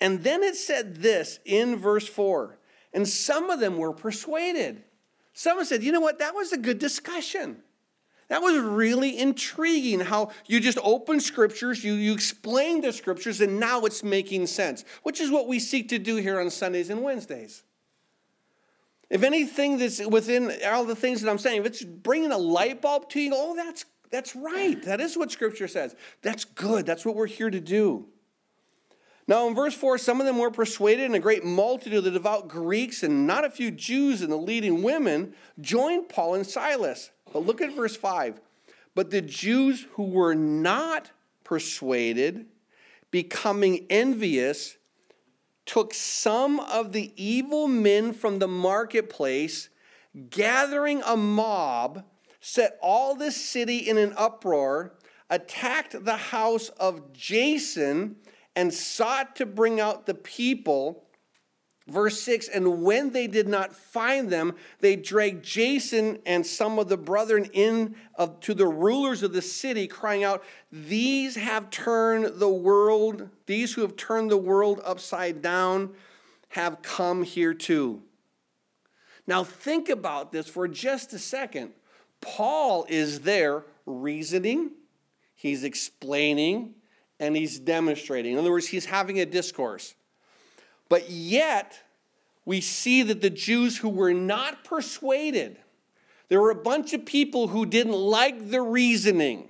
And 0.00 0.22
then 0.22 0.42
it 0.42 0.56
said 0.56 0.96
this 0.96 1.40
in 1.44 1.76
verse 1.76 2.06
4 2.06 2.58
and 2.96 3.06
some 3.06 3.50
of 3.50 3.60
them 3.60 3.76
were 3.76 3.92
persuaded. 3.92 4.82
Someone 5.34 5.66
said, 5.66 5.82
you 5.82 5.92
know 5.92 6.00
what, 6.00 6.18
that 6.20 6.34
was 6.34 6.52
a 6.52 6.56
good 6.56 6.78
discussion. 6.78 7.62
That 8.28 8.42
was 8.42 8.58
really 8.58 9.18
intriguing 9.18 10.00
how 10.00 10.30
you 10.46 10.58
just 10.58 10.78
open 10.82 11.20
scriptures, 11.20 11.84
you, 11.84 11.94
you 11.94 12.12
explain 12.12 12.80
the 12.80 12.92
scriptures, 12.92 13.40
and 13.40 13.60
now 13.60 13.82
it's 13.82 14.02
making 14.02 14.48
sense, 14.48 14.84
which 15.04 15.20
is 15.20 15.30
what 15.30 15.46
we 15.46 15.60
seek 15.60 15.88
to 15.90 15.98
do 15.98 16.16
here 16.16 16.40
on 16.40 16.50
Sundays 16.50 16.90
and 16.90 17.02
Wednesdays. 17.02 17.62
If 19.08 19.22
anything 19.22 19.78
that's 19.78 20.04
within 20.04 20.52
all 20.66 20.84
the 20.84 20.96
things 20.96 21.22
that 21.22 21.30
I'm 21.30 21.38
saying, 21.38 21.60
if 21.60 21.66
it's 21.66 21.84
bringing 21.84 22.32
a 22.32 22.38
light 22.38 22.82
bulb 22.82 23.08
to 23.10 23.20
you, 23.20 23.30
oh, 23.32 23.54
that's, 23.54 23.84
that's 24.10 24.34
right. 24.34 24.82
That 24.82 25.00
is 25.00 25.16
what 25.16 25.30
scripture 25.30 25.68
says. 25.68 25.94
That's 26.22 26.44
good. 26.44 26.84
That's 26.84 27.06
what 27.06 27.14
we're 27.14 27.26
here 27.26 27.50
to 27.50 27.60
do. 27.60 28.08
Now, 29.28 29.46
in 29.48 29.54
verse 29.54 29.74
4, 29.74 29.98
some 29.98 30.20
of 30.20 30.26
them 30.26 30.38
were 30.38 30.50
persuaded, 30.50 31.04
and 31.04 31.14
a 31.14 31.20
great 31.20 31.44
multitude 31.44 31.98
of 31.98 32.04
the 32.04 32.12
devout 32.12 32.48
Greeks 32.48 33.02
and 33.04 33.26
not 33.26 33.44
a 33.44 33.50
few 33.50 33.70
Jews 33.70 34.22
and 34.22 34.30
the 34.30 34.36
leading 34.36 34.82
women 34.82 35.34
joined 35.60 36.08
Paul 36.08 36.34
and 36.34 36.46
Silas. 36.46 37.10
But 37.36 37.44
look 37.44 37.60
at 37.60 37.76
verse 37.76 37.94
5. 37.94 38.40
But 38.94 39.10
the 39.10 39.20
Jews 39.20 39.86
who 39.92 40.04
were 40.04 40.34
not 40.34 41.10
persuaded, 41.44 42.46
becoming 43.10 43.84
envious, 43.90 44.78
took 45.66 45.92
some 45.92 46.58
of 46.60 46.92
the 46.92 47.12
evil 47.14 47.68
men 47.68 48.14
from 48.14 48.38
the 48.38 48.48
marketplace, 48.48 49.68
gathering 50.30 51.02
a 51.04 51.14
mob, 51.14 52.04
set 52.40 52.78
all 52.80 53.14
the 53.14 53.30
city 53.30 53.76
in 53.80 53.98
an 53.98 54.14
uproar, 54.16 54.94
attacked 55.28 56.06
the 56.06 56.16
house 56.16 56.70
of 56.70 57.12
Jason, 57.12 58.16
and 58.54 58.72
sought 58.72 59.36
to 59.36 59.44
bring 59.44 59.78
out 59.78 60.06
the 60.06 60.14
people 60.14 61.04
Verse 61.86 62.20
6 62.20 62.48
And 62.48 62.82
when 62.82 63.10
they 63.10 63.26
did 63.26 63.46
not 63.46 63.74
find 63.74 64.30
them, 64.30 64.54
they 64.80 64.96
dragged 64.96 65.44
Jason 65.44 66.18
and 66.26 66.44
some 66.44 66.78
of 66.78 66.88
the 66.88 66.96
brethren 66.96 67.48
in 67.52 67.94
of, 68.16 68.40
to 68.40 68.54
the 68.54 68.66
rulers 68.66 69.22
of 69.22 69.32
the 69.32 69.42
city, 69.42 69.86
crying 69.86 70.24
out, 70.24 70.42
These 70.72 71.36
have 71.36 71.70
turned 71.70 72.40
the 72.40 72.48
world, 72.48 73.28
these 73.46 73.74
who 73.74 73.82
have 73.82 73.96
turned 73.96 74.30
the 74.30 74.36
world 74.36 74.80
upside 74.84 75.42
down 75.42 75.94
have 76.50 76.82
come 76.82 77.22
here 77.22 77.54
too. 77.54 78.02
Now 79.26 79.44
think 79.44 79.88
about 79.88 80.32
this 80.32 80.48
for 80.48 80.66
just 80.68 81.12
a 81.12 81.18
second. 81.18 81.72
Paul 82.20 82.86
is 82.88 83.20
there 83.20 83.64
reasoning, 83.84 84.72
he's 85.34 85.62
explaining, 85.62 86.74
and 87.20 87.36
he's 87.36 87.58
demonstrating. 87.58 88.32
In 88.32 88.38
other 88.38 88.50
words, 88.50 88.68
he's 88.68 88.86
having 88.86 89.20
a 89.20 89.26
discourse. 89.26 89.94
But 90.88 91.10
yet, 91.10 91.80
we 92.44 92.60
see 92.60 93.02
that 93.02 93.20
the 93.20 93.30
Jews 93.30 93.78
who 93.78 93.88
were 93.88 94.14
not 94.14 94.64
persuaded, 94.64 95.58
there 96.28 96.40
were 96.40 96.50
a 96.50 96.54
bunch 96.54 96.92
of 96.92 97.04
people 97.04 97.48
who 97.48 97.66
didn't 97.66 97.92
like 97.92 98.50
the 98.50 98.60
reasoning. 98.60 99.48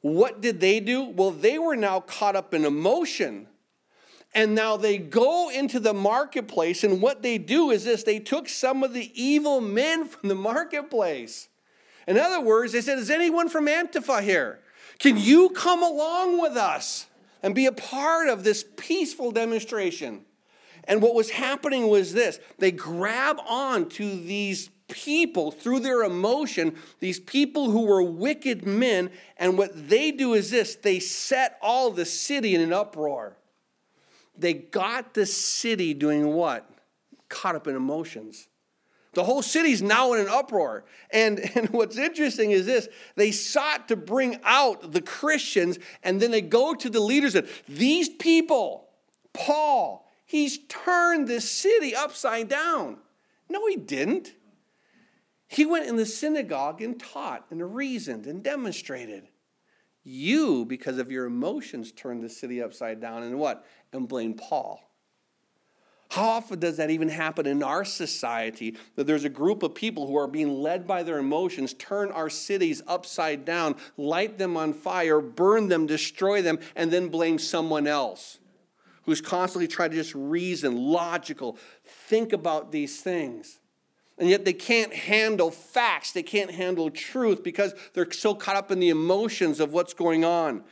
What 0.00 0.40
did 0.40 0.60
they 0.60 0.80
do? 0.80 1.02
Well, 1.04 1.30
they 1.30 1.58
were 1.58 1.76
now 1.76 2.00
caught 2.00 2.36
up 2.36 2.52
in 2.52 2.64
emotion. 2.64 3.46
And 4.34 4.54
now 4.54 4.76
they 4.76 4.98
go 4.98 5.48
into 5.48 5.78
the 5.78 5.94
marketplace, 5.94 6.82
and 6.82 7.00
what 7.00 7.22
they 7.22 7.38
do 7.38 7.70
is 7.70 7.84
this 7.84 8.02
they 8.02 8.18
took 8.18 8.48
some 8.48 8.82
of 8.82 8.92
the 8.92 9.10
evil 9.14 9.60
men 9.60 10.04
from 10.08 10.28
the 10.28 10.34
marketplace. 10.34 11.48
In 12.06 12.18
other 12.18 12.40
words, 12.40 12.72
they 12.72 12.80
said, 12.80 12.98
Is 12.98 13.10
anyone 13.10 13.48
from 13.48 13.66
Antifa 13.66 14.22
here? 14.22 14.60
Can 14.98 15.16
you 15.16 15.50
come 15.50 15.82
along 15.82 16.40
with 16.40 16.56
us 16.56 17.06
and 17.42 17.54
be 17.54 17.66
a 17.66 17.72
part 17.72 18.28
of 18.28 18.44
this 18.44 18.64
peaceful 18.76 19.30
demonstration? 19.30 20.24
And 20.86 21.00
what 21.00 21.14
was 21.14 21.30
happening 21.30 21.88
was 21.88 22.12
this 22.12 22.38
they 22.58 22.70
grab 22.70 23.38
on 23.46 23.88
to 23.90 24.04
these 24.04 24.70
people 24.88 25.50
through 25.50 25.80
their 25.80 26.02
emotion, 26.02 26.76
these 27.00 27.18
people 27.18 27.70
who 27.70 27.86
were 27.86 28.02
wicked 28.02 28.66
men, 28.66 29.10
and 29.36 29.56
what 29.56 29.88
they 29.88 30.10
do 30.10 30.34
is 30.34 30.50
this 30.50 30.76
they 30.76 31.00
set 31.00 31.58
all 31.62 31.90
the 31.90 32.04
city 32.04 32.54
in 32.54 32.60
an 32.60 32.72
uproar. 32.72 33.36
They 34.36 34.52
got 34.52 35.14
the 35.14 35.26
city 35.26 35.94
doing 35.94 36.26
what? 36.32 36.68
Caught 37.28 37.56
up 37.56 37.66
in 37.68 37.76
emotions. 37.76 38.48
The 39.14 39.24
whole 39.24 39.42
city's 39.42 39.80
now 39.80 40.12
in 40.12 40.20
an 40.20 40.28
uproar. 40.28 40.84
And, 41.10 41.38
and 41.54 41.70
what's 41.70 41.96
interesting 41.96 42.50
is 42.50 42.66
this 42.66 42.88
they 43.16 43.30
sought 43.30 43.88
to 43.88 43.96
bring 43.96 44.38
out 44.44 44.92
the 44.92 45.00
Christians, 45.00 45.78
and 46.02 46.20
then 46.20 46.30
they 46.30 46.42
go 46.42 46.74
to 46.74 46.90
the 46.90 47.00
leaders 47.00 47.34
and 47.34 47.48
these 47.68 48.08
people, 48.08 48.88
Paul, 49.32 50.03
he's 50.24 50.58
turned 50.68 51.28
this 51.28 51.50
city 51.50 51.94
upside 51.94 52.48
down. 52.48 52.98
No, 53.48 53.66
he 53.66 53.76
didn't. 53.76 54.34
He 55.46 55.64
went 55.64 55.86
in 55.86 55.96
the 55.96 56.06
synagogue 56.06 56.82
and 56.82 56.98
taught 56.98 57.46
and 57.50 57.74
reasoned 57.74 58.26
and 58.26 58.42
demonstrated. 58.42 59.28
You, 60.02 60.64
because 60.64 60.98
of 60.98 61.10
your 61.10 61.26
emotions, 61.26 61.92
turned 61.92 62.22
the 62.22 62.28
city 62.28 62.60
upside 62.60 63.00
down 63.00 63.22
and 63.22 63.38
what? 63.38 63.64
And 63.92 64.08
blamed 64.08 64.38
Paul. 64.38 64.80
How 66.10 66.24
often 66.24 66.60
does 66.60 66.76
that 66.76 66.90
even 66.90 67.08
happen 67.08 67.46
in 67.46 67.62
our 67.62 67.84
society 67.84 68.76
that 68.94 69.06
there's 69.06 69.24
a 69.24 69.30
group 69.30 69.62
of 69.62 69.74
people 69.74 70.06
who 70.06 70.16
are 70.16 70.28
being 70.28 70.60
led 70.60 70.86
by 70.86 71.02
their 71.02 71.18
emotions, 71.18 71.74
turn 71.74 72.12
our 72.12 72.30
cities 72.30 72.82
upside 72.86 73.44
down, 73.44 73.76
light 73.96 74.38
them 74.38 74.56
on 74.56 74.74
fire, 74.74 75.20
burn 75.20 75.68
them, 75.68 75.86
destroy 75.86 76.42
them, 76.42 76.58
and 76.76 76.90
then 76.90 77.08
blame 77.08 77.38
someone 77.38 77.86
else 77.86 78.38
who's 79.04 79.20
constantly 79.20 79.68
trying 79.68 79.90
to 79.90 79.96
just 79.96 80.14
reason, 80.14 80.76
logical, 80.76 81.58
think 81.84 82.32
about 82.32 82.72
these 82.72 83.00
things? 83.00 83.60
And 84.18 84.28
yet 84.28 84.44
they 84.44 84.52
can't 84.52 84.92
handle 84.92 85.50
facts, 85.50 86.12
they 86.12 86.22
can't 86.22 86.50
handle 86.50 86.90
truth 86.90 87.42
because 87.42 87.74
they're 87.94 88.10
so 88.12 88.34
caught 88.34 88.56
up 88.56 88.70
in 88.70 88.78
the 88.78 88.90
emotions 88.90 89.60
of 89.60 89.72
what's 89.72 89.94
going 89.94 90.24
on. 90.24 90.64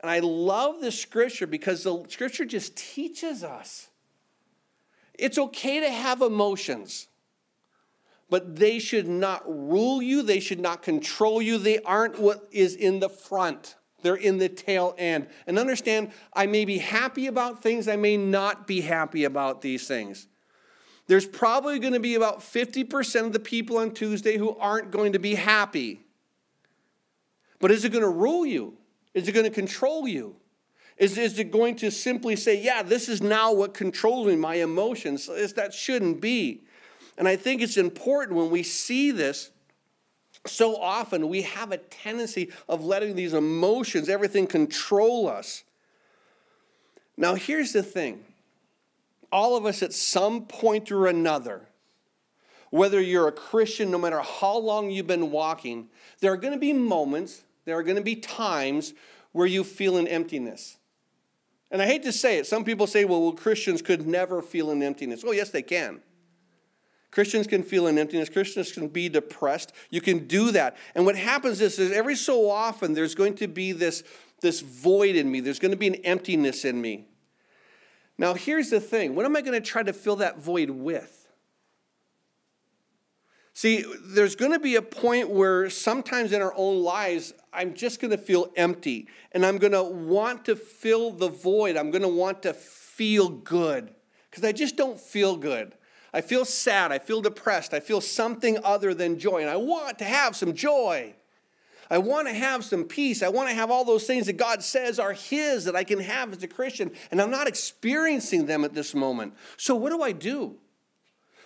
And 0.00 0.10
I 0.10 0.20
love 0.20 0.80
this 0.80 1.00
scripture 1.00 1.46
because 1.46 1.82
the 1.84 2.04
scripture 2.08 2.44
just 2.44 2.76
teaches 2.76 3.42
us 3.42 3.88
it's 5.18 5.36
okay 5.36 5.80
to 5.80 5.90
have 5.90 6.22
emotions, 6.22 7.08
but 8.30 8.56
they 8.56 8.78
should 8.78 9.08
not 9.08 9.42
rule 9.46 10.00
you, 10.00 10.22
they 10.22 10.38
should 10.38 10.60
not 10.60 10.82
control 10.82 11.42
you. 11.42 11.58
They 11.58 11.80
aren't 11.80 12.20
what 12.20 12.46
is 12.52 12.76
in 12.76 13.00
the 13.00 13.08
front. 13.08 13.74
They're 14.02 14.14
in 14.14 14.38
the 14.38 14.48
tail 14.48 14.94
end. 14.96 15.26
And 15.46 15.58
understand, 15.58 16.12
I 16.32 16.46
may 16.46 16.64
be 16.64 16.78
happy 16.78 17.26
about 17.26 17.62
things, 17.62 17.88
I 17.88 17.96
may 17.96 18.16
not 18.16 18.66
be 18.66 18.80
happy 18.82 19.24
about 19.24 19.60
these 19.60 19.86
things. 19.88 20.28
There's 21.08 21.26
probably 21.26 21.78
going 21.78 21.94
to 21.94 22.00
be 22.00 22.14
about 22.14 22.40
50% 22.40 23.26
of 23.26 23.32
the 23.32 23.40
people 23.40 23.78
on 23.78 23.92
Tuesday 23.92 24.36
who 24.36 24.56
aren't 24.58 24.90
going 24.90 25.14
to 25.14 25.18
be 25.18 25.34
happy. 25.34 26.00
But 27.60 27.70
is 27.70 27.84
it 27.84 27.92
going 27.92 28.04
to 28.04 28.10
rule 28.10 28.46
you? 28.46 28.76
Is 29.14 29.26
it 29.26 29.32
going 29.32 29.46
to 29.46 29.50
control 29.50 30.06
you? 30.06 30.36
Is, 30.98 31.16
is 31.16 31.38
it 31.38 31.50
going 31.50 31.76
to 31.76 31.90
simply 31.90 32.36
say, 32.36 32.62
yeah, 32.62 32.82
this 32.82 33.08
is 33.08 33.22
now 33.22 33.52
what 33.52 33.72
controls 33.72 34.26
me, 34.26 34.36
my 34.36 34.56
emotions? 34.56 35.26
That 35.54 35.72
shouldn't 35.72 36.20
be. 36.20 36.62
And 37.16 37.26
I 37.26 37.36
think 37.36 37.62
it's 37.62 37.76
important 37.76 38.36
when 38.36 38.50
we 38.50 38.62
see 38.62 39.10
this. 39.10 39.50
So 40.48 40.76
often 40.76 41.28
we 41.28 41.42
have 41.42 41.72
a 41.72 41.78
tendency 41.78 42.50
of 42.68 42.84
letting 42.84 43.14
these 43.14 43.34
emotions, 43.34 44.08
everything 44.08 44.46
control 44.46 45.28
us. 45.28 45.64
Now, 47.16 47.34
here's 47.34 47.72
the 47.72 47.82
thing 47.82 48.24
all 49.30 49.56
of 49.56 49.66
us 49.66 49.82
at 49.82 49.92
some 49.92 50.46
point 50.46 50.90
or 50.90 51.06
another, 51.06 51.62
whether 52.70 53.00
you're 53.00 53.28
a 53.28 53.32
Christian, 53.32 53.90
no 53.90 53.98
matter 53.98 54.20
how 54.20 54.58
long 54.58 54.90
you've 54.90 55.06
been 55.06 55.30
walking, 55.30 55.88
there 56.20 56.32
are 56.32 56.36
going 56.36 56.54
to 56.54 56.58
be 56.58 56.72
moments, 56.72 57.44
there 57.64 57.76
are 57.76 57.82
going 57.82 57.96
to 57.96 58.02
be 58.02 58.16
times 58.16 58.94
where 59.32 59.46
you 59.46 59.64
feel 59.64 59.96
an 59.96 60.08
emptiness. 60.08 60.76
And 61.70 61.82
I 61.82 61.86
hate 61.86 62.02
to 62.04 62.12
say 62.12 62.38
it, 62.38 62.46
some 62.46 62.64
people 62.64 62.86
say, 62.86 63.04
well, 63.04 63.20
well, 63.20 63.32
Christians 63.32 63.82
could 63.82 64.06
never 64.06 64.40
feel 64.40 64.70
an 64.70 64.82
emptiness. 64.82 65.22
Oh, 65.26 65.32
yes, 65.32 65.50
they 65.50 65.62
can. 65.62 66.00
Christians 67.10 67.46
can 67.46 67.62
feel 67.62 67.86
an 67.86 67.98
emptiness. 67.98 68.28
Christians 68.28 68.72
can 68.72 68.88
be 68.88 69.08
depressed. 69.08 69.72
You 69.90 70.00
can 70.00 70.26
do 70.26 70.50
that. 70.52 70.76
And 70.94 71.06
what 71.06 71.16
happens 71.16 71.60
is, 71.60 71.78
is 71.78 71.90
every 71.90 72.16
so 72.16 72.50
often 72.50 72.92
there's 72.92 73.14
going 73.14 73.34
to 73.36 73.48
be 73.48 73.72
this, 73.72 74.02
this 74.40 74.60
void 74.60 75.16
in 75.16 75.30
me, 75.30 75.40
there's 75.40 75.58
going 75.58 75.70
to 75.70 75.76
be 75.76 75.86
an 75.88 75.96
emptiness 75.96 76.64
in 76.64 76.80
me. 76.80 77.06
Now, 78.18 78.34
here's 78.34 78.70
the 78.70 78.80
thing 78.80 79.14
what 79.14 79.24
am 79.24 79.36
I 79.36 79.40
going 79.40 79.60
to 79.60 79.66
try 79.66 79.82
to 79.82 79.92
fill 79.92 80.16
that 80.16 80.38
void 80.38 80.70
with? 80.70 81.26
See, 83.54 83.84
there's 84.04 84.36
going 84.36 84.52
to 84.52 84.60
be 84.60 84.76
a 84.76 84.82
point 84.82 85.30
where 85.30 85.68
sometimes 85.68 86.32
in 86.32 86.40
our 86.40 86.54
own 86.56 86.84
lives, 86.84 87.34
I'm 87.52 87.74
just 87.74 88.00
going 88.00 88.12
to 88.12 88.18
feel 88.18 88.52
empty 88.54 89.08
and 89.32 89.44
I'm 89.44 89.58
going 89.58 89.72
to 89.72 89.82
want 89.82 90.44
to 90.44 90.54
fill 90.54 91.10
the 91.10 91.28
void. 91.28 91.76
I'm 91.76 91.90
going 91.90 92.02
to 92.02 92.08
want 92.08 92.42
to 92.44 92.52
feel 92.52 93.28
good 93.28 93.92
because 94.30 94.44
I 94.44 94.52
just 94.52 94.76
don't 94.76 95.00
feel 95.00 95.36
good. 95.36 95.74
I 96.12 96.20
feel 96.20 96.44
sad. 96.44 96.92
I 96.92 96.98
feel 96.98 97.20
depressed. 97.20 97.74
I 97.74 97.80
feel 97.80 98.00
something 98.00 98.58
other 98.64 98.94
than 98.94 99.18
joy. 99.18 99.40
And 99.40 99.50
I 99.50 99.56
want 99.56 99.98
to 99.98 100.04
have 100.04 100.36
some 100.36 100.54
joy. 100.54 101.14
I 101.90 101.98
want 101.98 102.28
to 102.28 102.34
have 102.34 102.64
some 102.64 102.84
peace. 102.84 103.22
I 103.22 103.28
want 103.28 103.48
to 103.48 103.54
have 103.54 103.70
all 103.70 103.84
those 103.84 104.06
things 104.06 104.26
that 104.26 104.36
God 104.36 104.62
says 104.62 104.98
are 104.98 105.12
His 105.12 105.64
that 105.64 105.74
I 105.74 105.84
can 105.84 106.00
have 106.00 106.32
as 106.32 106.42
a 106.42 106.48
Christian, 106.48 106.90
and 107.10 107.20
I'm 107.20 107.30
not 107.30 107.48
experiencing 107.48 108.46
them 108.46 108.64
at 108.64 108.74
this 108.74 108.94
moment. 108.94 109.34
So, 109.56 109.74
what 109.74 109.90
do 109.90 110.02
I 110.02 110.12
do? 110.12 110.56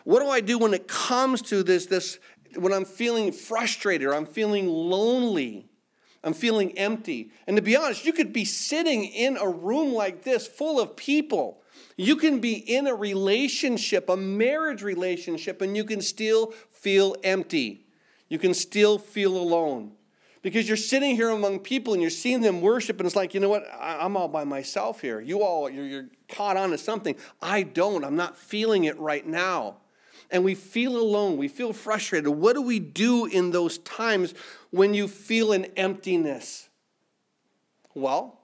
What 0.04 0.20
do 0.20 0.28
I 0.28 0.40
do 0.40 0.58
when 0.58 0.74
it 0.74 0.88
comes 0.88 1.42
to 1.42 1.62
this, 1.62 1.86
this 1.86 2.18
when 2.56 2.72
I'm 2.72 2.84
feeling 2.84 3.30
frustrated 3.30 4.08
or 4.08 4.14
I'm 4.14 4.26
feeling 4.26 4.66
lonely? 4.66 5.68
I'm 6.24 6.34
feeling 6.34 6.76
empty. 6.78 7.30
And 7.46 7.56
to 7.56 7.62
be 7.62 7.76
honest, 7.76 8.04
you 8.04 8.12
could 8.12 8.32
be 8.32 8.44
sitting 8.44 9.04
in 9.04 9.36
a 9.36 9.48
room 9.48 9.92
like 9.92 10.22
this 10.22 10.46
full 10.46 10.80
of 10.80 10.96
people. 10.96 11.61
You 11.96 12.16
can 12.16 12.40
be 12.40 12.54
in 12.54 12.86
a 12.86 12.94
relationship, 12.94 14.08
a 14.08 14.16
marriage 14.16 14.82
relationship, 14.82 15.60
and 15.60 15.76
you 15.76 15.84
can 15.84 16.00
still 16.00 16.52
feel 16.70 17.16
empty. 17.22 17.86
You 18.28 18.38
can 18.38 18.54
still 18.54 18.98
feel 18.98 19.36
alone. 19.36 19.92
Because 20.40 20.66
you're 20.66 20.76
sitting 20.76 21.14
here 21.14 21.28
among 21.28 21.60
people 21.60 21.92
and 21.92 22.02
you're 22.02 22.10
seeing 22.10 22.40
them 22.40 22.60
worship 22.60 22.98
and 22.98 23.06
it's 23.06 23.14
like 23.14 23.32
you 23.32 23.38
know 23.38 23.48
what? 23.48 23.64
I'm 23.78 24.16
all 24.16 24.26
by 24.26 24.42
myself 24.42 25.00
here. 25.00 25.20
You 25.20 25.42
all 25.42 25.70
you're, 25.70 25.84
you're 25.84 26.08
caught 26.28 26.56
on 26.56 26.70
to 26.70 26.78
something. 26.78 27.14
I 27.40 27.62
don't. 27.62 28.04
I'm 28.04 28.16
not 28.16 28.36
feeling 28.36 28.84
it 28.84 28.98
right 28.98 29.24
now. 29.24 29.76
And 30.32 30.42
we 30.42 30.56
feel 30.56 30.96
alone. 30.96 31.36
We 31.36 31.46
feel 31.46 31.72
frustrated. 31.72 32.28
What 32.28 32.54
do 32.54 32.62
we 32.62 32.80
do 32.80 33.26
in 33.26 33.52
those 33.52 33.78
times 33.78 34.34
when 34.70 34.94
you 34.94 35.06
feel 35.06 35.52
an 35.52 35.66
emptiness? 35.76 36.68
Well 37.94 38.40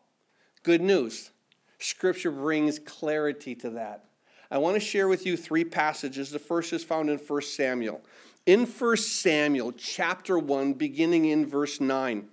good 0.69 0.83
news 0.83 1.31
scripture 1.79 2.31
brings 2.31 2.79
clarity 2.79 3.55
to 3.55 3.71
that 3.71 4.05
i 4.51 4.59
want 4.59 4.75
to 4.75 4.81
share 4.81 5.09
with 5.09 5.27
you 5.27 5.37
three 5.37 5.65
passages 5.65 6.31
the 6.31 6.39
first 6.39 6.73
is 6.73 6.85
found 6.85 7.11
in 7.11 7.19
1 7.19 7.43
samuel 7.43 8.01
in 8.49 8.65
1 8.65 8.97
Samuel 8.97 9.73
chapter 9.73 10.39
1, 10.39 10.73
beginning 10.73 11.27
in 11.27 11.45
verse 11.45 11.83
9, 11.83 12.29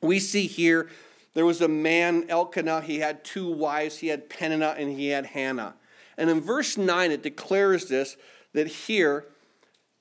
we 0.00 0.20
see 0.20 0.46
here 0.46 0.88
there 1.32 1.44
was 1.44 1.60
a 1.60 1.66
man, 1.66 2.26
Elkanah, 2.28 2.82
he 2.82 3.00
had 3.00 3.24
two 3.24 3.50
wives, 3.50 3.98
he 3.98 4.06
had 4.06 4.30
Peninnah 4.30 4.76
and 4.78 4.92
he 4.92 5.08
had 5.08 5.26
Hannah. 5.26 5.74
And 6.16 6.30
in 6.30 6.40
verse 6.40 6.76
9, 6.76 7.10
it 7.10 7.24
declares 7.24 7.86
this 7.86 8.16
that 8.52 8.68
here, 8.68 9.26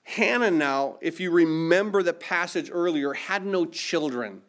Hannah 0.03 0.51
now, 0.51 0.99
if 1.01 1.20
you 1.20 1.32
remember 1.32 2.03
the 2.03 2.14
passage 2.14 2.70
earlier, 2.72 3.14
had 3.14 3.43
no 3.43 3.66
children. 3.66 4.43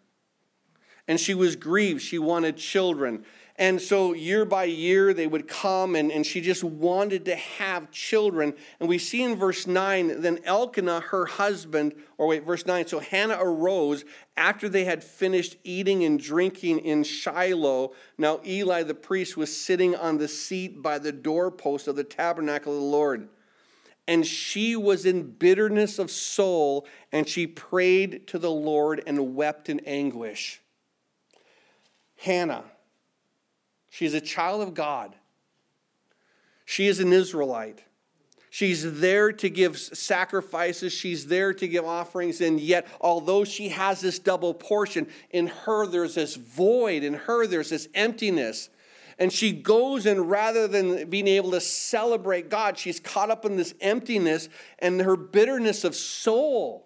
And 1.08 1.18
she 1.18 1.32
was 1.32 1.56
grieved. 1.56 2.02
She 2.02 2.18
wanted 2.18 2.58
children. 2.58 3.24
And 3.56 3.80
so, 3.80 4.14
year 4.14 4.44
by 4.44 4.64
year, 4.64 5.14
they 5.14 5.28
would 5.28 5.46
come, 5.46 5.94
and, 5.94 6.10
and 6.10 6.26
she 6.26 6.40
just 6.40 6.64
wanted 6.64 7.24
to 7.26 7.36
have 7.36 7.92
children. 7.92 8.52
And 8.80 8.88
we 8.88 8.98
see 8.98 9.22
in 9.22 9.36
verse 9.36 9.68
9, 9.68 10.22
then 10.22 10.40
Elkanah, 10.42 10.98
her 10.98 11.26
husband, 11.26 11.94
or 12.18 12.26
wait, 12.26 12.44
verse 12.44 12.66
9, 12.66 12.88
so 12.88 12.98
Hannah 12.98 13.38
arose 13.40 14.04
after 14.36 14.68
they 14.68 14.84
had 14.84 15.04
finished 15.04 15.56
eating 15.62 16.02
and 16.02 16.18
drinking 16.18 16.80
in 16.80 17.04
Shiloh. 17.04 17.92
Now, 18.18 18.40
Eli 18.44 18.82
the 18.82 18.92
priest 18.92 19.36
was 19.36 19.56
sitting 19.56 19.94
on 19.94 20.18
the 20.18 20.26
seat 20.26 20.82
by 20.82 20.98
the 20.98 21.12
doorpost 21.12 21.86
of 21.86 21.94
the 21.94 22.02
tabernacle 22.02 22.74
of 22.74 22.80
the 22.80 22.86
Lord. 22.86 23.28
And 24.08 24.26
she 24.26 24.74
was 24.74 25.06
in 25.06 25.30
bitterness 25.30 26.00
of 26.00 26.10
soul, 26.10 26.88
and 27.12 27.28
she 27.28 27.46
prayed 27.46 28.26
to 28.26 28.38
the 28.40 28.50
Lord 28.50 29.00
and 29.06 29.36
wept 29.36 29.68
in 29.68 29.78
anguish. 29.80 30.60
Hannah, 32.16 32.64
she's 33.94 34.12
a 34.12 34.20
child 34.20 34.60
of 34.60 34.74
God. 34.74 35.14
She 36.64 36.88
is 36.88 36.98
an 36.98 37.12
Israelite. 37.12 37.84
She's 38.50 39.00
there 39.00 39.32
to 39.32 39.48
give 39.48 39.78
sacrifices. 39.78 40.92
She's 40.92 41.26
there 41.26 41.52
to 41.54 41.68
give 41.68 41.84
offerings. 41.84 42.40
And 42.40 42.60
yet, 42.60 42.86
although 43.00 43.44
she 43.44 43.68
has 43.70 44.00
this 44.00 44.18
double 44.18 44.52
portion, 44.52 45.06
in 45.30 45.46
her 45.46 45.86
there's 45.86 46.16
this 46.16 46.36
void. 46.36 47.02
In 47.02 47.14
her 47.14 47.46
there's 47.46 47.70
this 47.70 47.88
emptiness. 47.94 48.70
And 49.18 49.32
she 49.32 49.52
goes 49.52 50.06
and 50.06 50.28
rather 50.28 50.66
than 50.66 51.08
being 51.08 51.28
able 51.28 51.52
to 51.52 51.60
celebrate 51.60 52.48
God, 52.48 52.78
she's 52.78 52.98
caught 52.98 53.30
up 53.30 53.44
in 53.44 53.56
this 53.56 53.74
emptiness 53.80 54.48
and 54.78 55.00
her 55.00 55.16
bitterness 55.16 55.84
of 55.84 55.94
soul. 55.94 56.83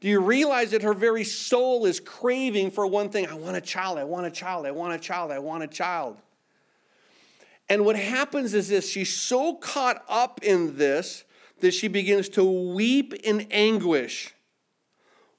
Do 0.00 0.08
you 0.08 0.20
realize 0.20 0.70
that 0.70 0.82
her 0.82 0.94
very 0.94 1.24
soul 1.24 1.84
is 1.84 1.98
craving 1.98 2.70
for 2.70 2.86
one 2.86 3.10
thing? 3.10 3.26
I 3.26 3.34
want 3.34 3.56
a 3.56 3.60
child, 3.60 3.98
I 3.98 4.04
want 4.04 4.26
a 4.26 4.30
child, 4.30 4.64
I 4.66 4.70
want 4.70 4.94
a 4.94 4.98
child, 4.98 5.32
I 5.32 5.40
want 5.40 5.64
a 5.64 5.66
child. 5.66 6.16
And 7.68 7.84
what 7.84 7.96
happens 7.96 8.54
is 8.54 8.68
this 8.68 8.88
she's 8.88 9.14
so 9.14 9.54
caught 9.54 10.04
up 10.08 10.40
in 10.42 10.76
this 10.76 11.24
that 11.60 11.72
she 11.72 11.88
begins 11.88 12.28
to 12.30 12.44
weep 12.44 13.12
in 13.14 13.46
anguish. 13.50 14.34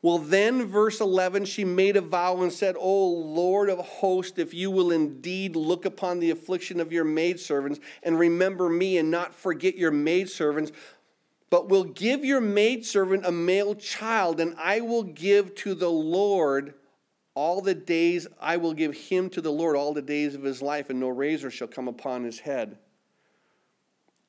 Well, 0.01 0.18
then, 0.18 0.66
verse 0.66 1.01
11, 1.01 1.43
she 1.43 1.66
made 1.66 1.97
a 1.97 2.01
vow 2.01 2.41
and 2.41 2.53
said, 2.53 2.76
O 2.80 3.07
Lord 3.10 3.70
of 3.70 3.80
hosts, 3.80 4.39
if 4.39 4.53
you 4.53 4.72
will 4.72 4.91
indeed 4.91 5.57
look 5.57 5.84
upon 5.84 6.20
the 6.20 6.30
affliction 6.30 6.80
of 6.80 6.93
your 6.93 7.03
maidservants 7.03 7.82
and 8.01 8.18
remember 8.18 8.70
me 8.70 8.97
and 8.97 9.12
not 9.12 9.34
forget 9.34 9.76
your 9.76 9.91
maidservants, 9.91 10.72
but 11.50 11.70
will 11.70 11.84
give 11.84 12.24
your 12.24 12.41
maidservant 12.41 13.26
a 13.26 13.32
male 13.32 13.76
child, 13.76 14.39
and 14.39 14.56
I 14.58 14.82
will 14.82 15.04
give 15.04 15.56
to 15.56 15.74
the 15.74 15.89
Lord 15.89 16.74
all 17.36 17.62
the 17.62 17.76
days, 17.76 18.28
I 18.41 18.58
will 18.58 18.74
give 18.74 18.93
him 18.93 19.30
to 19.30 19.41
the 19.41 19.52
Lord 19.52 19.76
all 19.76 19.93
the 19.93 20.02
days 20.02 20.36
of 20.36 20.43
his 20.43 20.62
life, 20.62 20.89
and 20.89 21.00
no 21.00 21.08
razor 21.08 21.50
shall 21.50 21.68
come 21.68 21.88
upon 21.88 22.24
his 22.24 22.39
head. 22.39 22.78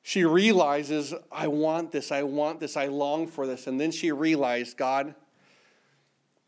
She 0.01 0.23
realizes, 0.23 1.13
I 1.31 1.47
want 1.47 1.91
this, 1.91 2.11
I 2.11 2.23
want 2.23 2.59
this, 2.59 2.75
I 2.75 2.87
long 2.87 3.27
for 3.27 3.45
this. 3.45 3.67
And 3.67 3.79
then 3.79 3.91
she 3.91 4.11
realized, 4.11 4.77
God, 4.77 5.13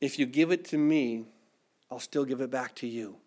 if 0.02 0.18
you 0.18 0.26
give 0.26 0.52
it 0.52 0.66
to 0.66 0.78
me, 0.78 1.26
I'll 1.92 2.00
still 2.00 2.26
give 2.26 2.42
it 2.42 2.50
back 2.50 2.76
to 2.76 2.88
you. 2.88 3.18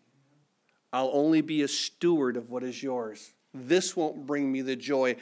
I'll 0.92 1.10
only 1.12 1.42
be 1.42 1.62
a 1.62 1.68
steward 1.68 2.36
of 2.36 2.50
what 2.50 2.62
is 2.62 2.82
yours. 2.82 3.34
This 3.54 3.96
won't 3.96 4.26
bring 4.26 4.50
me 4.50 4.62
the 4.62 4.76
joy. 4.76 5.16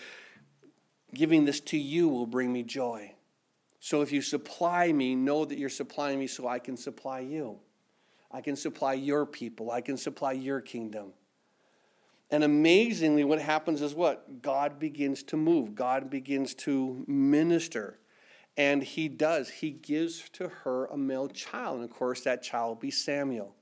Giving 1.15 1.45
this 1.45 1.61
to 1.61 1.79
you 1.79 2.09
will 2.09 2.27
bring 2.27 2.53
me 2.53 2.63
joy. 2.63 3.15
So 3.81 4.03
if 4.03 4.13
you 4.13 4.23
supply 4.23 4.93
me, 4.93 5.15
know 5.15 5.45
that 5.45 5.59
you're 5.59 5.69
supplying 5.69 6.19
me 6.19 6.27
so 6.27 6.49
I 6.49 6.59
can 6.59 6.77
supply 6.77 7.21
you. 7.21 7.59
I 8.31 8.41
can 8.41 8.57
supply 8.57 8.95
your 8.95 9.27
people. 9.27 9.71
I 9.71 9.81
can 9.81 9.97
supply 9.97 10.33
your 10.33 10.61
kingdom. 10.61 11.13
And 12.31 12.43
amazingly, 12.43 13.23
what 13.23 13.41
happens 13.41 13.81
is 13.81 13.95
what? 13.95 14.43
God 14.43 14.79
begins 14.79 15.23
to 15.25 15.37
move, 15.37 15.75
God 15.75 16.11
begins 16.11 16.55
to 16.55 17.05
minister. 17.07 17.99
And 18.57 18.83
he 18.83 19.09
does. 19.09 19.49
He 19.49 19.71
gives 19.71 20.29
to 20.31 20.49
her 20.49 20.87
a 20.87 20.97
male 20.97 21.29
child. 21.29 21.81
And 21.81 21.85
of 21.85 21.91
course, 21.91 22.21
that 22.23 22.43
child 22.43 22.69
will 22.69 22.81
be 22.81 22.91
Samuel. 22.91 23.55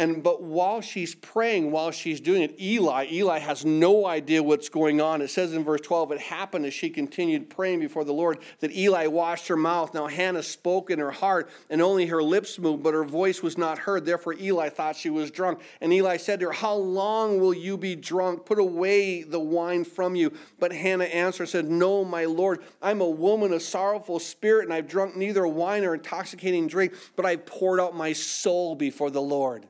And 0.00 0.22
but 0.22 0.42
while 0.42 0.80
she's 0.80 1.14
praying, 1.14 1.72
while 1.72 1.90
she's 1.90 2.22
doing 2.22 2.40
it, 2.40 2.58
Eli, 2.58 3.08
Eli 3.12 3.38
has 3.38 3.66
no 3.66 4.06
idea 4.06 4.42
what's 4.42 4.70
going 4.70 4.98
on. 4.98 5.20
It 5.20 5.28
says 5.28 5.52
in 5.52 5.62
verse 5.62 5.82
12, 5.82 6.12
it 6.12 6.20
happened 6.20 6.64
as 6.64 6.72
she 6.72 6.88
continued 6.88 7.50
praying 7.50 7.80
before 7.80 8.04
the 8.04 8.14
Lord 8.14 8.38
that 8.60 8.74
Eli 8.74 9.08
washed 9.08 9.48
her 9.48 9.58
mouth. 9.58 9.92
Now 9.92 10.06
Hannah 10.06 10.42
spoke 10.42 10.90
in 10.90 11.00
her 11.00 11.10
heart, 11.10 11.50
and 11.68 11.82
only 11.82 12.06
her 12.06 12.22
lips 12.22 12.58
moved, 12.58 12.82
but 12.82 12.94
her 12.94 13.04
voice 13.04 13.42
was 13.42 13.58
not 13.58 13.76
heard. 13.76 14.06
Therefore 14.06 14.32
Eli 14.40 14.70
thought 14.70 14.96
she 14.96 15.10
was 15.10 15.30
drunk. 15.30 15.60
And 15.82 15.92
Eli 15.92 16.16
said 16.16 16.40
to 16.40 16.46
her, 16.46 16.52
How 16.52 16.76
long 16.76 17.38
will 17.38 17.52
you 17.52 17.76
be 17.76 17.94
drunk? 17.94 18.46
Put 18.46 18.58
away 18.58 19.22
the 19.22 19.38
wine 19.38 19.84
from 19.84 20.16
you. 20.16 20.32
But 20.58 20.72
Hannah 20.72 21.04
answered 21.04 21.50
said, 21.50 21.68
No, 21.68 22.06
my 22.06 22.24
Lord, 22.24 22.64
I'm 22.80 23.02
a 23.02 23.10
woman 23.10 23.52
of 23.52 23.60
sorrowful 23.60 24.18
spirit, 24.18 24.64
and 24.64 24.72
I've 24.72 24.88
drunk 24.88 25.14
neither 25.14 25.46
wine 25.46 25.82
nor 25.82 25.92
intoxicating 25.92 26.68
drink, 26.68 26.94
but 27.16 27.26
I've 27.26 27.44
poured 27.44 27.80
out 27.80 27.94
my 27.94 28.14
soul 28.14 28.74
before 28.74 29.10
the 29.10 29.20
Lord. 29.20 29.66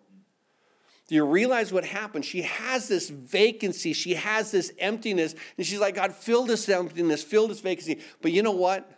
Do 1.11 1.17
you 1.17 1.27
realize 1.27 1.73
what 1.73 1.85
happened? 1.85 2.25
She 2.25 2.43
has 2.43 2.87
this 2.87 3.11
vacancy, 3.11 3.95
she 3.95 4.15
has 4.15 4.53
this 4.53 4.73
emptiness, 4.79 5.35
and 5.59 5.67
she's 5.67 5.81
like, 5.81 5.97
God, 5.97 6.15
fill 6.15 6.45
this 6.45 6.69
emptiness, 6.69 7.25
fill 7.25 7.49
this 7.49 7.59
vacancy. 7.59 7.99
But 8.23 8.31
you 8.31 8.45
know 8.45 8.53
what? 8.53 8.89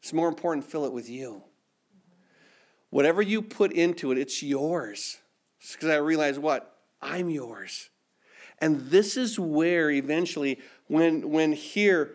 It's 0.00 0.14
more 0.14 0.28
important, 0.28 0.64
fill 0.64 0.86
it 0.86 0.94
with 0.94 1.10
you. 1.10 1.42
Whatever 2.88 3.20
you 3.20 3.42
put 3.42 3.70
into 3.70 4.12
it, 4.12 4.16
it's 4.16 4.42
yours. 4.42 5.18
Because 5.60 5.90
I 5.90 5.96
realize 5.96 6.38
what? 6.38 6.74
I'm 7.02 7.28
yours. 7.28 7.90
And 8.56 8.88
this 8.88 9.18
is 9.18 9.38
where 9.38 9.90
eventually, 9.90 10.58
when, 10.86 11.28
when 11.28 11.52
here, 11.52 12.12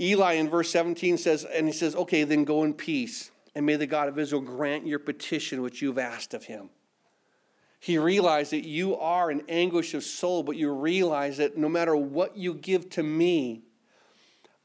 Eli 0.00 0.32
in 0.32 0.48
verse 0.48 0.70
17 0.70 1.16
says, 1.16 1.44
and 1.44 1.68
he 1.68 1.72
says, 1.72 1.94
okay, 1.94 2.24
then 2.24 2.42
go 2.42 2.64
in 2.64 2.74
peace, 2.74 3.30
and 3.54 3.64
may 3.64 3.76
the 3.76 3.86
God 3.86 4.08
of 4.08 4.18
Israel 4.18 4.42
grant 4.42 4.84
your 4.84 4.98
petition 4.98 5.62
which 5.62 5.80
you've 5.80 5.96
asked 5.96 6.34
of 6.34 6.46
him. 6.46 6.70
He 7.80 7.96
realized 7.98 8.52
that 8.52 8.66
you 8.66 8.96
are 8.96 9.30
in 9.30 9.42
anguish 9.48 9.94
of 9.94 10.02
soul, 10.02 10.42
but 10.42 10.56
you 10.56 10.72
realize 10.72 11.36
that 11.36 11.56
no 11.56 11.68
matter 11.68 11.96
what 11.96 12.36
you 12.36 12.54
give 12.54 12.90
to 12.90 13.02
me, 13.02 13.62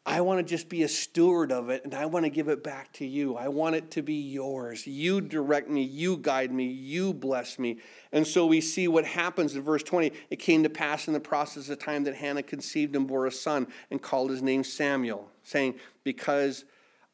I 0.06 0.20
want 0.20 0.40
to 0.40 0.44
just 0.44 0.68
be 0.68 0.84
a 0.84 0.90
steward 0.90 1.52
of 1.52 1.70
it 1.70 1.86
and 1.86 1.94
I 1.94 2.08
want 2.08 2.26
to 2.26 2.30
give 2.30 2.50
it 2.50 2.62
back 2.62 2.92
to 2.94 3.06
you. 3.06 3.38
I 3.38 3.48
want 3.48 3.76
it 3.76 3.92
to 3.92 4.02
be 4.02 4.16
yours. 4.16 4.86
You 4.86 5.22
direct 5.22 5.70
me, 5.70 5.82
you 5.82 6.18
guide 6.18 6.52
me, 6.52 6.66
you 6.66 7.14
bless 7.14 7.58
me. 7.58 7.78
And 8.12 8.28
so 8.28 8.46
we 8.46 8.60
see 8.60 8.90
what 8.90 9.06
happens 9.06 9.56
in 9.56 9.62
verse 9.62 9.84
20. 9.84 10.12
It 10.30 10.38
came 10.38 10.64
to 10.64 10.70
pass 10.70 11.08
in 11.08 11.14
the 11.14 11.22
process 11.22 11.70
of 11.70 11.80
time 11.80 12.04
that 12.04 12.16
Hannah 12.16 12.44
conceived 12.44 12.98
and 12.98 13.08
bore 13.08 13.28
a 13.28 13.32
son 13.32 13.68
and 13.90 14.02
called 14.02 14.30
his 14.30 14.42
name 14.42 14.66
Samuel, 14.66 15.32
saying, 15.42 15.76
Because 16.04 16.66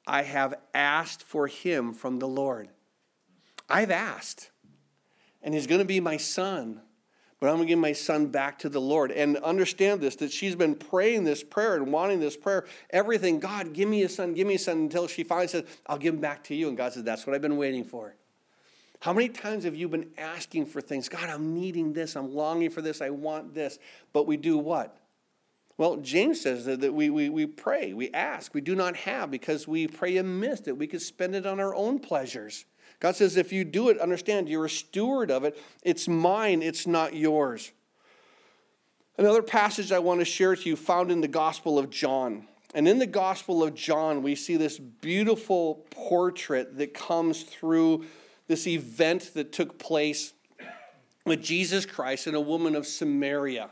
I 0.07 0.23
have 0.23 0.55
asked 0.73 1.21
for 1.21 1.45
him 1.45 1.93
from 1.93 2.17
the 2.17 2.27
Lord. 2.27 2.69
I've 3.69 3.91
asked 3.91 4.49
and 5.41 5.53
he's 5.53 5.67
going 5.67 5.79
to 5.79 5.85
be 5.85 5.99
my 5.99 6.17
son. 6.17 6.81
But 7.39 7.47
I'm 7.47 7.55
going 7.55 7.67
to 7.67 7.71
give 7.71 7.79
my 7.79 7.93
son 7.93 8.27
back 8.27 8.59
to 8.59 8.69
the 8.69 8.81
Lord. 8.81 9.11
And 9.11 9.37
understand 9.37 10.01
this 10.01 10.17
that 10.17 10.31
she's 10.31 10.55
been 10.55 10.75
praying 10.75 11.23
this 11.23 11.41
prayer 11.41 11.77
and 11.77 11.91
wanting 11.91 12.19
this 12.19 12.35
prayer, 12.35 12.65
everything. 12.89 13.39
God, 13.39 13.71
give 13.73 13.87
me 13.87 14.03
a 14.03 14.09
son, 14.09 14.33
give 14.33 14.45
me 14.45 14.55
a 14.55 14.59
son, 14.59 14.77
until 14.77 15.07
she 15.07 15.23
finally 15.23 15.47
says, 15.47 15.63
I'll 15.87 15.97
give 15.97 16.15
him 16.15 16.19
back 16.19 16.43
to 16.45 16.55
you. 16.55 16.67
And 16.67 16.75
God 16.75 16.93
says, 16.93 17.03
That's 17.03 17.25
what 17.25 17.35
I've 17.35 17.41
been 17.41 17.57
waiting 17.57 17.85
for. 17.85 18.15
How 19.01 19.13
many 19.13 19.29
times 19.29 19.63
have 19.63 19.75
you 19.75 19.87
been 19.87 20.09
asking 20.17 20.65
for 20.65 20.81
things? 20.81 21.07
God, 21.07 21.29
I'm 21.29 21.53
needing 21.53 21.93
this, 21.93 22.17
I'm 22.17 22.33
longing 22.33 22.69
for 22.69 22.81
this, 22.81 23.01
I 23.01 23.09
want 23.09 23.53
this. 23.53 23.79
But 24.11 24.27
we 24.27 24.35
do 24.35 24.57
what? 24.57 24.97
Well, 25.77 25.95
James 25.95 26.41
says 26.41 26.65
that, 26.65 26.93
we, 26.93 27.09
we, 27.09 27.29
we 27.29 27.45
pray, 27.45 27.93
we 27.93 28.11
ask, 28.11 28.53
we 28.53 28.59
do 28.59 28.75
not 28.75 28.97
have 28.97 29.31
because 29.31 29.65
we 29.65 29.87
pray 29.87 30.17
amiss, 30.17 30.59
that 30.61 30.75
we 30.75 30.87
could 30.87 31.01
spend 31.01 31.35
it 31.35 31.45
on 31.45 31.61
our 31.61 31.73
own 31.73 31.99
pleasures. 31.99 32.65
God 32.99 33.15
says, 33.15 33.37
if 33.37 33.53
you 33.53 33.63
do 33.63 33.89
it, 33.89 33.99
understand 33.99 34.49
you're 34.49 34.65
a 34.65 34.69
steward 34.69 35.31
of 35.31 35.43
it. 35.43 35.57
It's 35.83 36.07
mine, 36.07 36.61
it's 36.61 36.85
not 36.85 37.15
yours. 37.15 37.71
Another 39.17 39.41
passage 39.41 39.91
I 39.91 39.99
want 39.99 40.19
to 40.19 40.25
share 40.25 40.55
to 40.55 40.69
you 40.69 40.75
found 40.75 41.11
in 41.11 41.21
the 41.21 41.27
Gospel 41.27 41.79
of 41.79 41.89
John. 41.89 42.47
And 42.73 42.87
in 42.87 42.99
the 42.99 43.07
Gospel 43.07 43.63
of 43.63 43.73
John, 43.73 44.21
we 44.21 44.35
see 44.35 44.55
this 44.57 44.77
beautiful 44.77 45.85
portrait 45.91 46.77
that 46.77 46.93
comes 46.93 47.43
through 47.43 48.05
this 48.47 48.67
event 48.67 49.33
that 49.33 49.51
took 49.51 49.79
place 49.79 50.33
with 51.25 51.41
Jesus 51.41 51.85
Christ 51.85 52.27
and 52.27 52.35
a 52.35 52.41
woman 52.41 52.75
of 52.75 52.85
Samaria. 52.85 53.69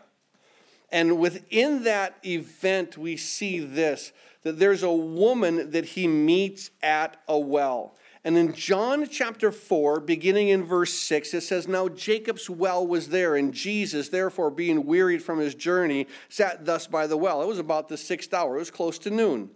And 0.92 1.20
within 1.20 1.84
that 1.84 2.18
event, 2.26 2.98
we 2.98 3.18
see 3.18 3.60
this 3.60 4.14
that 4.44 4.60
there's 4.60 4.84
a 4.84 4.92
woman 4.92 5.72
that 5.72 5.84
he 5.84 6.08
meets 6.08 6.70
at 6.82 7.18
a 7.28 7.38
well. 7.38 7.96
And 8.28 8.38
in 8.38 8.52
John 8.52 9.08
chapter 9.08 9.54
4, 9.54 10.02
beginning 10.02 10.50
in 10.50 10.62
verse 10.62 10.94
6, 10.94 11.34
it 11.34 11.44
says, 11.44 11.66
Now 11.66 11.88
Jacob's 11.88 12.50
well 12.50 12.86
was 12.86 13.08
there, 13.08 13.38
and 13.38 13.54
Jesus, 13.54 14.10
therefore, 14.10 14.52
being 14.52 14.86
wearied 14.86 15.24
from 15.24 15.40
his 15.40 15.56
journey, 15.56 16.08
sat 16.28 16.66
thus 16.66 16.88
by 16.88 17.08
the 17.08 17.16
well. 17.16 17.42
It 17.42 17.48
was 17.48 17.58
about 17.58 17.88
the 17.88 17.96
sixth 17.96 18.34
hour, 18.34 18.58
it 18.58 18.60
was 18.60 18.70
close 18.70 19.00
to 19.00 19.10
noon. 19.10 19.52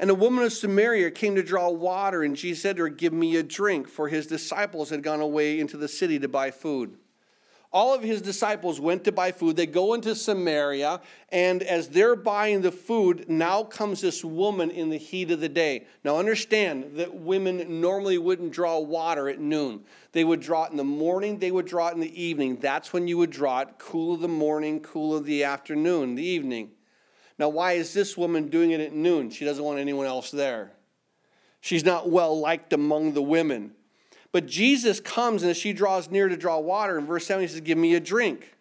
And 0.00 0.10
a 0.10 0.16
woman 0.16 0.42
of 0.42 0.52
Samaria 0.52 1.12
came 1.12 1.36
to 1.36 1.44
draw 1.44 1.68
water, 1.70 2.24
and 2.24 2.34
Jesus 2.34 2.60
said 2.60 2.74
to 2.74 2.82
her, 2.82 2.88
Give 2.88 3.12
me 3.12 3.36
a 3.36 3.44
drink, 3.44 3.88
for 3.88 4.08
his 4.08 4.26
disciples 4.26 4.90
had 4.90 5.04
gone 5.04 5.20
away 5.20 5.60
into 5.60 5.76
the 5.76 5.86
city 5.86 6.18
to 6.18 6.26
buy 6.26 6.50
food. 6.50 6.96
All 7.74 7.92
of 7.92 8.04
his 8.04 8.22
disciples 8.22 8.80
went 8.80 9.02
to 9.02 9.10
buy 9.10 9.32
food. 9.32 9.56
They 9.56 9.66
go 9.66 9.94
into 9.94 10.14
Samaria, 10.14 11.00
and 11.30 11.60
as 11.60 11.88
they're 11.88 12.14
buying 12.14 12.62
the 12.62 12.70
food, 12.70 13.28
now 13.28 13.64
comes 13.64 14.00
this 14.00 14.24
woman 14.24 14.70
in 14.70 14.90
the 14.90 14.96
heat 14.96 15.32
of 15.32 15.40
the 15.40 15.48
day. 15.48 15.84
Now, 16.04 16.16
understand 16.16 16.92
that 16.94 17.12
women 17.12 17.80
normally 17.80 18.16
wouldn't 18.16 18.52
draw 18.52 18.78
water 18.78 19.28
at 19.28 19.40
noon. 19.40 19.80
They 20.12 20.22
would 20.22 20.38
draw 20.38 20.66
it 20.66 20.70
in 20.70 20.76
the 20.76 20.84
morning, 20.84 21.40
they 21.40 21.50
would 21.50 21.66
draw 21.66 21.88
it 21.88 21.94
in 21.94 22.00
the 22.00 22.22
evening. 22.22 22.58
That's 22.60 22.92
when 22.92 23.08
you 23.08 23.18
would 23.18 23.30
draw 23.30 23.62
it 23.62 23.70
cool 23.78 24.14
of 24.14 24.20
the 24.20 24.28
morning, 24.28 24.78
cool 24.78 25.16
of 25.16 25.24
the 25.24 25.42
afternoon, 25.42 26.14
the 26.14 26.24
evening. 26.24 26.70
Now, 27.40 27.48
why 27.48 27.72
is 27.72 27.92
this 27.92 28.16
woman 28.16 28.50
doing 28.50 28.70
it 28.70 28.80
at 28.80 28.92
noon? 28.92 29.30
She 29.30 29.44
doesn't 29.44 29.64
want 29.64 29.80
anyone 29.80 30.06
else 30.06 30.30
there. 30.30 30.70
She's 31.60 31.84
not 31.84 32.08
well 32.08 32.38
liked 32.38 32.72
among 32.72 33.14
the 33.14 33.22
women. 33.22 33.72
But 34.34 34.46
Jesus 34.46 34.98
comes, 34.98 35.44
and 35.44 35.50
as 35.52 35.56
she 35.56 35.72
draws 35.72 36.10
near 36.10 36.28
to 36.28 36.36
draw 36.36 36.58
water, 36.58 36.98
in 36.98 37.06
verse 37.06 37.24
7, 37.24 37.42
he 37.42 37.46
says, 37.46 37.60
Give 37.60 37.78
me 37.78 37.94
a 37.94 38.00
drink. 38.00 38.56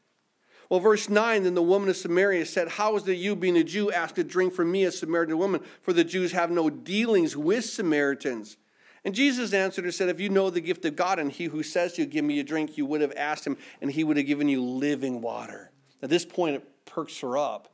Well, 0.69 0.79
verse 0.79 1.09
9, 1.09 1.41
then 1.41 1.55
the 1.55 1.63
woman 1.63 1.89
of 1.89 1.97
Samaria 1.97 2.45
said, 2.45 2.67
How 2.67 2.95
is 2.95 3.07
it 3.07 3.13
you, 3.13 3.35
being 3.35 3.57
a 3.57 3.63
Jew, 3.63 3.91
ask 3.91 4.15
a 4.19 4.23
drink 4.23 4.53
from 4.53 4.71
me, 4.71 4.83
a 4.83 4.91
Samaritan 4.91 5.39
woman? 5.39 5.61
For 5.81 5.91
the 5.91 6.03
Jews 6.03 6.31
have 6.33 6.51
no 6.51 6.69
dealings 6.69 7.35
with 7.35 7.65
Samaritans. 7.65 8.57
And 9.03 9.15
Jesus 9.15 9.51
answered 9.51 9.85
and 9.85 9.93
said, 9.95 10.09
If 10.09 10.19
you 10.19 10.29
know 10.29 10.51
the 10.51 10.61
gift 10.61 10.85
of 10.85 10.95
God, 10.95 11.17
and 11.17 11.31
he 11.31 11.45
who 11.45 11.63
says 11.63 11.93
to 11.93 12.03
you, 12.03 12.07
Give 12.07 12.23
me 12.23 12.39
a 12.39 12.43
drink, 12.43 12.77
you 12.77 12.85
would 12.85 13.01
have 13.01 13.13
asked 13.17 13.47
him, 13.47 13.57
and 13.81 13.89
he 13.89 14.03
would 14.03 14.17
have 14.17 14.27
given 14.27 14.47
you 14.47 14.63
living 14.63 15.21
water. 15.21 15.71
At 16.03 16.11
this 16.11 16.23
point, 16.23 16.55
it 16.55 16.85
perks 16.85 17.19
her 17.21 17.35
up. 17.35 17.73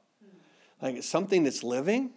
Like 0.82 1.04
something 1.04 1.44
that's 1.44 1.66
living? 1.66 2.12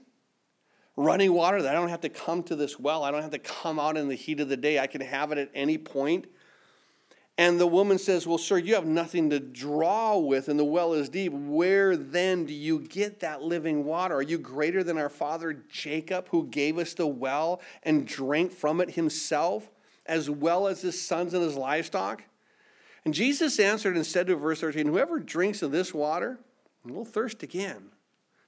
Running 0.97 1.33
water 1.33 1.63
that 1.63 1.71
I 1.71 1.79
don't 1.79 1.89
have 1.89 2.03
to 2.03 2.09
come 2.09 2.43
to 2.45 2.57
this 2.57 2.79
well. 2.79 3.05
I 3.05 3.11
don't 3.11 3.23
have 3.23 3.31
to 3.33 3.39
come 3.39 3.79
out 3.79 3.97
in 3.97 4.09
the 4.09 4.15
heat 4.15 4.41
of 4.41 4.49
the 4.49 4.57
day. 4.57 4.79
I 4.79 4.87
can 4.87 5.01
have 5.01 5.33
it 5.33 5.39
at 5.39 5.51
any 5.55 5.79
point. 5.79 6.27
And 7.39 7.59
the 7.59 7.67
woman 7.67 7.99
says, 7.99 8.27
Well, 8.27 8.39
sir, 8.39 8.59
you 8.59 8.75
have 8.75 8.87
nothing 8.87 9.31
to 9.31 9.41
draw 9.41 10.19
with, 10.19 10.49
and 10.49 10.59
the 10.59 10.65
well 10.65 10.93
is 10.93 11.09
deep. 11.09 11.33
Where 11.33 11.97
then 11.97 12.45
do 12.45 12.53
you 12.53 12.81
get 12.81 13.21
that 13.21 13.43
living 13.43 13.85
water? 13.85 14.17
Are 14.17 14.23
you 14.23 14.37
greater 14.37 14.85
than 14.85 14.99
our 14.99 15.09
father 15.09 15.55
Jacob, 15.71 16.29
who 16.29 16.47
gave 16.47 16.77
us 16.79 16.93
the 16.93 17.07
well 17.07 17.61
and 17.83 18.07
drank 18.07 18.53
from 18.53 18.83
it 18.83 18.91
himself, 18.91 19.71
as 20.05 20.29
well 20.29 20.67
as 20.67 20.83
his 20.83 21.01
sons 21.01 21.33
and 21.33 21.43
his 21.43 21.57
livestock? 21.57 22.25
And 23.05 23.15
Jesus 23.15 23.59
answered 23.59 23.97
and 23.97 24.07
said 24.07 24.27
to 24.27 24.37
verse 24.37 24.61
13, 24.61 24.87
Whoever 24.87 25.19
drinks 25.19 25.63
of 25.63 25.73
this 25.73 25.95
water 25.95 26.39
will 26.85 27.07
thirst 27.07 27.43
again. 27.43 27.92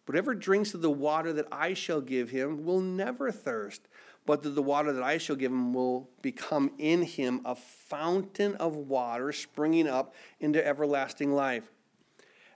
Whatever 0.06 0.34
drinks 0.34 0.74
of 0.74 0.82
the 0.82 0.90
water 0.90 1.32
that 1.32 1.46
I 1.50 1.74
shall 1.74 2.00
give 2.00 2.30
him 2.30 2.64
will 2.64 2.80
never 2.80 3.30
thirst, 3.30 3.88
but 4.26 4.42
that 4.42 4.50
the 4.50 4.62
water 4.62 4.92
that 4.92 5.02
I 5.02 5.18
shall 5.18 5.36
give 5.36 5.50
him 5.50 5.72
will 5.72 6.10
become 6.20 6.72
in 6.78 7.02
him 7.02 7.40
a 7.44 7.54
fountain 7.54 8.54
of 8.56 8.76
water 8.76 9.32
springing 9.32 9.88
up 9.88 10.14
into 10.40 10.64
everlasting 10.64 11.32
life. 11.32 11.70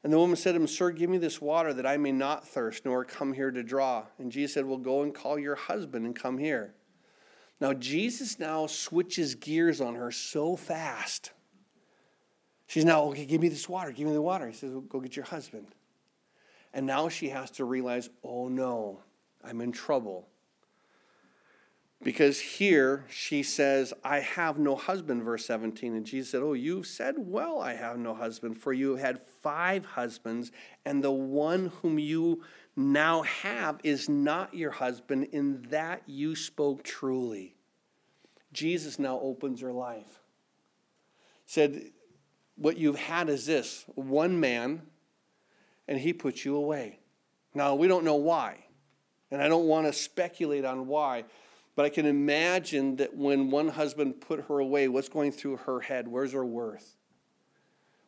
And 0.04 0.12
the 0.12 0.18
woman 0.18 0.36
said 0.36 0.52
to 0.52 0.60
him, 0.60 0.66
Sir, 0.66 0.90
give 0.90 1.10
me 1.10 1.18
this 1.18 1.40
water 1.40 1.74
that 1.74 1.86
I 1.86 1.96
may 1.96 2.12
not 2.12 2.46
thirst, 2.46 2.84
nor 2.84 3.04
come 3.04 3.32
here 3.32 3.50
to 3.50 3.62
draw. 3.62 4.04
And 4.18 4.30
Jesus 4.30 4.54
said, 4.54 4.66
Well, 4.66 4.78
go 4.78 5.02
and 5.02 5.14
call 5.14 5.38
your 5.38 5.56
husband 5.56 6.06
and 6.06 6.14
come 6.14 6.38
here. 6.38 6.74
Now, 7.60 7.72
Jesus 7.72 8.38
now 8.38 8.66
switches 8.66 9.34
gears 9.34 9.80
on 9.80 9.96
her 9.96 10.12
so 10.12 10.54
fast. 10.54 11.32
She's 12.68 12.84
now, 12.84 13.04
okay, 13.04 13.24
give 13.24 13.40
me 13.40 13.48
this 13.48 13.68
water, 13.68 13.90
give 13.90 14.06
me 14.06 14.12
the 14.12 14.22
water. 14.22 14.46
He 14.46 14.54
says, 14.54 14.70
well, 14.70 14.82
Go 14.82 15.00
get 15.00 15.16
your 15.16 15.24
husband. 15.24 15.66
And 16.72 16.86
now 16.86 17.08
she 17.08 17.30
has 17.30 17.50
to 17.52 17.64
realize, 17.64 18.10
oh 18.22 18.48
no, 18.48 19.00
I'm 19.44 19.60
in 19.60 19.72
trouble. 19.72 20.28
Because 22.02 22.38
here 22.38 23.04
she 23.08 23.42
says, 23.42 23.92
I 24.04 24.20
have 24.20 24.58
no 24.58 24.76
husband, 24.76 25.24
verse 25.24 25.44
17. 25.46 25.94
And 25.94 26.06
Jesus 26.06 26.30
said, 26.30 26.42
Oh, 26.42 26.52
you've 26.52 26.86
said 26.86 27.16
well, 27.18 27.60
I 27.60 27.74
have 27.74 27.98
no 27.98 28.14
husband, 28.14 28.56
for 28.56 28.72
you 28.72 28.96
had 28.96 29.20
five 29.42 29.84
husbands, 29.84 30.52
and 30.84 31.02
the 31.02 31.10
one 31.10 31.72
whom 31.82 31.98
you 31.98 32.42
now 32.76 33.22
have 33.22 33.80
is 33.82 34.08
not 34.08 34.54
your 34.54 34.70
husband, 34.70 35.28
in 35.32 35.62
that 35.70 36.02
you 36.06 36.36
spoke 36.36 36.84
truly. 36.84 37.56
Jesus 38.52 39.00
now 39.00 39.18
opens 39.20 39.60
her 39.60 39.72
life. 39.72 40.20
Said, 41.46 41.90
What 42.54 42.76
you've 42.76 42.98
had 42.98 43.28
is 43.28 43.44
this 43.44 43.84
one 43.96 44.38
man 44.38 44.82
and 45.88 45.98
he 45.98 46.12
puts 46.12 46.44
you 46.44 46.54
away. 46.54 47.00
Now, 47.54 47.74
we 47.74 47.88
don't 47.88 48.04
know 48.04 48.16
why, 48.16 48.66
and 49.30 49.42
I 49.42 49.48
don't 49.48 49.66
want 49.66 49.86
to 49.86 49.92
speculate 49.92 50.64
on 50.64 50.86
why, 50.86 51.24
but 51.74 51.84
I 51.84 51.88
can 51.88 52.06
imagine 52.06 52.96
that 52.96 53.16
when 53.16 53.50
one 53.50 53.68
husband 53.68 54.20
put 54.20 54.44
her 54.46 54.58
away, 54.58 54.88
what's 54.88 55.08
going 55.08 55.32
through 55.32 55.56
her 55.58 55.80
head? 55.80 56.06
Where's 56.06 56.32
her 56.32 56.44
worth? 56.44 56.96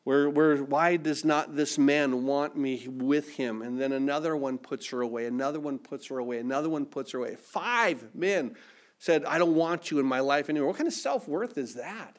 Where, 0.04 0.30
where, 0.30 0.56
why 0.56 0.96
does 0.96 1.24
not 1.24 1.56
this 1.56 1.78
man 1.78 2.24
want 2.24 2.56
me 2.56 2.86
with 2.88 3.36
him? 3.36 3.62
And 3.62 3.80
then 3.80 3.92
another 3.92 4.36
one 4.36 4.58
puts 4.58 4.88
her 4.90 5.00
away, 5.02 5.26
another 5.26 5.60
one 5.60 5.78
puts 5.78 6.06
her 6.08 6.18
away, 6.18 6.38
another 6.38 6.68
one 6.68 6.86
puts 6.86 7.12
her 7.12 7.18
away. 7.18 7.36
Five 7.36 8.14
men 8.14 8.56
said, 8.98 9.24
I 9.24 9.38
don't 9.38 9.54
want 9.54 9.90
you 9.90 9.98
in 9.98 10.06
my 10.06 10.20
life 10.20 10.50
anymore. 10.50 10.68
What 10.68 10.76
kind 10.76 10.88
of 10.88 10.94
self 10.94 11.28
worth 11.28 11.56
is 11.56 11.74
that? 11.74 12.18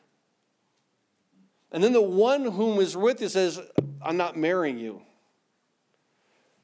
And 1.71 1.83
then 1.83 1.93
the 1.93 2.01
one 2.01 2.45
whom 2.45 2.79
is 2.79 2.97
with 2.97 3.21
you 3.21 3.29
says, 3.29 3.59
I'm 4.01 4.17
not 4.17 4.37
marrying 4.37 4.77
you. 4.77 5.01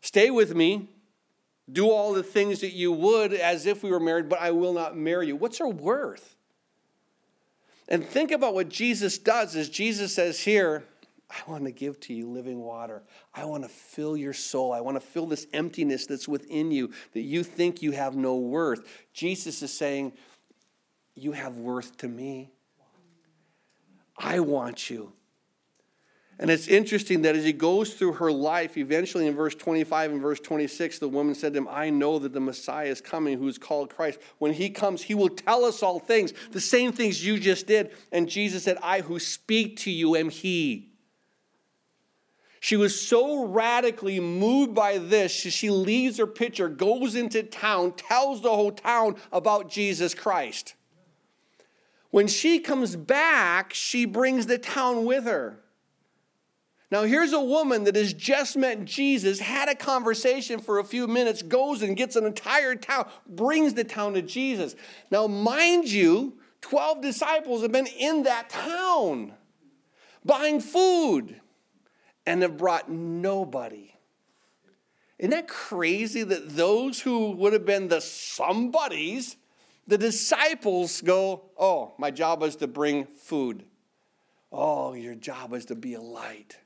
Stay 0.07 0.31
with 0.31 0.55
me. 0.55 0.87
Do 1.69 1.91
all 1.91 2.13
the 2.13 2.23
things 2.23 2.61
that 2.61 2.71
you 2.71 2.93
would 2.93 3.33
as 3.33 3.65
if 3.65 3.83
we 3.83 3.91
were 3.91 3.99
married, 3.99 4.29
but 4.29 4.39
I 4.39 4.51
will 4.51 4.71
not 4.71 4.95
marry 4.95 5.27
you. 5.27 5.35
What's 5.35 5.57
her 5.57 5.67
worth? 5.67 6.37
And 7.89 8.05
think 8.05 8.31
about 8.31 8.53
what 8.53 8.69
Jesus 8.69 9.17
does 9.17 9.53
as 9.57 9.67
Jesus 9.67 10.13
says 10.13 10.39
here, 10.39 10.85
I 11.29 11.35
want 11.45 11.65
to 11.65 11.73
give 11.73 11.99
to 12.01 12.13
you 12.13 12.29
living 12.29 12.61
water. 12.61 13.03
I 13.35 13.43
want 13.43 13.63
to 13.63 13.69
fill 13.69 14.15
your 14.15 14.31
soul. 14.31 14.71
I 14.71 14.79
want 14.79 14.95
to 14.95 15.05
fill 15.05 15.25
this 15.25 15.45
emptiness 15.51 16.05
that's 16.05 16.25
within 16.25 16.71
you 16.71 16.93
that 17.11 17.23
you 17.23 17.43
think 17.43 17.81
you 17.81 17.91
have 17.91 18.15
no 18.15 18.37
worth. 18.37 18.87
Jesus 19.11 19.61
is 19.61 19.73
saying, 19.73 20.13
You 21.15 21.33
have 21.33 21.57
worth 21.57 21.97
to 21.97 22.07
me. 22.07 22.53
I 24.17 24.39
want 24.39 24.89
you. 24.89 25.11
And 26.39 26.51
it's 26.51 26.67
interesting 26.67 27.23
that 27.23 27.35
as 27.35 27.43
he 27.43 27.51
goes 27.51 27.95
through 27.95 28.13
her 28.13 28.31
life, 28.31 28.77
eventually 28.77 29.25
in 29.25 29.35
verse 29.35 29.55
25 29.55 30.11
and 30.11 30.21
verse 30.21 30.39
26, 30.39 30.99
the 30.99 31.09
woman 31.09 31.33
said 31.33 31.53
to 31.53 31.59
him, 31.59 31.67
I 31.69 31.89
know 31.89 32.19
that 32.19 32.33
the 32.33 32.39
Messiah 32.39 32.89
is 32.89 33.01
coming 33.01 33.39
who 33.39 33.47
is 33.47 33.57
called 33.57 33.89
Christ. 33.89 34.19
When 34.37 34.53
he 34.53 34.69
comes, 34.69 35.01
he 35.01 35.15
will 35.15 35.29
tell 35.29 35.65
us 35.65 35.81
all 35.81 35.99
things, 35.99 36.33
the 36.51 36.61
same 36.61 36.91
things 36.91 37.25
you 37.25 37.39
just 37.39 37.65
did. 37.65 37.91
And 38.11 38.29
Jesus 38.29 38.63
said, 38.63 38.77
I 38.83 39.01
who 39.01 39.17
speak 39.17 39.77
to 39.77 39.91
you 39.91 40.15
am 40.15 40.29
he. 40.29 40.91
She 42.59 42.75
was 42.75 42.99
so 42.99 43.45
radically 43.45 44.19
moved 44.19 44.75
by 44.75 44.97
this, 44.97 45.31
she 45.31 45.69
leaves 45.69 46.17
her 46.17 46.27
pitcher, 46.27 46.69
goes 46.69 47.15
into 47.15 47.41
town, 47.43 47.93
tells 47.93 48.41
the 48.41 48.49
whole 48.49 48.71
town 48.71 49.15
about 49.31 49.69
Jesus 49.69 50.13
Christ. 50.13 50.75
When 52.09 52.27
she 52.27 52.59
comes 52.59 52.95
back, 52.95 53.73
she 53.73 54.05
brings 54.05 54.45
the 54.45 54.57
town 54.57 55.05
with 55.05 55.25
her. 55.25 55.59
Now, 56.89 57.03
here's 57.03 57.33
a 57.33 57.41
woman 57.41 57.83
that 57.83 57.95
has 57.95 58.13
just 58.13 58.55
met 58.55 58.85
Jesus, 58.85 59.39
had 59.39 59.67
a 59.67 59.75
conversation 59.75 60.59
for 60.59 60.79
a 60.79 60.85
few 60.85 61.05
minutes, 61.05 61.41
goes 61.41 61.81
and 61.81 61.97
gets 61.97 62.15
an 62.15 62.25
entire 62.25 62.75
town, 62.75 63.09
brings 63.27 63.73
the 63.73 63.83
town 63.83 64.13
to 64.13 64.21
Jesus. 64.21 64.75
Now, 65.11 65.27
mind 65.27 65.89
you, 65.89 66.37
12 66.61 67.01
disciples 67.01 67.61
have 67.61 67.73
been 67.73 67.87
in 67.87 68.23
that 68.23 68.49
town 68.49 69.33
buying 70.23 70.61
food 70.61 71.41
and 72.25 72.41
have 72.41 72.57
brought 72.57 72.89
nobody. 72.89 73.93
Isn't 75.19 75.31
that 75.31 75.47
crazy 75.47 76.23
that 76.23 76.55
those 76.55 77.01
who 77.01 77.31
would 77.31 77.53
have 77.53 77.65
been 77.65 77.87
the 77.87 78.01
somebodies, 78.01 79.35
the 79.87 79.97
disciples 79.97 81.01
go, 81.01 81.49
Oh, 81.57 81.95
my 81.97 82.11
job 82.11 82.41
was 82.41 82.55
to 82.57 82.67
bring 82.67 83.05
food. 83.05 83.65
Oh, 84.51 84.93
your 84.93 85.15
job 85.15 85.51
was 85.51 85.65
to 85.65 85.75
be 85.75 85.95
a 85.95 86.01
light. 86.01 86.57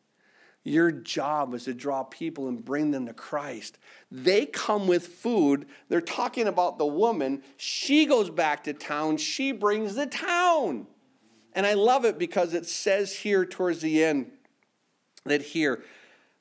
Your 0.64 0.92
job 0.92 1.54
is 1.56 1.64
to 1.64 1.74
draw 1.74 2.04
people 2.04 2.48
and 2.48 2.64
bring 2.64 2.92
them 2.92 3.08
to 3.08 3.14
Christ. 3.14 3.80
They 4.12 4.46
come 4.46 4.88
with 4.88 5.08
food. 5.08 5.66
They're 5.90 6.02
talking 6.02 6.48
about 6.48 6.78
the 6.78 6.86
woman. 6.86 7.42
She 7.58 8.06
goes 8.06 8.30
back 8.30 8.64
to 8.66 8.74
town. 8.74 9.18
She 9.18 9.52
brings 9.52 9.96
the 9.96 10.06
town. 10.06 10.86
And 11.54 11.66
I 11.66 11.74
love 11.74 12.06
it 12.06 12.20
because 12.20 12.54
it 12.54 12.68
says 12.68 13.14
here 13.14 13.46
towards 13.46 13.82
the 13.82 14.04
end 14.04 14.32
that 15.26 15.42
here, 15.42 15.84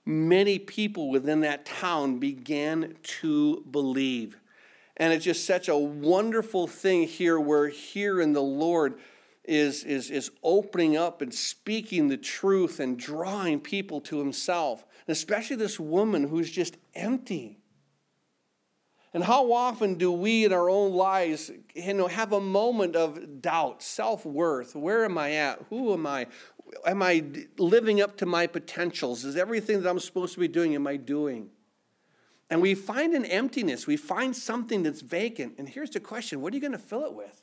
many 0.05 0.59
people 0.59 1.11
within 1.11 1.41
that 1.41 1.65
town 1.65 2.19
began 2.19 2.97
to 3.03 3.65
believe. 3.71 4.39
And 4.99 5.15
it's 5.15 5.25
just 5.25 5.47
such 5.47 5.69
a 5.69 5.77
wonderful 5.77 6.67
thing 6.67 7.09
here 7.09 7.41
where 7.41 7.69
here 7.69 8.21
in 8.21 8.35
the 8.35 8.43
Lord, 8.43 8.99
is, 9.45 9.85
is, 9.85 10.11
is 10.11 10.31
opening 10.43 10.97
up 10.97 11.23
and 11.23 11.33
speaking 11.33 12.09
the 12.09 12.17
truth 12.17 12.81
and 12.81 12.99
drawing 12.99 13.61
people 13.61 14.01
to 14.03 14.19
himself, 14.19 14.85
and 15.07 15.13
especially 15.13 15.57
this 15.57 15.81
woman 15.81 16.29
who's 16.29 16.51
just 16.51 16.77
empty. 16.95 17.59
And 19.13 19.25
how 19.25 19.53
often 19.53 19.95
do 19.95 20.13
we 20.13 20.45
in 20.45 20.53
our 20.53 20.71
own 20.71 20.93
lives 20.93 21.51
you 21.75 21.95
know, 21.95 22.07
have 22.07 22.33
a 22.33 22.41
moment 22.41 22.95
of 22.95 23.43
doubt, 23.43 23.83
self 23.83 24.25
worth? 24.25 24.77
Where 24.77 25.05
am 25.05 25.19
I 25.19 25.33
at? 25.33 25.65
Who 25.69 25.93
am 25.93 26.07
I? 26.07 26.27
am 26.87 27.03
I 27.03 27.25
living 27.59 28.01
up 28.01 28.17
to 28.19 28.27
my 28.27 28.47
potentials? 28.47 29.25
Is 29.25 29.37
everything 29.37 29.83
that 29.83 29.91
I'm 29.91 29.99
supposed 29.99 30.35
to 30.35 30.41
be 30.41 30.49
doing, 30.49 30.75
am 30.75 30.87
I 30.87 30.97
doing? 30.97 31.51
And 32.49 32.61
we 32.61 32.75
find 32.75 33.15
an 33.15 33.25
emptiness. 33.25 33.87
We 33.87 33.97
find 33.97 34.35
something 34.35 34.83
that's 34.83 35.01
vacant. 35.01 35.55
And 35.59 35.69
here's 35.69 35.91
the 35.91 36.01
question 36.01 36.41
what 36.41 36.53
are 36.53 36.57
you 36.57 36.61
going 36.61 36.73
to 36.73 36.79
fill 36.79 37.05
it 37.05 37.15
with? 37.15 37.43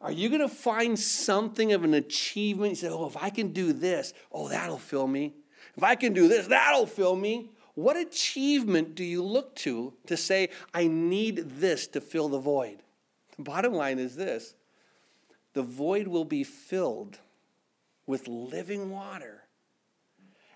Are 0.00 0.12
you 0.12 0.28
going 0.28 0.40
to 0.40 0.48
find 0.48 0.98
something 0.98 1.72
of 1.72 1.84
an 1.84 1.94
achievement? 1.94 2.70
You 2.70 2.76
say, 2.76 2.88
oh, 2.88 3.06
if 3.06 3.16
I 3.16 3.30
can 3.30 3.52
do 3.52 3.72
this, 3.72 4.14
oh, 4.32 4.48
that'll 4.48 4.78
fill 4.78 5.06
me. 5.06 5.34
If 5.76 5.84
I 5.84 5.94
can 5.94 6.12
do 6.12 6.26
this, 6.26 6.46
that'll 6.46 6.86
fill 6.86 7.16
me. 7.16 7.50
What 7.74 7.96
achievement 7.96 8.94
do 8.94 9.04
you 9.04 9.22
look 9.22 9.54
to 9.56 9.94
to 10.06 10.16
say, 10.16 10.48
I 10.74 10.86
need 10.86 11.36
this 11.60 11.86
to 11.88 12.00
fill 12.00 12.28
the 12.28 12.38
void? 12.38 12.82
The 13.36 13.42
bottom 13.42 13.72
line 13.74 13.98
is 13.98 14.16
this 14.16 14.54
the 15.52 15.62
void 15.62 16.06
will 16.06 16.24
be 16.24 16.44
filled 16.44 17.18
with 18.06 18.28
living 18.28 18.90
water, 18.90 19.44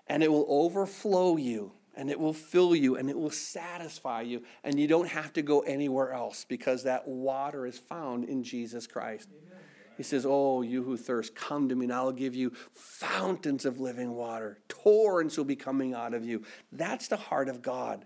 and 0.07 0.23
it 0.23 0.31
will 0.31 0.45
overflow 0.47 1.37
you, 1.37 1.71
and 1.95 2.09
it 2.09 2.19
will 2.19 2.33
fill 2.33 2.75
you, 2.75 2.97
and 2.97 3.09
it 3.09 3.17
will 3.17 3.29
satisfy 3.29 4.21
you, 4.21 4.43
and 4.63 4.79
you 4.79 4.87
don't 4.87 5.07
have 5.07 5.33
to 5.33 5.41
go 5.41 5.61
anywhere 5.61 6.11
else 6.11 6.45
because 6.47 6.83
that 6.83 7.07
water 7.07 7.65
is 7.65 7.77
found 7.77 8.25
in 8.25 8.43
Jesus 8.43 8.85
Christ. 8.85 9.29
Amen. 9.31 9.59
He 9.97 10.03
says, 10.03 10.25
Oh, 10.27 10.61
you 10.61 10.83
who 10.83 10.97
thirst, 10.97 11.35
come 11.35 11.69
to 11.69 11.75
me, 11.75 11.85
and 11.85 11.93
I'll 11.93 12.11
give 12.11 12.35
you 12.35 12.51
fountains 12.73 13.65
of 13.65 13.79
living 13.79 14.13
water. 14.13 14.59
Torrents 14.67 15.37
will 15.37 15.45
be 15.45 15.55
coming 15.55 15.93
out 15.93 16.13
of 16.13 16.25
you. 16.25 16.43
That's 16.71 17.07
the 17.07 17.17
heart 17.17 17.47
of 17.47 17.61
God. 17.61 18.05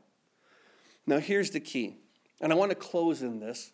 Now, 1.07 1.17
here's 1.17 1.49
the 1.49 1.59
key, 1.59 1.97
and 2.39 2.53
I 2.53 2.55
want 2.55 2.71
to 2.71 2.75
close 2.75 3.23
in 3.23 3.39
this. 3.39 3.71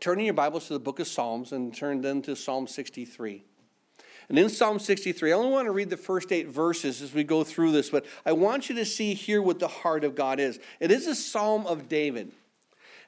Turn 0.00 0.18
in 0.18 0.24
your 0.24 0.34
Bibles 0.34 0.66
to 0.66 0.72
the 0.72 0.80
book 0.80 0.98
of 0.98 1.06
Psalms 1.06 1.52
and 1.52 1.72
turn 1.74 2.00
then 2.00 2.22
to 2.22 2.34
Psalm 2.34 2.66
63. 2.66 3.44
And 4.32 4.38
in 4.38 4.48
Psalm 4.48 4.78
63, 4.78 5.30
I 5.30 5.36
only 5.36 5.50
want 5.52 5.66
to 5.66 5.72
read 5.72 5.90
the 5.90 5.98
first 5.98 6.32
eight 6.32 6.48
verses 6.48 7.02
as 7.02 7.12
we 7.12 7.22
go 7.22 7.44
through 7.44 7.70
this, 7.70 7.90
but 7.90 8.06
I 8.24 8.32
want 8.32 8.70
you 8.70 8.74
to 8.76 8.84
see 8.86 9.12
here 9.12 9.42
what 9.42 9.58
the 9.58 9.68
heart 9.68 10.04
of 10.04 10.14
God 10.14 10.40
is. 10.40 10.58
It 10.80 10.90
is 10.90 11.06
a 11.06 11.14
psalm 11.14 11.66
of 11.66 11.86
David. 11.86 12.32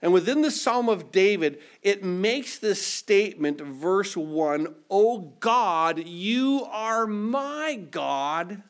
And 0.02 0.12
within 0.12 0.42
the 0.42 0.50
Psalm 0.50 0.90
of 0.90 1.10
David, 1.10 1.60
it 1.80 2.04
makes 2.04 2.58
this 2.58 2.86
statement, 2.86 3.58
verse 3.58 4.14
1 4.14 4.66
O 4.90 5.32
God, 5.40 6.06
you 6.06 6.66
are 6.70 7.06
my 7.06 7.76
God. 7.90 8.62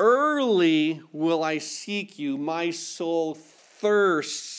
Early 0.00 1.00
will 1.12 1.44
I 1.44 1.58
seek 1.58 2.18
you. 2.18 2.36
My 2.36 2.70
soul 2.70 3.36
thirsts 3.36 4.55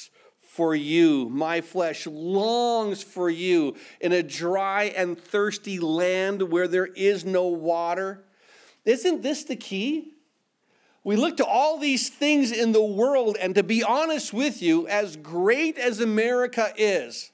for 0.58 0.74
you. 0.74 1.30
My 1.30 1.62
flesh 1.62 2.08
longs 2.08 3.04
for 3.04 3.30
you 3.30 3.76
in 4.02 4.12
a 4.12 4.24
dry 4.24 4.86
and 4.86 5.16
thirsty 5.16 5.78
land 5.78 6.42
where 6.52 6.68
there 6.68 6.88
is 6.88 7.24
no 7.24 7.46
water. 7.46 8.26
Isn't 8.84 9.22
this 9.22 9.44
the 9.44 9.56
key? 9.56 10.16
We 11.04 11.16
look 11.16 11.38
to 11.38 11.46
all 11.46 11.78
these 11.78 12.10
things 12.10 12.52
in 12.52 12.72
the 12.72 12.84
world, 12.84 13.38
and 13.40 13.54
to 13.54 13.62
be 13.62 13.84
honest 13.84 14.34
with 14.34 14.64
you, 14.64 14.88
as 14.88 15.16
great 15.16 15.78
as 15.78 16.00
America 16.00 16.74
is, 16.76 17.32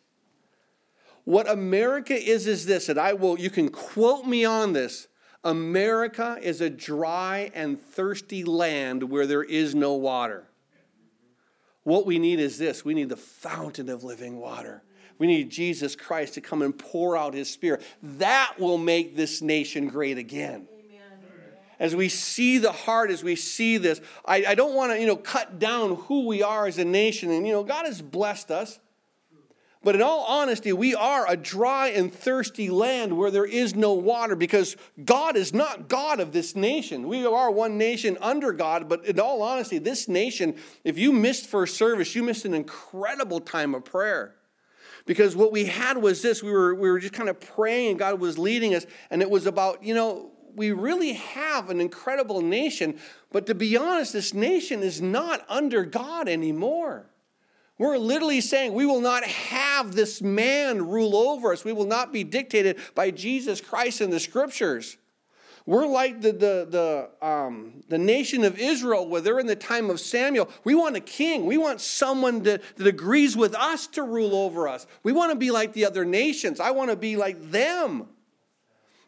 what 1.23 1.49
America 1.49 2.13
is 2.13 2.45
is 2.45 2.65
this, 2.65 2.89
and 2.89 2.99
I 2.99 3.13
will, 3.13 3.39
you 3.39 3.49
can 3.49 3.69
quote 3.69 4.25
me 4.25 4.43
on 4.43 4.73
this. 4.73 5.07
America 5.45 6.37
is 6.41 6.59
a 6.59 6.69
dry 6.69 7.51
and 7.55 7.79
thirsty 7.79 8.43
land 8.43 9.03
where 9.03 9.25
there 9.25 9.43
is 9.43 9.73
no 9.73 9.93
water. 9.93 10.49
What 11.83 12.05
we 12.05 12.19
need 12.19 12.39
is 12.39 12.57
this 12.57 12.85
we 12.85 12.93
need 12.93 13.09
the 13.09 13.17
fountain 13.17 13.89
of 13.89 14.03
living 14.03 14.37
water. 14.37 14.83
We 15.19 15.27
need 15.27 15.51
Jesus 15.51 15.95
Christ 15.95 16.33
to 16.35 16.41
come 16.41 16.61
and 16.61 16.77
pour 16.77 17.15
out 17.15 17.33
his 17.33 17.49
spirit. 17.49 17.83
That 18.01 18.55
will 18.57 18.77
make 18.77 19.15
this 19.15 19.41
nation 19.41 19.87
great 19.87 20.17
again. 20.17 20.67
As 21.79 21.95
we 21.95 22.07
see 22.07 22.59
the 22.59 22.71
heart, 22.71 23.09
as 23.11 23.23
we 23.23 23.35
see 23.35 23.77
this, 23.77 23.99
I, 24.25 24.45
I 24.49 24.55
don't 24.55 24.73
want 24.73 24.93
to, 24.93 24.99
you 24.99 25.07
know, 25.07 25.15
cut 25.15 25.59
down 25.59 25.95
who 25.95 26.27
we 26.27 26.41
are 26.41 26.65
as 26.65 26.77
a 26.77 26.85
nation. 26.85 27.29
And, 27.29 27.45
you 27.45 27.51
know, 27.51 27.63
God 27.63 27.85
has 27.85 28.01
blessed 28.01 28.51
us. 28.51 28.79
But 29.83 29.95
in 29.95 30.01
all 30.01 30.23
honesty, 30.23 30.71
we 30.71 30.95
are 30.95 31.29
a 31.29 31.35
dry 31.35 31.89
and 31.89 32.11
thirsty 32.11 32.69
land 32.69 33.17
where 33.17 33.29
there 33.29 33.45
is 33.45 33.75
no 33.75 33.93
water 33.93 34.35
because 34.35 34.77
God 35.03 35.35
is 35.35 35.53
not 35.53 35.89
God 35.89 36.21
of 36.21 36.31
this 36.31 36.55
nation. 36.55 37.09
We 37.09 37.25
are 37.25 37.51
one 37.51 37.77
nation 37.77 38.17
under 38.21 38.53
God, 38.53 38.87
but 38.87 39.05
in 39.05 39.19
all 39.19 39.41
honesty, 39.41 39.79
this 39.79 40.07
nation, 40.07 40.55
if 40.85 40.97
you 40.97 41.11
missed 41.11 41.47
first 41.47 41.75
service, 41.75 42.15
you 42.15 42.23
missed 42.23 42.45
an 42.45 42.53
incredible 42.53 43.41
time 43.41 43.75
of 43.75 43.83
prayer. 43.83 44.35
Because 45.05 45.35
what 45.35 45.51
we 45.51 45.65
had 45.65 45.97
was 45.97 46.21
this 46.21 46.41
we 46.41 46.51
were, 46.51 46.73
we 46.73 46.89
were 46.89 46.99
just 46.99 47.13
kind 47.13 47.27
of 47.27 47.41
praying 47.41 47.89
and 47.89 47.99
God 47.99 48.21
was 48.21 48.37
leading 48.37 48.73
us, 48.73 48.85
and 49.09 49.21
it 49.21 49.29
was 49.29 49.45
about, 49.45 49.83
you 49.83 49.93
know, 49.93 50.31
we 50.55 50.71
really 50.71 51.13
have 51.13 51.69
an 51.69 51.81
incredible 51.81 52.41
nation, 52.41 52.99
but 53.31 53.47
to 53.47 53.55
be 53.55 53.75
honest, 53.75 54.13
this 54.13 54.33
nation 54.33 54.81
is 54.81 55.01
not 55.01 55.43
under 55.49 55.83
God 55.83 56.29
anymore. 56.29 57.09
We're 57.83 57.97
literally 57.97 58.39
saying 58.39 58.73
we 58.73 58.85
will 58.85 59.01
not 59.01 59.25
have 59.25 59.93
this 59.93 60.21
man 60.21 60.87
rule 60.87 61.17
over 61.17 61.51
us. 61.51 61.65
We 61.65 61.73
will 61.73 61.85
not 61.85 62.13
be 62.13 62.23
dictated 62.23 62.77
by 62.95 63.11
Jesus 63.11 63.59
Christ 63.59 63.99
in 63.99 64.09
the 64.09 64.21
scriptures. 64.21 64.95
We're 65.65 65.85
like 65.85 66.21
the, 66.21 66.31
the, 66.31 67.09
the, 67.19 67.27
um, 67.27 67.83
the 67.89 67.97
nation 67.97 68.45
of 68.45 68.57
Israel, 68.57 69.05
where 69.09 69.19
they're 69.19 69.37
in 69.37 69.47
the 69.47 69.57
time 69.57 69.89
of 69.89 69.99
Samuel. 69.99 70.49
We 70.63 70.75
want 70.75 70.95
a 70.95 71.01
king. 71.01 71.45
We 71.45 71.57
want 71.57 71.81
someone 71.81 72.43
that, 72.43 72.61
that 72.77 72.87
agrees 72.87 73.35
with 73.35 73.53
us 73.53 73.87
to 73.87 74.03
rule 74.03 74.33
over 74.33 74.69
us. 74.69 74.87
We 75.03 75.11
want 75.11 75.33
to 75.33 75.37
be 75.37 75.51
like 75.51 75.73
the 75.73 75.83
other 75.83 76.05
nations. 76.05 76.61
I 76.61 76.71
want 76.71 76.89
to 76.89 76.95
be 76.95 77.17
like 77.17 77.51
them. 77.51 78.07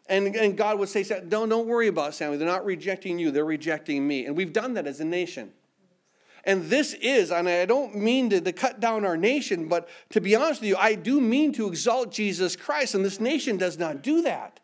And, 0.06 0.36
and 0.36 0.54
God 0.54 0.78
would 0.78 0.90
say, 0.90 1.02
don't, 1.02 1.48
don't 1.48 1.66
worry 1.66 1.88
about 1.88 2.12
Samuel. 2.12 2.38
They're 2.38 2.46
not 2.46 2.66
rejecting 2.66 3.18
you, 3.18 3.30
they're 3.30 3.42
rejecting 3.46 4.06
me. 4.06 4.26
And 4.26 4.36
we've 4.36 4.52
done 4.52 4.74
that 4.74 4.86
as 4.86 5.00
a 5.00 5.06
nation. 5.06 5.52
And 6.46 6.70
this 6.70 6.94
is, 6.94 7.32
and 7.32 7.48
I 7.48 7.66
don't 7.66 7.96
mean 7.96 8.30
to, 8.30 8.40
to 8.40 8.52
cut 8.52 8.78
down 8.78 9.04
our 9.04 9.16
nation, 9.16 9.66
but 9.66 9.88
to 10.10 10.20
be 10.20 10.36
honest 10.36 10.60
with 10.60 10.68
you, 10.68 10.76
I 10.76 10.94
do 10.94 11.20
mean 11.20 11.52
to 11.54 11.66
exalt 11.66 12.12
Jesus 12.12 12.54
Christ, 12.54 12.94
and 12.94 13.04
this 13.04 13.18
nation 13.18 13.56
does 13.56 13.78
not 13.78 14.00
do 14.00 14.22
that. 14.22 14.60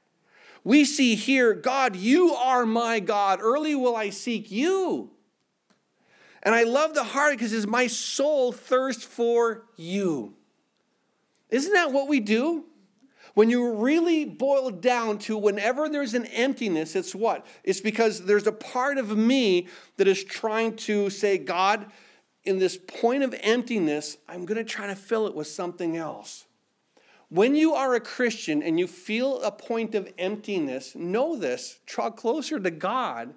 We 0.63 0.85
see 0.85 1.17
here, 1.17 1.55
God, 1.55 1.97
you 1.97 2.35
are 2.35 2.65
my 2.65 3.01
God. 3.01 3.41
Early 3.43 3.75
will 3.75 3.97
I 3.97 4.11
seek 4.11 4.49
you. 4.49 5.11
And 6.45 6.55
I 6.55 6.63
love 6.63 6.95
the 6.95 7.03
heart 7.03 7.33
because 7.33 7.53
it's 7.53 7.67
my 7.67 7.89
soul 7.89 8.53
thirsts 8.53 9.03
for 9.03 9.65
you. 9.77 10.35
Isn't 11.51 11.73
that 11.73 11.93
what 11.93 12.07
we 12.07 12.21
do? 12.21 12.65
When 13.35 13.49
you 13.49 13.75
really 13.75 14.25
boil 14.25 14.71
down 14.71 15.19
to 15.21 15.39
whenever 15.39 15.89
there's 15.89 16.15
an 16.15 16.27
emptiness, 16.27 16.95
it's 16.95 17.15
what? 17.15 17.47
It's 17.65 17.81
because 17.81 18.25
there's 18.25 18.47
a 18.47 18.53
part 18.53 18.99
of 18.99 19.17
me 19.17 19.69
that 19.97 20.07
is 20.07 20.23
trying 20.23 20.77
to 20.77 21.09
say, 21.09 21.39
God, 21.39 21.87
in 22.45 22.59
this 22.59 22.77
point 22.77 23.23
of 23.23 23.35
emptiness, 23.41 24.19
I'm 24.29 24.45
going 24.45 24.59
to 24.59 24.65
try 24.65 24.87
to 24.87 24.97
fill 24.97 25.27
it 25.27 25.35
with 25.35 25.47
something 25.47 25.97
else. 25.97 26.45
When 27.29 27.55
you 27.55 27.73
are 27.75 27.95
a 27.95 28.01
Christian 28.01 28.63
and 28.63 28.79
you 28.79 28.87
feel 28.87 29.41
a 29.41 29.51
point 29.51 29.95
of 29.95 30.13
emptiness, 30.19 30.95
know 30.95 31.37
this, 31.37 31.79
draw 31.87 32.11
closer 32.11 32.61
to 32.61 32.71
God 32.71 33.35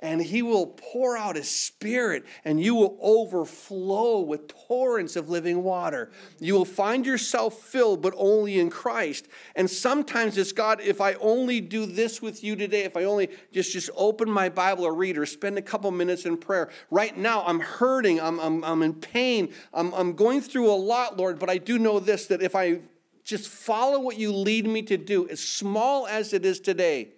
and 0.00 0.22
he 0.22 0.42
will 0.42 0.66
pour 0.66 1.16
out 1.16 1.34
his 1.34 1.50
spirit 1.50 2.24
and 2.44 2.62
you 2.62 2.74
will 2.74 2.96
overflow 3.00 4.20
with 4.20 4.46
torrents 4.68 5.16
of 5.16 5.28
living 5.28 5.64
water. 5.64 6.10
You 6.38 6.54
will 6.54 6.64
find 6.64 7.04
yourself 7.04 7.54
filled, 7.54 8.00
but 8.00 8.14
only 8.16 8.60
in 8.60 8.70
Christ. 8.70 9.26
And 9.56 9.68
sometimes 9.68 10.38
it's 10.38 10.52
God, 10.52 10.80
if 10.80 11.00
I 11.00 11.14
only 11.14 11.60
do 11.60 11.84
this 11.84 12.22
with 12.22 12.44
you 12.44 12.54
today, 12.54 12.84
if 12.84 12.96
I 12.96 13.04
only 13.04 13.28
just, 13.52 13.72
just 13.72 13.90
open 13.96 14.30
my 14.30 14.48
Bible 14.48 14.84
or 14.84 14.94
read 14.94 15.18
or 15.18 15.26
spend 15.26 15.58
a 15.58 15.62
couple 15.62 15.90
minutes 15.90 16.26
in 16.26 16.36
prayer. 16.36 16.70
Right 16.90 17.16
now, 17.16 17.44
I'm 17.44 17.60
hurting, 17.60 18.20
I'm, 18.20 18.38
I'm, 18.38 18.64
I'm 18.64 18.82
in 18.82 18.94
pain, 18.94 19.52
I'm, 19.74 19.92
I'm 19.94 20.12
going 20.12 20.42
through 20.42 20.70
a 20.70 20.76
lot, 20.76 21.16
Lord, 21.16 21.40
but 21.40 21.50
I 21.50 21.58
do 21.58 21.76
know 21.76 21.98
this 21.98 22.26
that 22.26 22.40
if 22.40 22.54
I 22.54 22.80
just 23.24 23.48
follow 23.48 23.98
what 23.98 24.16
you 24.16 24.32
lead 24.32 24.66
me 24.66 24.80
to 24.82 24.96
do, 24.96 25.28
as 25.28 25.40
small 25.40 26.06
as 26.06 26.32
it 26.32 26.46
is 26.46 26.60
today, 26.60 27.08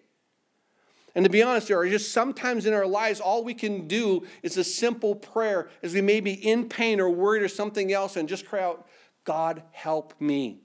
and 1.14 1.24
to 1.24 1.30
be 1.30 1.42
honest, 1.42 1.68
there 1.68 1.78
are 1.78 1.88
just 1.88 2.12
sometimes 2.12 2.66
in 2.66 2.72
our 2.72 2.86
lives, 2.86 3.20
all 3.20 3.42
we 3.42 3.54
can 3.54 3.88
do 3.88 4.26
is 4.42 4.56
a 4.56 4.64
simple 4.64 5.14
prayer 5.14 5.68
as 5.82 5.92
we 5.92 6.00
may 6.00 6.20
be 6.20 6.32
in 6.32 6.68
pain 6.68 7.00
or 7.00 7.11
worried 7.11 7.42
or 7.42 7.48
something 7.48 7.92
else 7.92 8.16
and 8.16 8.28
just 8.28 8.46
cry 8.46 8.62
out, 8.62 8.86
God, 9.24 9.62
help 9.72 10.14
me. 10.20 10.61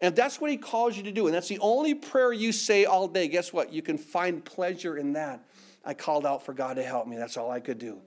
And 0.00 0.12
if 0.12 0.14
that's 0.14 0.40
what 0.40 0.50
He 0.50 0.56
calls 0.56 0.96
you 0.96 1.02
to 1.04 1.12
do, 1.12 1.26
and 1.26 1.34
that's 1.34 1.48
the 1.48 1.58
only 1.58 1.94
prayer 1.94 2.32
you 2.32 2.52
say 2.52 2.84
all 2.84 3.08
day, 3.08 3.28
guess 3.28 3.52
what? 3.52 3.72
You 3.72 3.82
can 3.82 3.98
find 3.98 4.44
pleasure 4.44 4.96
in 4.96 5.14
that. 5.14 5.44
I 5.84 5.94
called 5.94 6.26
out 6.26 6.44
for 6.44 6.52
God 6.52 6.76
to 6.76 6.82
help 6.82 7.06
me. 7.06 7.16
That's 7.16 7.36
all 7.36 7.50
I 7.50 7.60
could 7.60 7.78
do. 7.78 8.00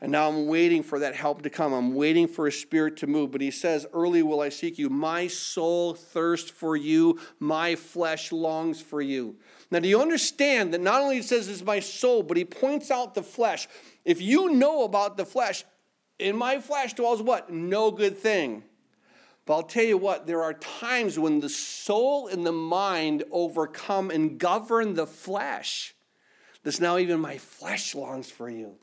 And 0.00 0.12
now 0.12 0.28
I'm 0.28 0.48
waiting 0.48 0.82
for 0.82 0.98
that 0.98 1.14
help 1.14 1.42
to 1.42 1.50
come. 1.50 1.72
I'm 1.72 1.94
waiting 1.94 2.28
for 2.28 2.44
his 2.44 2.60
spirit 2.60 2.98
to 2.98 3.06
move. 3.06 3.30
But 3.30 3.40
he 3.40 3.50
says, 3.50 3.86
Early 3.92 4.22
will 4.22 4.40
I 4.40 4.50
seek 4.50 4.78
you. 4.78 4.90
My 4.90 5.28
soul 5.28 5.94
thirsts 5.94 6.50
for 6.50 6.76
you. 6.76 7.18
My 7.38 7.74
flesh 7.74 8.30
longs 8.30 8.82
for 8.82 9.00
you. 9.00 9.36
Now, 9.74 9.80
do 9.80 9.88
you 9.88 10.00
understand 10.00 10.72
that 10.72 10.80
not 10.80 11.02
only 11.02 11.18
it 11.18 11.24
says 11.24 11.48
it's 11.48 11.64
my 11.64 11.80
soul, 11.80 12.22
but 12.22 12.36
he 12.36 12.44
points 12.44 12.92
out 12.92 13.16
the 13.16 13.24
flesh. 13.24 13.66
If 14.04 14.22
you 14.22 14.50
know 14.50 14.84
about 14.84 15.16
the 15.16 15.24
flesh, 15.24 15.64
in 16.16 16.36
my 16.36 16.60
flesh 16.60 16.94
dwells 16.94 17.20
what? 17.20 17.50
No 17.50 17.90
good 17.90 18.16
thing. 18.16 18.62
But 19.44 19.54
I'll 19.54 19.62
tell 19.64 19.82
you 19.82 19.98
what, 19.98 20.28
there 20.28 20.44
are 20.44 20.54
times 20.54 21.18
when 21.18 21.40
the 21.40 21.48
soul 21.48 22.28
and 22.28 22.46
the 22.46 22.52
mind 22.52 23.24
overcome 23.32 24.12
and 24.12 24.38
govern 24.38 24.94
the 24.94 25.08
flesh. 25.08 25.96
This 26.62 26.78
now 26.78 26.96
even 26.96 27.18
my 27.18 27.38
flesh 27.38 27.96
longs 27.96 28.30
for 28.30 28.48
you. 28.48 28.76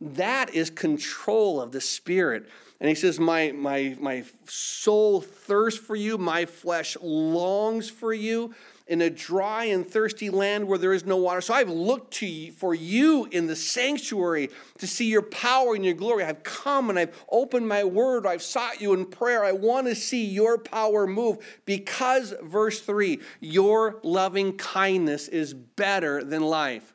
That 0.00 0.54
is 0.54 0.70
control 0.70 1.60
of 1.60 1.72
the 1.72 1.80
spirit. 1.80 2.48
And 2.80 2.88
he 2.88 2.94
says, 2.94 3.18
My, 3.18 3.50
my, 3.50 3.96
my 3.98 4.22
soul 4.46 5.20
thirsts 5.20 5.84
for 5.84 5.96
you, 5.96 6.16
my 6.16 6.44
flesh 6.44 6.96
longs 7.00 7.90
for 7.90 8.14
you 8.14 8.54
in 8.88 9.02
a 9.02 9.10
dry 9.10 9.64
and 9.64 9.86
thirsty 9.86 10.30
land 10.30 10.66
where 10.66 10.78
there 10.78 10.92
is 10.92 11.04
no 11.04 11.16
water. 11.18 11.40
So 11.40 11.52
I've 11.52 11.68
looked 11.68 12.14
to 12.14 12.26
you, 12.26 12.52
for 12.52 12.74
you 12.74 13.28
in 13.30 13.46
the 13.46 13.54
sanctuary 13.54 14.50
to 14.78 14.86
see 14.86 15.06
your 15.08 15.22
power 15.22 15.74
and 15.74 15.84
your 15.84 15.94
glory. 15.94 16.24
I've 16.24 16.42
come 16.42 16.88
and 16.88 16.98
I've 16.98 17.24
opened 17.30 17.68
my 17.68 17.84
word. 17.84 18.26
I've 18.26 18.42
sought 18.42 18.80
you 18.80 18.94
in 18.94 19.04
prayer. 19.04 19.44
I 19.44 19.52
want 19.52 19.86
to 19.88 19.94
see 19.94 20.24
your 20.24 20.58
power 20.58 21.06
move 21.06 21.38
because, 21.66 22.34
verse 22.42 22.80
3, 22.80 23.20
your 23.40 24.00
loving 24.02 24.56
kindness 24.56 25.28
is 25.28 25.52
better 25.52 26.24
than 26.24 26.42
life. 26.42 26.94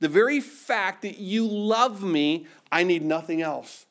The 0.00 0.08
very 0.08 0.40
fact 0.40 1.02
that 1.02 1.18
you 1.18 1.46
love 1.46 2.02
me, 2.02 2.46
I 2.72 2.82
need 2.82 3.02
nothing 3.02 3.42
else. 3.42 3.86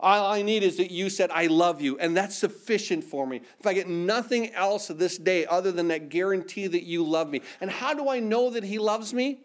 All 0.00 0.32
I 0.32 0.42
need 0.42 0.62
is 0.62 0.78
that 0.78 0.90
you 0.90 1.10
said, 1.10 1.30
I 1.30 1.46
love 1.46 1.80
you, 1.80 1.98
and 1.98 2.16
that's 2.16 2.36
sufficient 2.36 3.04
for 3.04 3.26
me. 3.26 3.42
If 3.58 3.66
I 3.66 3.74
get 3.74 3.88
nothing 3.88 4.52
else 4.54 4.88
this 4.88 5.18
day 5.18 5.44
other 5.46 5.70
than 5.70 5.88
that 5.88 6.08
guarantee 6.08 6.66
that 6.66 6.84
you 6.84 7.04
love 7.04 7.28
me. 7.28 7.42
And 7.60 7.70
how 7.70 7.92
do 7.92 8.08
I 8.08 8.18
know 8.18 8.50
that 8.50 8.64
he 8.64 8.78
loves 8.78 9.12
me? 9.12 9.40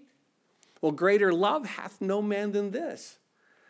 Well, 0.81 0.93
greater 0.93 1.33
love 1.33 1.65
hath 1.65 1.99
no 1.99 2.21
man 2.21 2.51
than 2.51 2.71
this, 2.71 3.17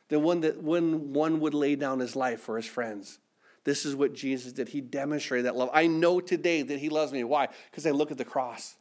the 0.10 0.20
one 0.20 0.42
that 0.42 0.62
when 0.62 1.14
one 1.14 1.40
would 1.40 1.54
lay 1.54 1.76
down 1.76 2.00
his 2.00 2.16
life 2.16 2.42
for 2.42 2.56
his 2.58 2.66
friends. 2.66 3.20
This 3.64 3.84
is 3.84 3.96
what 3.96 4.14
Jesus 4.14 4.54
did. 4.54 4.70
He 4.70 4.80
demonstrated 4.80 5.48
that 5.48 5.56
love. 5.56 5.72
I 5.74 5.88
know 5.88 6.20
today 6.20 6.62
that 6.62 6.80
he 6.80 6.90
loves 6.90 7.12
me. 7.12 7.24
Why? 7.24 7.48
Because 7.72 7.88
I 7.88 7.92
look 7.92 8.12
at 8.12 8.18
the 8.18 8.26
cross 8.26 8.76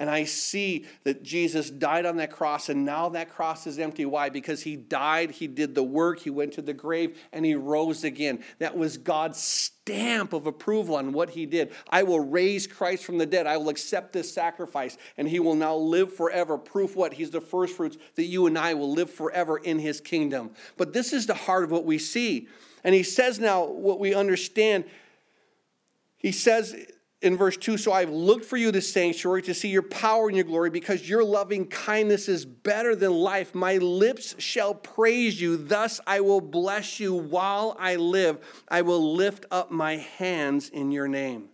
and 0.00 0.08
I 0.08 0.24
see 0.24 0.86
that 1.04 1.22
Jesus 1.22 1.68
died 1.68 2.06
on 2.06 2.16
that 2.16 2.32
cross, 2.32 2.70
and 2.70 2.86
now 2.86 3.10
that 3.10 3.28
cross 3.28 3.66
is 3.66 3.78
empty. 3.78 4.06
Why? 4.06 4.30
Because 4.30 4.62
he 4.62 4.74
died, 4.74 5.30
he 5.30 5.46
did 5.46 5.74
the 5.74 5.82
work, 5.82 6.20
he 6.20 6.30
went 6.30 6.54
to 6.54 6.62
the 6.62 6.72
grave, 6.72 7.18
and 7.34 7.44
he 7.44 7.54
rose 7.54 8.02
again. 8.02 8.42
That 8.60 8.78
was 8.78 8.96
God's 8.96 9.38
stamp 9.38 10.32
of 10.32 10.46
approval 10.46 10.96
on 10.96 11.12
what 11.12 11.28
he 11.28 11.44
did. 11.44 11.72
I 11.90 12.04
will 12.04 12.20
raise 12.20 12.66
Christ 12.66 13.04
from 13.04 13.18
the 13.18 13.26
dead. 13.26 13.46
I 13.46 13.58
will 13.58 13.68
accept 13.68 14.14
this 14.14 14.32
sacrifice, 14.32 14.96
and 15.18 15.28
he 15.28 15.38
will 15.38 15.54
now 15.54 15.76
live 15.76 16.14
forever. 16.14 16.56
Proof 16.56 16.96
what? 16.96 17.12
He's 17.12 17.30
the 17.30 17.42
first 17.42 17.76
fruits 17.76 17.98
that 18.14 18.24
you 18.24 18.46
and 18.46 18.56
I 18.56 18.72
will 18.72 18.90
live 18.90 19.10
forever 19.10 19.58
in 19.58 19.78
his 19.78 20.00
kingdom. 20.00 20.52
But 20.78 20.94
this 20.94 21.12
is 21.12 21.26
the 21.26 21.34
heart 21.34 21.64
of 21.64 21.70
what 21.70 21.84
we 21.84 21.98
see. 21.98 22.48
And 22.82 22.94
he 22.94 23.02
says 23.02 23.38
now 23.38 23.66
what 23.66 24.00
we 24.00 24.14
understand. 24.14 24.84
He 26.16 26.32
says, 26.32 26.74
in 27.22 27.36
verse 27.36 27.56
2 27.56 27.76
So 27.76 27.92
I've 27.92 28.10
looked 28.10 28.44
for 28.44 28.56
you, 28.56 28.70
the 28.70 28.80
sanctuary, 28.80 29.42
to 29.42 29.54
see 29.54 29.68
your 29.68 29.82
power 29.82 30.28
and 30.28 30.36
your 30.36 30.44
glory, 30.44 30.70
because 30.70 31.08
your 31.08 31.24
loving 31.24 31.66
kindness 31.66 32.28
is 32.28 32.44
better 32.44 32.96
than 32.96 33.12
life. 33.12 33.54
My 33.54 33.76
lips 33.76 34.34
shall 34.38 34.74
praise 34.74 35.40
you. 35.40 35.56
Thus 35.56 36.00
I 36.06 36.20
will 36.20 36.40
bless 36.40 37.00
you 37.00 37.14
while 37.14 37.76
I 37.78 37.96
live. 37.96 38.38
I 38.68 38.82
will 38.82 39.14
lift 39.14 39.46
up 39.50 39.70
my 39.70 39.96
hands 39.96 40.68
in 40.68 40.90
your 40.90 41.08
name. 41.08 41.48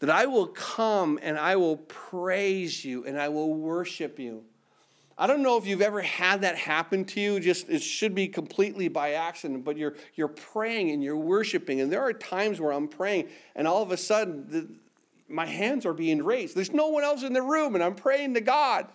That 0.00 0.10
I 0.10 0.26
will 0.26 0.46
come 0.46 1.18
and 1.22 1.36
I 1.36 1.56
will 1.56 1.76
praise 1.76 2.84
you 2.84 3.04
and 3.04 3.20
I 3.20 3.28
will 3.28 3.52
worship 3.52 4.18
you. 4.18 4.44
I 5.20 5.26
don't 5.26 5.42
know 5.42 5.56
if 5.56 5.66
you've 5.66 5.82
ever 5.82 6.00
had 6.00 6.42
that 6.42 6.56
happen 6.56 7.04
to 7.06 7.20
you. 7.20 7.40
Just 7.40 7.68
it 7.68 7.82
should 7.82 8.14
be 8.14 8.28
completely 8.28 8.86
by 8.86 9.14
accident, 9.14 9.64
but 9.64 9.76
you're 9.76 9.94
you're 10.14 10.28
praying 10.28 10.90
and 10.90 11.02
you're 11.02 11.16
worshiping, 11.16 11.80
and 11.80 11.92
there 11.92 12.02
are 12.02 12.12
times 12.12 12.60
where 12.60 12.72
I'm 12.72 12.86
praying, 12.86 13.28
and 13.56 13.66
all 13.66 13.82
of 13.82 13.90
a 13.90 13.96
sudden 13.96 14.46
the, 14.48 14.68
my 15.28 15.46
hands 15.46 15.84
are 15.84 15.92
being 15.92 16.22
raised. 16.22 16.54
There's 16.54 16.72
no 16.72 16.88
one 16.88 17.02
else 17.02 17.24
in 17.24 17.32
the 17.32 17.42
room, 17.42 17.74
and 17.74 17.82
I'm 17.82 17.96
praying 17.96 18.34
to 18.34 18.40
God. 18.40 18.86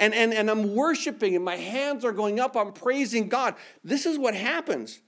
And, 0.00 0.12
and, 0.12 0.34
and 0.34 0.50
I'm 0.50 0.74
worshiping, 0.74 1.36
and 1.36 1.44
my 1.44 1.56
hands 1.56 2.04
are 2.04 2.12
going 2.12 2.40
up. 2.40 2.56
I'm 2.56 2.72
praising 2.72 3.28
God. 3.28 3.54
This 3.84 4.06
is 4.06 4.18
what 4.18 4.34
happens. 4.34 5.00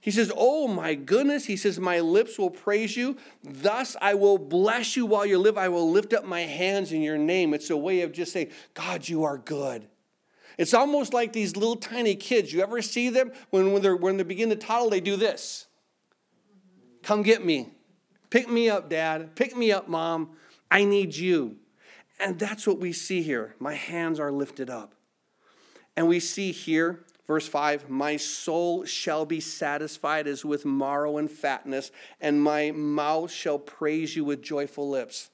He 0.00 0.10
says, 0.10 0.32
Oh 0.34 0.66
my 0.66 0.94
goodness. 0.94 1.46
He 1.46 1.56
says, 1.56 1.78
My 1.78 2.00
lips 2.00 2.38
will 2.38 2.50
praise 2.50 2.96
you. 2.96 3.16
Thus 3.44 3.94
I 4.00 4.14
will 4.14 4.38
bless 4.38 4.96
you 4.96 5.06
while 5.06 5.24
you 5.24 5.38
live. 5.38 5.56
I 5.56 5.68
will 5.68 5.90
lift 5.90 6.12
up 6.12 6.24
my 6.24 6.40
hands 6.40 6.92
in 6.92 7.02
your 7.02 7.18
name. 7.18 7.54
It's 7.54 7.70
a 7.70 7.76
way 7.76 8.00
of 8.00 8.12
just 8.12 8.32
saying, 8.32 8.50
God, 8.74 9.08
you 9.08 9.22
are 9.22 9.38
good. 9.38 9.86
It's 10.58 10.74
almost 10.74 11.14
like 11.14 11.32
these 11.32 11.56
little 11.56 11.76
tiny 11.76 12.14
kids. 12.14 12.52
You 12.52 12.62
ever 12.62 12.82
see 12.82 13.08
them 13.08 13.32
when, 13.50 13.72
when, 13.72 13.82
they're, 13.82 13.96
when 13.96 14.16
they 14.16 14.22
begin 14.22 14.50
to 14.50 14.56
toddle, 14.56 14.90
they 14.90 15.00
do 15.00 15.16
this 15.16 15.66
Come 17.02 17.22
get 17.22 17.44
me. 17.44 17.70
Pick 18.30 18.48
me 18.48 18.70
up, 18.70 18.88
dad. 18.88 19.34
Pick 19.36 19.56
me 19.56 19.72
up, 19.72 19.88
mom. 19.88 20.30
I 20.70 20.84
need 20.84 21.14
you. 21.14 21.56
And 22.18 22.38
that's 22.38 22.66
what 22.66 22.78
we 22.78 22.92
see 22.92 23.22
here. 23.22 23.54
My 23.58 23.74
hands 23.74 24.20
are 24.20 24.32
lifted 24.32 24.70
up. 24.70 24.94
And 25.96 26.08
we 26.08 26.20
see 26.20 26.52
here, 26.52 27.04
verse 27.26 27.46
5 27.46 27.90
My 27.90 28.16
soul 28.16 28.84
shall 28.84 29.26
be 29.26 29.40
satisfied 29.40 30.26
as 30.26 30.44
with 30.44 30.64
marrow 30.64 31.18
and 31.18 31.30
fatness, 31.30 31.90
and 32.20 32.42
my 32.42 32.70
mouth 32.70 33.30
shall 33.30 33.58
praise 33.58 34.16
you 34.16 34.24
with 34.24 34.40
joyful 34.40 34.88
lips. 34.88 35.30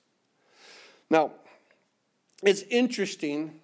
Now, 1.10 1.32
it's 2.42 2.62
interesting 2.62 3.60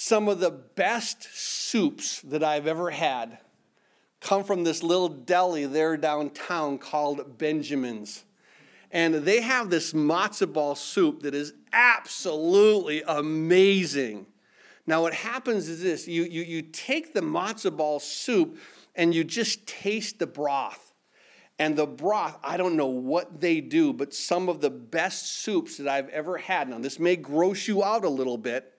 some 0.00 0.28
of 0.28 0.40
the 0.40 0.50
best 0.50 1.28
soups 1.34 2.22
that 2.22 2.42
I've 2.42 2.66
ever 2.66 2.90
had 2.90 3.36
come 4.18 4.44
from 4.44 4.64
this 4.64 4.82
little 4.82 5.10
deli 5.10 5.66
there 5.66 5.98
downtown 5.98 6.78
called 6.78 7.36
Benjamin's. 7.36 8.24
And 8.90 9.16
they 9.16 9.42
have 9.42 9.68
this 9.68 9.92
matzo 9.92 10.50
ball 10.50 10.74
soup 10.74 11.20
that 11.20 11.34
is 11.34 11.52
absolutely 11.74 13.02
amazing. 13.06 14.24
Now, 14.86 15.02
what 15.02 15.12
happens 15.12 15.68
is 15.68 15.82
this 15.82 16.08
you, 16.08 16.22
you, 16.22 16.44
you 16.44 16.62
take 16.62 17.12
the 17.12 17.20
matzo 17.20 17.76
ball 17.76 18.00
soup 18.00 18.56
and 18.94 19.14
you 19.14 19.22
just 19.22 19.66
taste 19.66 20.18
the 20.18 20.26
broth. 20.26 20.94
And 21.58 21.76
the 21.76 21.86
broth, 21.86 22.38
I 22.42 22.56
don't 22.56 22.76
know 22.76 22.86
what 22.86 23.38
they 23.42 23.60
do, 23.60 23.92
but 23.92 24.14
some 24.14 24.48
of 24.48 24.62
the 24.62 24.70
best 24.70 25.42
soups 25.42 25.76
that 25.76 25.86
I've 25.86 26.08
ever 26.08 26.38
had. 26.38 26.70
Now, 26.70 26.78
this 26.78 26.98
may 26.98 27.16
gross 27.16 27.68
you 27.68 27.84
out 27.84 28.06
a 28.06 28.08
little 28.08 28.38
bit, 28.38 28.78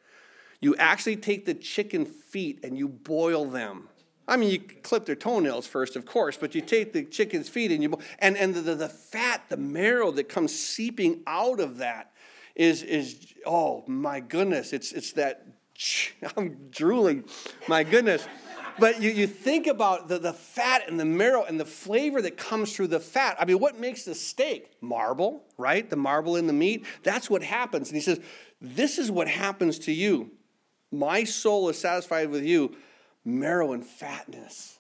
you 0.62 0.76
actually 0.78 1.16
take 1.16 1.46
the 1.46 1.56
chicken 1.56 2.06
feet 2.06 2.64
and 2.64 2.78
you 2.78 2.88
boil 2.88 3.46
them. 3.46 3.90
I 4.28 4.38
mean, 4.38 4.52
you 4.52 4.60
clip 4.60 5.06
their 5.06 5.16
toenails 5.16 5.68
first, 5.68 5.96
of 5.96 6.06
course, 6.06 6.38
but 6.38 6.56
you 6.56 6.62
take 6.62 6.94
the 6.94 7.04
chicken's 7.04 7.50
feet 7.50 7.72
and 7.72 7.84
you 7.84 7.98
and 8.20 8.38
and 8.38 8.54
the, 8.54 8.76
the 8.76 8.88
fat, 8.88 9.44
the 9.50 9.58
marrow 9.58 10.12
that 10.12 10.30
comes 10.30 10.58
seeping 10.58 11.22
out 11.28 11.60
of 11.60 11.80
that 11.80 12.14
is 12.56 12.84
is 12.84 13.34
oh 13.46 13.84
my 13.88 14.20
goodness, 14.20 14.72
it's 14.72 14.94
it's 14.94 15.14
that 15.14 15.48
I'm 16.38 16.70
drooling, 16.70 17.26
my 17.68 17.84
goodness. 17.84 18.28
But 18.80 19.02
you, 19.02 19.12
you 19.12 19.28
think 19.28 19.68
about 19.68 20.08
the, 20.08 20.18
the 20.18 20.32
fat 20.32 20.88
and 20.88 21.00
the 21.00 21.06
marrow 21.06 21.44
and 21.44 21.60
the 21.60 21.66
flavor 21.66 22.22
that 22.22 22.38
comes 22.38 22.74
through 22.74 22.88
the 22.88 23.02
fat. 23.02 23.36
I 23.38 23.44
mean, 23.44 23.60
what 23.60 23.78
makes 23.78 24.06
the 24.06 24.16
steak? 24.16 24.72
Marble, 24.80 25.44
right? 25.58 25.90
The 25.90 25.98
marble 25.98 26.38
in 26.38 26.48
the 26.48 26.54
meat. 26.54 26.86
That's 27.04 27.30
what 27.30 27.44
happens. 27.44 27.90
And 27.90 27.96
he 27.96 28.02
says, 28.02 28.22
This 28.62 28.98
is 28.98 29.12
what 29.12 29.28
happens 29.28 29.78
to 29.80 29.92
you. 29.92 30.32
My 30.92 31.24
soul 31.24 31.70
is 31.70 31.78
satisfied 31.78 32.30
with 32.30 32.44
you, 32.44 32.76
marrow 33.24 33.72
and 33.74 33.86
fatness. 33.86 34.80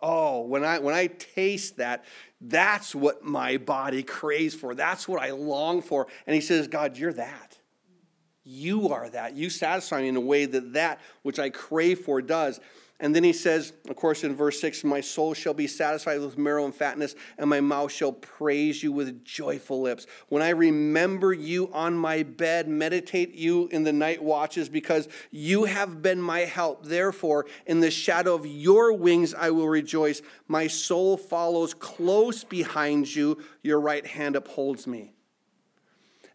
Oh, 0.00 0.42
when 0.42 0.64
I 0.64 0.78
when 0.78 0.94
I 0.94 1.08
taste 1.08 1.78
that, 1.78 2.04
that's 2.40 2.94
what 2.94 3.24
my 3.24 3.56
body 3.56 4.02
craves 4.02 4.54
for. 4.54 4.74
That's 4.74 5.08
what 5.08 5.20
I 5.20 5.32
long 5.32 5.82
for. 5.82 6.06
And 6.26 6.34
he 6.34 6.40
says, 6.40 6.68
God, 6.68 6.96
you're 6.96 7.12
that. 7.14 7.58
You 8.44 8.90
are 8.90 9.10
that. 9.10 9.36
You 9.36 9.50
satisfy 9.50 10.02
me 10.02 10.08
in 10.08 10.16
a 10.16 10.20
way 10.20 10.46
that 10.46 10.74
that 10.74 11.00
which 11.22 11.38
I 11.38 11.50
crave 11.50 12.00
for 12.00 12.22
does. 12.22 12.60
And 13.00 13.14
then 13.14 13.22
he 13.22 13.32
says, 13.32 13.72
of 13.88 13.94
course, 13.94 14.24
in 14.24 14.34
verse 14.34 14.60
6 14.60 14.82
My 14.82 15.00
soul 15.00 15.32
shall 15.32 15.54
be 15.54 15.68
satisfied 15.68 16.20
with 16.20 16.36
marrow 16.36 16.64
and 16.64 16.74
fatness, 16.74 17.14
and 17.36 17.48
my 17.48 17.60
mouth 17.60 17.92
shall 17.92 18.12
praise 18.12 18.82
you 18.82 18.90
with 18.90 19.24
joyful 19.24 19.80
lips. 19.80 20.06
When 20.28 20.42
I 20.42 20.48
remember 20.48 21.32
you 21.32 21.72
on 21.72 21.94
my 21.94 22.24
bed, 22.24 22.66
meditate 22.66 23.34
you 23.36 23.68
in 23.68 23.84
the 23.84 23.92
night 23.92 24.20
watches, 24.22 24.68
because 24.68 25.08
you 25.30 25.64
have 25.64 26.02
been 26.02 26.20
my 26.20 26.40
help. 26.40 26.86
Therefore, 26.86 27.46
in 27.66 27.78
the 27.78 27.90
shadow 27.90 28.34
of 28.34 28.46
your 28.46 28.92
wings 28.92 29.32
I 29.32 29.50
will 29.50 29.68
rejoice. 29.68 30.20
My 30.48 30.66
soul 30.66 31.16
follows 31.16 31.74
close 31.74 32.42
behind 32.42 33.14
you, 33.14 33.38
your 33.62 33.80
right 33.80 34.06
hand 34.06 34.34
upholds 34.34 34.88
me. 34.88 35.12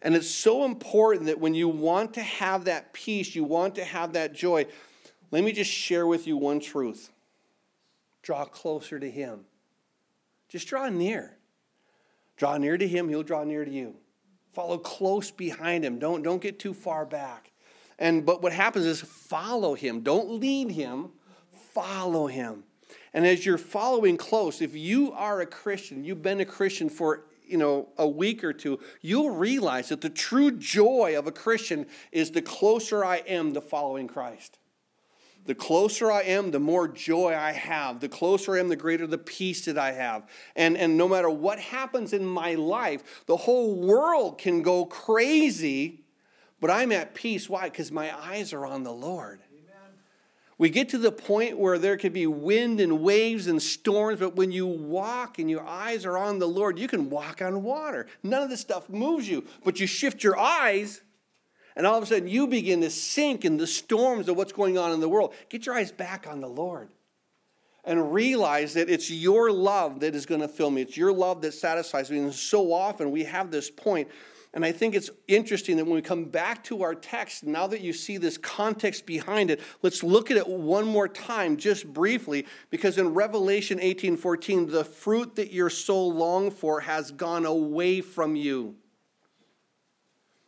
And 0.00 0.14
it's 0.14 0.30
so 0.30 0.64
important 0.64 1.26
that 1.26 1.40
when 1.40 1.54
you 1.54 1.68
want 1.68 2.14
to 2.14 2.22
have 2.22 2.66
that 2.66 2.92
peace, 2.92 3.34
you 3.34 3.42
want 3.42 3.74
to 3.76 3.84
have 3.84 4.12
that 4.14 4.34
joy, 4.34 4.66
let 5.30 5.44
me 5.44 5.52
just 5.52 5.70
share 5.70 6.06
with 6.06 6.26
you 6.26 6.36
one 6.36 6.60
truth 6.60 7.10
draw 8.22 8.44
closer 8.44 8.98
to 8.98 9.10
Him. 9.10 9.40
Just 10.48 10.66
draw 10.66 10.88
near. 10.88 11.36
Draw 12.36 12.56
near 12.58 12.78
to 12.78 12.88
Him, 12.88 13.08
He'll 13.08 13.22
draw 13.22 13.44
near 13.44 13.64
to 13.64 13.70
you. 13.70 13.96
Follow 14.52 14.78
close 14.78 15.30
behind 15.30 15.84
Him. 15.84 15.98
Don't, 15.98 16.22
don't 16.22 16.40
get 16.40 16.58
too 16.58 16.74
far 16.74 17.04
back. 17.04 17.52
And 17.98 18.24
but 18.24 18.42
what 18.42 18.52
happens 18.52 18.86
is 18.86 19.00
follow 19.00 19.74
Him. 19.74 20.00
Don't 20.00 20.40
lead 20.40 20.70
Him, 20.70 21.10
follow 21.72 22.26
Him. 22.26 22.64
And 23.12 23.26
as 23.26 23.46
you're 23.46 23.58
following 23.58 24.16
close, 24.16 24.60
if 24.60 24.74
you 24.74 25.12
are 25.12 25.40
a 25.40 25.46
Christian, 25.46 26.04
you've 26.04 26.22
been 26.22 26.40
a 26.40 26.44
Christian 26.44 26.88
for 26.88 27.26
you 27.46 27.58
know 27.58 27.88
a 27.98 28.08
week 28.08 28.42
or 28.42 28.52
two 28.52 28.80
you'll 29.02 29.30
realize 29.30 29.90
that 29.90 30.00
the 30.00 30.08
true 30.08 30.50
joy 30.50 31.14
of 31.16 31.26
a 31.26 31.30
christian 31.30 31.86
is 32.10 32.30
the 32.30 32.40
closer 32.40 33.04
i 33.04 33.16
am 33.16 33.52
to 33.52 33.60
following 33.60 34.08
christ 34.08 34.58
the 35.46 35.54
closer 35.54 36.10
I 36.10 36.22
am, 36.22 36.50
the 36.50 36.60
more 36.60 36.88
joy 36.88 37.34
I 37.36 37.52
have. 37.52 38.00
The 38.00 38.08
closer 38.08 38.56
I 38.56 38.60
am, 38.60 38.68
the 38.68 38.76
greater 38.76 39.06
the 39.06 39.18
peace 39.18 39.66
that 39.66 39.76
I 39.76 39.92
have. 39.92 40.26
And, 40.56 40.76
and 40.76 40.96
no 40.96 41.08
matter 41.08 41.28
what 41.28 41.58
happens 41.58 42.12
in 42.12 42.24
my 42.24 42.54
life, 42.54 43.24
the 43.26 43.36
whole 43.36 43.74
world 43.74 44.38
can 44.38 44.62
go 44.62 44.86
crazy, 44.86 46.04
but 46.60 46.70
I'm 46.70 46.92
at 46.92 47.14
peace. 47.14 47.48
Why? 47.48 47.68
Because 47.68 47.92
my 47.92 48.16
eyes 48.16 48.52
are 48.52 48.64
on 48.64 48.84
the 48.84 48.92
Lord. 48.92 49.40
We 50.56 50.70
get 50.70 50.88
to 50.90 50.98
the 50.98 51.10
point 51.10 51.58
where 51.58 51.78
there 51.78 51.96
could 51.96 52.12
be 52.12 52.28
wind 52.28 52.80
and 52.80 53.00
waves 53.00 53.48
and 53.48 53.60
storms, 53.60 54.20
but 54.20 54.36
when 54.36 54.52
you 54.52 54.66
walk 54.66 55.40
and 55.40 55.50
your 55.50 55.64
eyes 55.66 56.06
are 56.06 56.16
on 56.16 56.38
the 56.38 56.46
Lord, 56.46 56.78
you 56.78 56.86
can 56.86 57.10
walk 57.10 57.42
on 57.42 57.64
water. 57.64 58.06
None 58.22 58.42
of 58.42 58.50
this 58.50 58.60
stuff 58.60 58.88
moves 58.88 59.28
you, 59.28 59.44
but 59.64 59.80
you 59.80 59.88
shift 59.88 60.22
your 60.22 60.38
eyes 60.38 61.02
and 61.76 61.86
all 61.86 61.96
of 61.96 62.02
a 62.04 62.06
sudden, 62.06 62.28
you 62.28 62.46
begin 62.46 62.80
to 62.82 62.90
sink 62.90 63.44
in 63.44 63.56
the 63.56 63.66
storms 63.66 64.28
of 64.28 64.36
what's 64.36 64.52
going 64.52 64.78
on 64.78 64.92
in 64.92 65.00
the 65.00 65.08
world. 65.08 65.34
Get 65.48 65.66
your 65.66 65.74
eyes 65.74 65.90
back 65.90 66.26
on 66.28 66.40
the 66.40 66.48
Lord 66.48 66.88
and 67.84 68.12
realize 68.12 68.74
that 68.74 68.88
it's 68.88 69.10
your 69.10 69.50
love 69.50 70.00
that 70.00 70.14
is 70.14 70.24
going 70.24 70.40
to 70.40 70.48
fill 70.48 70.70
me. 70.70 70.82
It's 70.82 70.96
your 70.96 71.12
love 71.12 71.42
that 71.42 71.52
satisfies 71.52 72.10
me. 72.10 72.18
And 72.18 72.34
so 72.34 72.72
often 72.72 73.10
we 73.10 73.24
have 73.24 73.50
this 73.50 73.70
point, 73.70 74.08
and 74.54 74.64
I 74.64 74.70
think 74.70 74.94
it's 74.94 75.10
interesting 75.26 75.76
that 75.78 75.84
when 75.84 75.96
we 75.96 76.02
come 76.02 76.26
back 76.26 76.62
to 76.64 76.82
our 76.82 76.94
text, 76.94 77.42
now 77.42 77.66
that 77.66 77.80
you 77.80 77.92
see 77.92 78.18
this 78.18 78.38
context 78.38 79.04
behind 79.04 79.50
it, 79.50 79.60
let's 79.82 80.04
look 80.04 80.30
at 80.30 80.36
it 80.36 80.48
one 80.48 80.86
more 80.86 81.08
time, 81.08 81.56
just 81.56 81.92
briefly, 81.92 82.46
because 82.70 82.96
in 82.96 83.14
Revelation 83.14 83.80
18 83.80 84.16
14, 84.16 84.68
the 84.68 84.84
fruit 84.84 85.34
that 85.34 85.52
your 85.52 85.70
soul 85.70 86.14
longed 86.14 86.52
for 86.52 86.80
has 86.80 87.10
gone 87.10 87.44
away 87.44 88.00
from 88.00 88.36
you. 88.36 88.76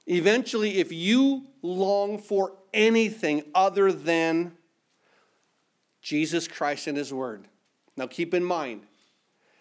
Eventually, 0.06 0.78
if 0.78 0.92
you 0.92 1.46
long 1.62 2.18
for 2.18 2.52
anything 2.72 3.42
other 3.54 3.90
than 3.92 4.52
Jesus 6.00 6.46
Christ 6.46 6.86
and 6.86 6.96
His 6.96 7.12
Word, 7.12 7.48
now 7.96 8.06
keep 8.06 8.32
in 8.32 8.44
mind, 8.44 8.82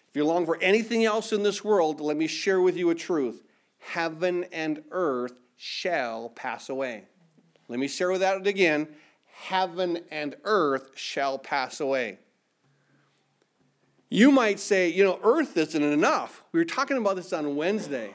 if 0.08 0.14
you 0.14 0.24
long 0.24 0.46
for 0.46 0.58
anything 0.60 1.04
else 1.04 1.32
in 1.32 1.42
this 1.42 1.64
world, 1.64 2.00
let 2.00 2.16
me 2.16 2.26
share 2.26 2.60
with 2.60 2.76
you 2.76 2.90
a 2.90 2.94
truth 2.94 3.42
heaven 3.78 4.44
and 4.52 4.82
earth 4.90 5.34
shall 5.56 6.28
pass 6.30 6.68
away. 6.68 7.04
Let 7.68 7.78
me 7.78 7.88
share 7.88 8.10
with 8.10 8.20
that 8.20 8.46
again. 8.46 8.88
Heaven 9.32 10.00
and 10.10 10.36
earth 10.44 10.90
shall 10.94 11.38
pass 11.38 11.80
away. 11.80 12.18
You 14.08 14.30
might 14.30 14.60
say, 14.60 14.88
you 14.88 15.04
know, 15.04 15.18
earth 15.22 15.56
isn't 15.56 15.82
enough. 15.82 16.42
We 16.52 16.60
were 16.60 16.64
talking 16.64 16.96
about 16.96 17.16
this 17.16 17.32
on 17.32 17.56
Wednesday. 17.56 18.14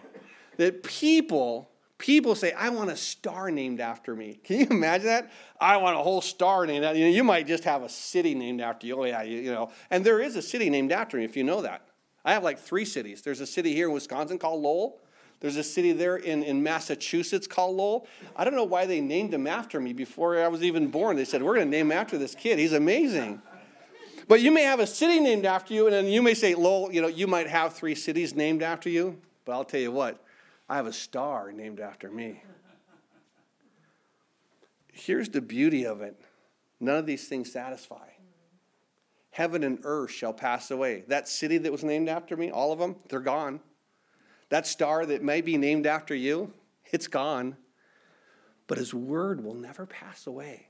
That 0.57 0.83
people 0.83 1.70
People 2.01 2.33
say, 2.33 2.51
I 2.53 2.69
want 2.69 2.89
a 2.89 2.97
star 2.97 3.51
named 3.51 3.79
after 3.79 4.15
me. 4.15 4.39
Can 4.43 4.61
you 4.61 4.67
imagine 4.71 5.05
that? 5.05 5.31
I 5.59 5.77
want 5.77 5.95
a 5.95 5.99
whole 5.99 6.19
star 6.19 6.65
named 6.65 6.83
after 6.83 6.97
you. 6.97 7.05
Know, 7.05 7.11
you 7.11 7.23
might 7.23 7.45
just 7.45 7.63
have 7.63 7.83
a 7.83 7.89
city 7.89 8.33
named 8.33 8.59
after 8.59 8.87
you. 8.87 8.99
Oh, 8.99 9.03
yeah, 9.03 9.21
you, 9.21 9.37
you 9.37 9.51
know. 9.51 9.69
And 9.91 10.03
there 10.03 10.19
is 10.19 10.35
a 10.35 10.41
city 10.41 10.71
named 10.71 10.91
after 10.91 11.17
me, 11.17 11.25
if 11.25 11.37
you 11.37 11.43
know 11.43 11.61
that. 11.61 11.83
I 12.25 12.33
have 12.33 12.43
like 12.43 12.57
three 12.57 12.85
cities. 12.85 13.21
There's 13.21 13.39
a 13.39 13.45
city 13.45 13.75
here 13.75 13.87
in 13.87 13.93
Wisconsin 13.93 14.39
called 14.39 14.63
Lowell. 14.63 14.99
There's 15.41 15.57
a 15.57 15.63
city 15.63 15.91
there 15.91 16.15
in, 16.15 16.41
in 16.41 16.63
Massachusetts 16.63 17.45
called 17.45 17.75
Lowell. 17.75 18.07
I 18.35 18.45
don't 18.45 18.55
know 18.55 18.63
why 18.63 18.87
they 18.87 18.99
named 18.99 19.31
him 19.31 19.45
after 19.45 19.79
me 19.79 19.93
before 19.93 20.39
I 20.39 20.47
was 20.47 20.63
even 20.63 20.87
born. 20.87 21.17
They 21.17 21.25
said, 21.25 21.43
We're 21.43 21.55
going 21.55 21.67
to 21.67 21.77
name 21.77 21.91
him 21.91 21.97
after 21.97 22.17
this 22.17 22.33
kid. 22.33 22.57
He's 22.57 22.73
amazing. 22.73 23.43
But 24.27 24.41
you 24.41 24.49
may 24.49 24.63
have 24.63 24.79
a 24.79 24.87
city 24.87 25.19
named 25.19 25.45
after 25.45 25.75
you, 25.75 25.85
and 25.85 25.93
then 25.93 26.07
you 26.07 26.23
may 26.23 26.33
say, 26.33 26.55
Lowell, 26.55 26.91
you 26.91 27.01
know, 27.03 27.07
you 27.07 27.27
might 27.27 27.47
have 27.47 27.73
three 27.73 27.93
cities 27.93 28.33
named 28.33 28.63
after 28.63 28.89
you. 28.89 29.19
But 29.45 29.51
I'll 29.51 29.65
tell 29.65 29.79
you 29.79 29.91
what, 29.91 30.23
I 30.71 30.77
have 30.77 30.87
a 30.87 30.93
star 30.93 31.51
named 31.51 31.81
after 31.81 32.09
me. 32.09 32.41
Here's 34.93 35.27
the 35.27 35.41
beauty 35.41 35.85
of 35.85 36.01
it 36.01 36.15
none 36.79 36.95
of 36.95 37.05
these 37.05 37.27
things 37.27 37.51
satisfy. 37.51 38.07
Heaven 39.31 39.65
and 39.65 39.79
earth 39.83 40.11
shall 40.11 40.31
pass 40.31 40.71
away. 40.71 41.03
That 41.09 41.27
city 41.27 41.57
that 41.57 41.73
was 41.73 41.83
named 41.83 42.07
after 42.07 42.37
me, 42.37 42.51
all 42.51 42.71
of 42.71 42.79
them, 42.79 42.95
they're 43.09 43.19
gone. 43.19 43.59
That 44.47 44.65
star 44.65 45.05
that 45.05 45.21
may 45.21 45.41
be 45.41 45.57
named 45.57 45.85
after 45.85 46.15
you, 46.15 46.53
it's 46.85 47.07
gone. 47.07 47.57
But 48.67 48.77
his 48.77 48.93
word 48.93 49.43
will 49.43 49.55
never 49.55 49.85
pass 49.85 50.25
away. 50.25 50.67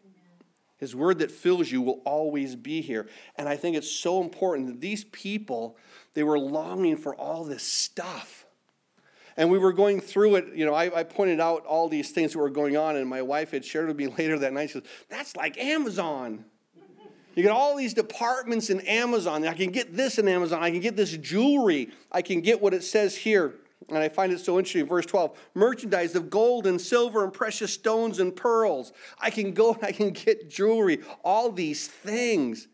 His 0.78 0.96
word 0.96 1.20
that 1.20 1.30
fills 1.30 1.72
you 1.72 1.80
will 1.84 2.02
always 2.06 2.56
be 2.56 2.82
here. 2.82 3.08
And 3.36 3.48
I 3.48 3.56
think 3.56 3.78
it's 3.78 3.92
so 3.92 4.20
important 4.20 4.66
that 4.66 4.82
these 4.82 5.04
people, 5.04 5.78
they 6.16 6.24
were 6.24 6.40
longing 6.40 6.98
for 6.98 7.14
all 7.16 7.44
this 7.44 7.62
stuff. 7.62 8.41
And 9.38 9.50
we 9.50 9.58
were 9.58 9.74
going 9.74 10.00
through 10.02 10.36
it, 10.36 10.56
you 10.56 10.66
know, 10.66 10.74
I, 10.74 11.00
I, 11.00 11.04
pointed 11.04 11.40
out 11.40 11.66
all 11.66 11.88
these 11.88 12.12
things 12.12 12.34
that 12.34 12.40
were 12.40 12.50
going 12.50 12.76
on, 12.76 12.98
and 12.98 13.08
my 13.08 13.22
wife 13.22 13.52
had 13.52 13.64
shared 13.64 13.88
with 13.88 13.98
me 13.98 14.08
later 14.18 14.38
that 14.40 14.54
night. 14.54 14.70
She 14.70 14.80
goes, 14.80 14.90
That's 15.10 15.36
like 15.36 15.58
Amazon. 15.58 16.46
You 17.36 17.44
get 17.44 17.52
all 17.52 17.78
these 17.78 17.94
departments 17.94 18.70
in 18.70 18.82
Amazon. 18.82 19.48
I 19.48 19.54
can 19.54 19.72
get 19.72 19.96
this 19.96 20.20
in 20.20 20.28
Amazon. 20.28 20.62
I 20.62 20.70
can 20.70 20.82
get 20.82 20.98
this 20.98 21.16
jewelry. 21.16 21.90
I 22.12 22.22
can 22.22 22.42
get 22.42 22.62
what 22.62 22.74
it 22.74 22.84
says 22.84 23.16
here. 23.16 23.56
And 23.88 23.98
I 23.98 24.10
find 24.10 24.32
it 24.34 24.40
so 24.40 24.58
interesting. 24.60 24.86
Verse 24.86 25.06
12 25.06 25.38
merchandise 25.54 26.16
of 26.16 26.30
gold 26.30 26.68
and 26.68 26.80
silver 26.80 27.24
and 27.24 27.32
precious 27.32 27.74
stones 27.74 28.20
and 28.20 28.36
pearls. 28.36 28.92
I 29.20 29.30
can 29.30 29.54
go 29.54 29.74
and 29.74 29.84
I 29.84 29.92
can 29.92 30.12
get 30.12 30.50
jewelry, 30.50 31.00
all 31.24 31.52
these 31.52 31.88
things. 31.88 32.68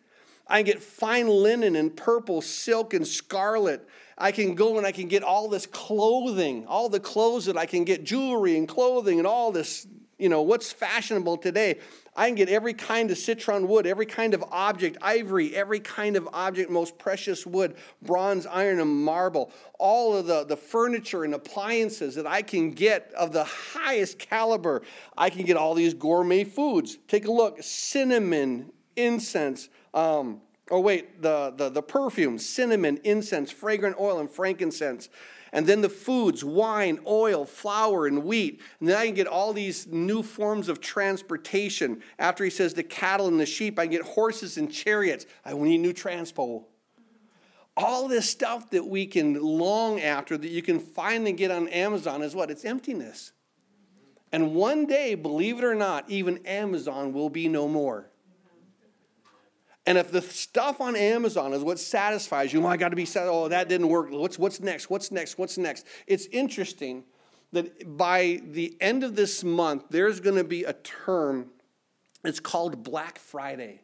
I 0.48 0.64
can 0.64 0.66
get 0.66 0.82
fine 0.82 1.28
linen 1.28 1.76
and 1.76 1.96
purple, 1.96 2.42
silk 2.42 2.94
and 2.94 3.06
scarlet 3.06 3.88
I 4.18 4.32
can 4.32 4.56
go 4.56 4.78
and 4.78 4.88
I 4.88 4.92
can 4.92 5.08
get 5.08 5.24
all 5.24 5.48
this 5.48 5.68
clothing, 5.68 6.66
all 6.66 6.90
the 6.90 7.00
clothes 7.00 7.46
that 7.46 7.58
I 7.58 7.66
can 7.66 7.84
get, 7.84 8.04
jewelry 8.04 8.58
and 8.58 8.68
clothing 8.68 9.20
and 9.20 9.28
all 9.28 9.52
this, 9.52 9.86
you 10.18 10.28
know, 10.28 10.42
what's 10.42 10.72
fashionable 10.72 11.38
today. 11.38 11.78
I 12.16 12.26
can 12.28 12.36
get 12.36 12.50
every 12.50 12.74
kind 12.74 13.12
of 13.12 13.20
citron 13.20 13.68
wood, 13.68 13.86
every 13.86 14.08
kind 14.08 14.34
of 14.34 14.44
object, 14.50 14.98
ivory, 15.04 15.56
every 15.56 15.80
kind 15.80 16.16
of 16.16 16.28
object, 16.34 16.72
most 16.72 16.98
precious 16.98 17.46
wood, 17.46 17.76
bronze, 18.02 18.48
iron, 18.48 18.80
and 18.80 18.90
marble, 18.90 19.52
all 19.78 20.16
of 20.18 20.26
the, 20.26 20.44
the 20.44 20.58
furniture 20.58 21.24
and 21.24 21.36
appliances 21.36 22.16
that 22.16 22.26
I 22.26 22.42
can 22.42 22.72
get 22.72 23.12
of 23.16 23.34
the 23.34 23.44
highest 23.44 24.18
caliber. 24.18 24.82
I 25.16 25.30
can 25.30 25.46
get 25.46 25.58
all 25.58 25.76
these 25.76 25.94
gourmet 25.94 26.44
foods. 26.44 26.98
Take 27.08 27.28
a 27.28 27.32
look 27.32 27.62
cinnamon, 27.62 28.72
incense, 28.96 29.70
um, 29.94 30.42
Oh, 30.70 30.80
wait, 30.80 31.22
the, 31.22 31.54
the, 31.56 31.70
the 31.70 31.82
perfume, 31.82 32.38
cinnamon, 32.38 33.00
incense, 33.04 33.52
fragrant 33.52 33.96
oil, 34.00 34.20
and 34.20 34.30
frankincense. 34.30 35.10
And 35.54 35.66
then 35.66 35.82
the 35.82 35.90
foods, 35.90 36.44
wine, 36.44 37.00
oil, 37.08 37.46
flour, 37.46 38.06
and 38.06 38.26
wheat. 38.26 38.62
And 38.80 38.90
then 38.90 38.98
I 38.98 39.06
can 39.06 39.16
get 39.16 39.28
all 39.28 39.54
these 39.54 39.88
new 39.88 40.22
forms 40.22 40.68
of 40.68 40.82
transportation. 40.82 42.02
After 42.20 42.44
he 42.44 42.50
says 42.50 42.74
the 42.74 42.84
cattle 42.84 43.28
and 43.28 43.40
the 43.40 43.46
sheep, 43.46 43.80
I 43.80 43.84
can 43.84 43.92
get 43.92 44.02
horses 44.02 44.58
and 44.58 44.72
chariots. 44.72 45.26
I 45.46 45.54
need 45.54 45.78
new 45.78 45.94
transpo. 45.94 46.66
All 47.78 48.08
this 48.08 48.30
stuff 48.30 48.72
that 48.72 48.86
we 48.86 49.06
can 49.06 49.42
long 49.42 50.02
after 50.02 50.38
that 50.38 50.50
you 50.50 50.62
can 50.62 50.80
finally 50.80 51.32
get 51.32 51.52
on 51.52 51.68
Amazon 51.70 52.24
is 52.24 52.36
what? 52.36 52.52
It's 52.52 52.66
emptiness. 52.66 53.32
And 54.32 54.54
one 54.54 54.86
day, 54.86 55.16
believe 55.16 55.60
it 55.60 55.64
or 55.64 55.76
not, 55.76 56.10
even 56.10 56.46
Amazon 56.46 57.14
will 57.14 57.30
be 57.30 57.48
no 57.48 57.68
more. 57.68 58.10
And 59.88 59.98
if 59.98 60.12
the 60.12 60.22
stuff 60.22 60.82
on 60.82 60.98
Amazon 60.98 61.54
is 61.54 61.64
what 61.64 61.80
satisfies 61.80 62.52
you, 62.52 62.60
well, 62.60 62.70
I 62.70 62.76
got 62.76 62.90
to 62.90 62.98
be 62.98 63.06
sad. 63.06 63.30
Oh, 63.30 63.48
that 63.48 63.70
didn't 63.70 63.88
work. 63.88 64.12
What's, 64.12 64.38
what's 64.38 64.60
next? 64.60 64.90
What's 64.90 65.12
next? 65.12 65.38
What's 65.38 65.58
next? 65.58 65.88
It's 66.06 66.26
interesting 66.26 67.06
that 67.54 67.96
by 67.98 68.42
the 68.44 68.76
end 68.82 69.06
of 69.06 69.16
this 69.16 69.46
month, 69.46 69.86
there's 69.90 70.20
going 70.20 70.36
to 70.36 70.44
be 70.44 70.66
a 70.66 70.74
term. 70.74 71.52
It's 72.26 72.42
called 72.42 72.84
Black 72.84 73.18
Friday. 73.18 73.80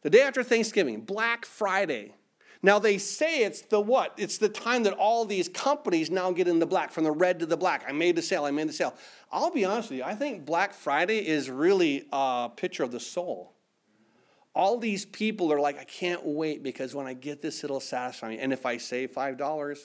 The 0.00 0.10
day 0.10 0.22
after 0.22 0.42
Thanksgiving, 0.42 1.02
Black 1.02 1.44
Friday. 1.44 2.14
Now 2.62 2.78
they 2.78 2.96
say 2.96 3.44
it's 3.44 3.60
the 3.60 3.82
what? 3.82 4.14
It's 4.16 4.38
the 4.38 4.48
time 4.48 4.84
that 4.84 4.94
all 4.94 5.26
these 5.26 5.50
companies 5.50 6.10
now 6.10 6.32
get 6.32 6.48
in 6.48 6.60
the 6.60 6.66
black, 6.66 6.92
from 6.92 7.04
the 7.04 7.12
red 7.12 7.40
to 7.40 7.46
the 7.46 7.58
black. 7.58 7.84
I 7.86 7.92
made 7.92 8.16
the 8.16 8.22
sale, 8.22 8.46
I 8.46 8.52
made 8.52 8.70
the 8.70 8.72
sale. 8.72 8.94
I'll 9.30 9.52
be 9.52 9.66
honest 9.66 9.90
with 9.90 9.98
you, 9.98 10.04
I 10.04 10.14
think 10.14 10.46
Black 10.46 10.72
Friday 10.72 11.18
is 11.18 11.50
really 11.50 12.06
a 12.10 12.50
picture 12.56 12.82
of 12.82 12.90
the 12.90 13.00
soul 13.00 13.57
all 14.58 14.76
these 14.76 15.06
people 15.06 15.52
are 15.52 15.60
like, 15.60 15.78
I 15.78 15.84
can't 15.84 16.26
wait 16.26 16.64
because 16.64 16.92
when 16.92 17.06
I 17.06 17.14
get 17.14 17.40
this, 17.40 17.62
it'll 17.62 17.78
satisfy 17.78 18.30
me. 18.30 18.38
And 18.40 18.52
if 18.52 18.66
I 18.66 18.76
save 18.76 19.12
$5 19.12 19.78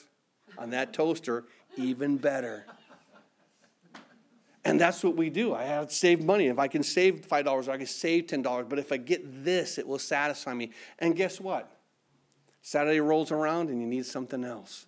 on 0.58 0.70
that 0.70 0.92
toaster, 0.92 1.44
even 1.76 2.16
better. 2.16 2.66
And 4.64 4.80
that's 4.80 5.04
what 5.04 5.14
we 5.14 5.30
do. 5.30 5.54
I 5.54 5.62
have 5.62 5.88
to 5.88 5.94
save 5.94 6.24
money. 6.24 6.48
If 6.48 6.58
I 6.58 6.66
can 6.66 6.82
save 6.82 7.28
$5, 7.28 7.68
I 7.68 7.76
can 7.76 7.86
save 7.86 8.26
$10. 8.26 8.68
But 8.68 8.80
if 8.80 8.90
I 8.90 8.96
get 8.96 9.44
this, 9.44 9.78
it 9.78 9.86
will 9.86 10.00
satisfy 10.00 10.52
me. 10.54 10.72
And 10.98 11.14
guess 11.14 11.40
what? 11.40 11.70
Saturday 12.60 12.98
rolls 12.98 13.30
around 13.30 13.68
and 13.68 13.80
you 13.80 13.86
need 13.86 14.06
something 14.06 14.42
else. 14.42 14.86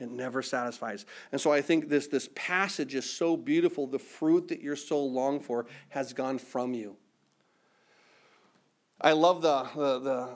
It 0.00 0.10
never 0.10 0.40
satisfies. 0.40 1.04
And 1.32 1.40
so 1.40 1.52
I 1.52 1.60
think 1.60 1.90
this, 1.90 2.06
this 2.06 2.30
passage 2.34 2.94
is 2.94 3.08
so 3.08 3.36
beautiful. 3.36 3.86
The 3.86 3.98
fruit 3.98 4.48
that 4.48 4.62
your 4.62 4.74
soul 4.74 5.12
longed 5.12 5.44
for 5.44 5.66
has 5.90 6.14
gone 6.14 6.38
from 6.38 6.72
you. 6.72 6.96
I 9.04 9.12
love 9.12 9.42
the, 9.42 9.64
the, 9.74 9.98
the 9.98 10.28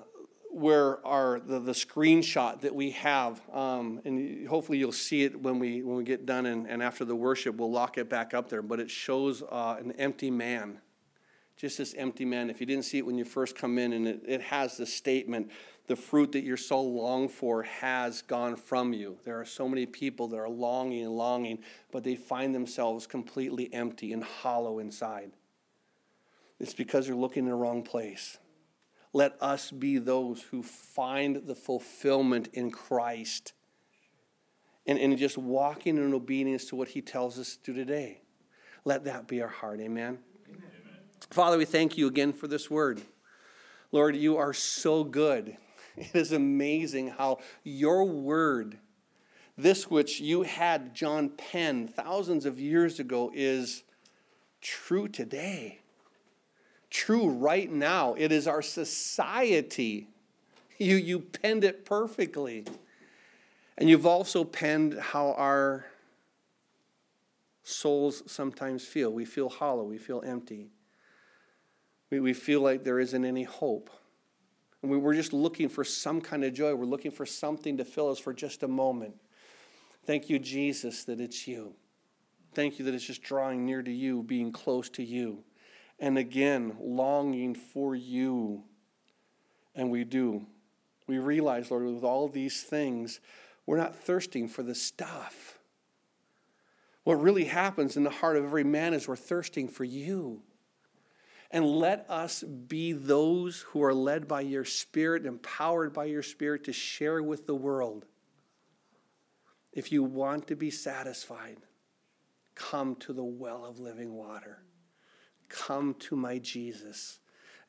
where 0.51 1.07
our 1.07 1.39
the, 1.39 1.61
the 1.61 1.73
screenshot 1.73 2.63
that 2.63 2.75
we 2.75 2.91
have, 2.93 3.41
um, 3.53 4.01
and 4.05 4.49
hopefully 4.49 4.79
you'll 4.79 4.91
see 4.91 5.23
it 5.23 5.41
when 5.41 5.61
we 5.61 5.83
when 5.83 5.97
we 5.97 6.03
get 6.03 6.27
done 6.27 6.47
and, 6.47 6.67
and 6.67 6.83
after 6.83 7.05
the 7.05 7.15
worship, 7.15 7.57
we'll 7.57 7.71
lock 7.71 7.97
it 7.97 8.09
back 8.09 8.35
up 8.35 8.49
there. 8.49 8.63
But 8.63 8.81
it 8.81 8.91
shows 8.91 9.43
uh, 9.43 9.77
an 9.79 9.93
empty 9.93 10.33
man, 10.33 10.81
just 11.57 11.79
this 11.79 11.95
empty 11.95 12.25
man. 12.25 12.51
If 12.51 12.59
you 12.59 12.67
didn't 12.67 12.87
see 12.87 12.99
it 12.99 13.07
when 13.07 13.17
you 13.17 13.25
first 13.25 13.55
come 13.55 13.79
in, 13.79 13.93
and 13.93 14.09
it, 14.09 14.23
it 14.27 14.41
has 14.41 14.77
the 14.77 14.87
statement, 14.87 15.51
the 15.87 15.97
fruit 15.97 16.33
that 16.33 16.43
you're 16.43 16.57
so 16.57 16.81
longed 16.83 17.31
for 17.31 17.63
has 17.63 18.23
gone 18.23 18.57
from 18.57 18.93
you. 18.93 19.19
There 19.25 19.39
are 19.39 19.45
so 19.45 19.69
many 19.69 19.87
people 19.87 20.27
that 20.29 20.39
are 20.39 20.49
longing 20.49 21.05
and 21.05 21.13
longing, 21.13 21.61
but 21.93 22.03
they 22.03 22.17
find 22.17 22.53
themselves 22.53 23.07
completely 23.07 23.73
empty 23.73 24.13
and 24.13 24.25
hollow 24.25 24.81
inside. 24.81 25.31
It's 26.59 26.75
because 26.75 27.07
they're 27.07 27.15
looking 27.15 27.45
in 27.45 27.51
the 27.51 27.55
wrong 27.55 27.83
place. 27.83 28.39
Let 29.17 29.41
us 29.41 29.71
be 29.71 29.97
those 29.97 30.43
who 30.43 30.63
find 30.63 31.47
the 31.47 31.55
fulfillment 31.55 32.51
in 32.53 32.71
Christ 32.71 33.55
and, 34.87 34.99
and 34.99 35.17
just 35.17 35.39
walking 35.39 35.97
in 35.97 36.13
obedience 36.13 36.67
to 36.67 36.77
what 36.77 36.89
He 36.89 37.01
tells 37.01 37.39
us 37.39 37.57
to 37.57 37.73
do 37.73 37.79
today. 37.79 38.21
Let 38.85 39.05
that 39.05 39.27
be 39.27 39.41
our 39.41 39.49
heart. 39.49 39.81
Amen. 39.81 40.19
Amen. 40.51 40.63
Father, 41.31 41.57
we 41.57 41.65
thank 41.65 41.97
you 41.97 42.09
again 42.09 42.35
for 42.35 42.47
this 42.47 42.71
word. 42.71 43.01
Lord, 43.91 44.17
you 44.17 44.37
are 44.37 44.53
so 44.53 45.03
good. 45.03 45.57
It 45.97 46.15
is 46.15 46.33
amazing 46.33 47.09
how 47.09 47.39
your 47.65 48.05
word, 48.05 48.77
this 49.57 49.91
which 49.91 50.21
you 50.21 50.43
had 50.43 50.95
John 50.95 51.31
pen 51.31 51.89
thousands 51.89 52.45
of 52.45 52.61
years 52.61 53.01
ago, 53.01 53.33
is 53.35 53.83
true 54.61 55.09
today 55.09 55.81
true 56.97 57.29
right 57.29 57.71
now. 57.71 58.15
It 58.17 58.33
is 58.33 58.49
our 58.49 58.63
society. 58.63 60.09
You, 60.79 60.97
you 60.97 61.21
penned 61.21 61.63
it 61.63 61.85
perfectly. 61.85 62.65
And 63.77 63.91
you've 63.91 64.07
also 64.07 64.45
penned 64.45 64.99
how 64.99 65.33
our 65.33 65.85
souls 67.63 68.23
sometimes 68.27 68.83
feel. 68.83 69.13
We 69.13 69.27
feel 69.27 69.51
hollow, 69.51 69.85
we 69.85 69.99
feel 69.99 70.23
empty. 70.25 70.71
We, 72.11 72.21
we 72.21 72.33
feel 72.33 72.63
like 72.63 72.83
there 72.83 72.99
isn't 72.99 73.25
any 73.25 73.43
hope. 73.43 73.91
And 74.81 74.91
we, 74.91 74.97
we're 74.97 75.15
just 75.15 75.35
looking 75.35 75.69
for 75.69 75.85
some 75.85 76.23
kind 76.23 76.45
of 76.45 76.55
joy. 76.55 76.75
We're 76.75 76.87
looking 76.87 77.11
for 77.11 77.27
something 77.27 77.77
to 77.77 77.85
fill 77.85 78.09
us 78.09 78.19
for 78.19 78.33
just 78.33 78.63
a 78.63 78.69
moment. 78.69 79.17
Thank 80.07 80.31
you, 80.31 80.39
Jesus, 80.39 81.05
that 81.05 81.21
it's 81.21 81.47
you. 81.47 81.75
Thank 82.55 82.79
you 82.79 82.87
that 82.87 82.95
it's 82.95 83.05
just 83.05 83.23
drawing 83.23 83.67
near 83.67 83.83
to 83.83 83.93
you, 83.93 84.23
being 84.23 84.51
close 84.51 84.89
to 84.91 85.03
you 85.03 85.45
and 85.99 86.19
again 86.19 86.77
longing 86.81 87.55
for 87.55 87.95
you. 87.95 88.65
And 89.75 89.91
we 89.91 90.05
do. 90.05 90.47
We 91.07 91.19
realize, 91.19 91.71
Lord, 91.71 91.85
with 91.85 92.05
all 92.05 92.29
these 92.29 92.63
things, 92.63 93.21
we're 93.67 93.77
not 93.77 93.97
thirsting 93.97 94.49
for 94.49 94.63
the 94.63 94.75
stuff. 94.75 95.59
What 97.05 97.23
really 97.23 97.45
happens 97.45 97.97
in 97.97 98.03
the 98.03 98.11
heart 98.11 98.37
of 98.37 98.45
every 98.45 98.65
man 98.65 98.93
is 98.93 99.07
we're 99.07 99.17
thirsting 99.17 99.69
for 99.69 99.85
you. 99.85 100.43
And 101.51 101.65
let 101.65 102.05
us 102.09 102.43
be 102.43 102.93
those 102.93 103.61
who 103.69 103.83
are 103.85 103.95
led 103.95 104.27
by 104.27 104.41
your 104.41 104.65
Spirit, 104.65 105.25
empowered 105.25 105.93
by 105.93 106.07
your 106.07 106.23
Spirit 106.23 106.65
to 106.65 106.73
share 106.73 107.23
with 107.23 107.47
the 107.47 107.55
world. 107.55 108.07
If 109.73 109.93
you 109.93 110.03
want 110.03 110.49
to 110.49 110.57
be 110.57 110.71
satisfied, 110.71 111.59
come 112.57 112.97
to 112.97 113.13
the 113.13 113.23
well 113.25 113.65
of 113.65 113.79
living 113.79 114.15
water. 114.15 114.59
Come 115.49 115.95
to 116.01 116.17
my 116.17 116.39
Jesus, 116.39 117.19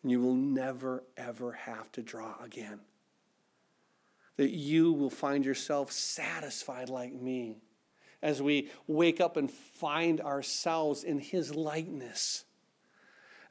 and 0.01 0.11
you 0.11 0.21
will 0.21 0.35
never, 0.35 1.03
ever 1.15 1.53
have 1.53 1.91
to 1.93 2.01
draw 2.01 2.35
again. 2.43 2.79
That 4.37 4.51
you 4.51 4.93
will 4.93 5.09
find 5.09 5.45
yourself 5.45 5.91
satisfied 5.91 6.89
like 6.89 7.13
me 7.13 7.57
as 8.21 8.41
we 8.41 8.69
wake 8.87 9.21
up 9.21 9.37
and 9.37 9.49
find 9.49 10.21
ourselves 10.21 11.03
in 11.03 11.19
His 11.19 11.55
likeness. 11.55 12.45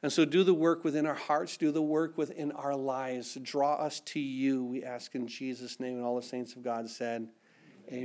And 0.03 0.13
so, 0.13 0.25
do 0.25 0.43
the 0.43 0.53
work 0.53 0.83
within 0.83 1.05
our 1.05 1.15
hearts, 1.15 1.57
do 1.57 1.71
the 1.71 1.81
work 1.81 2.17
within 2.17 2.51
our 2.51 2.75
lives. 2.75 3.37
Draw 3.41 3.75
us 3.75 3.99
to 4.01 4.19
you, 4.19 4.63
we 4.63 4.83
ask 4.83 5.15
in 5.15 5.27
Jesus' 5.27 5.79
name. 5.79 5.95
And 5.97 6.05
all 6.05 6.15
the 6.15 6.21
saints 6.21 6.55
of 6.55 6.63
God 6.63 6.89
said, 6.89 7.27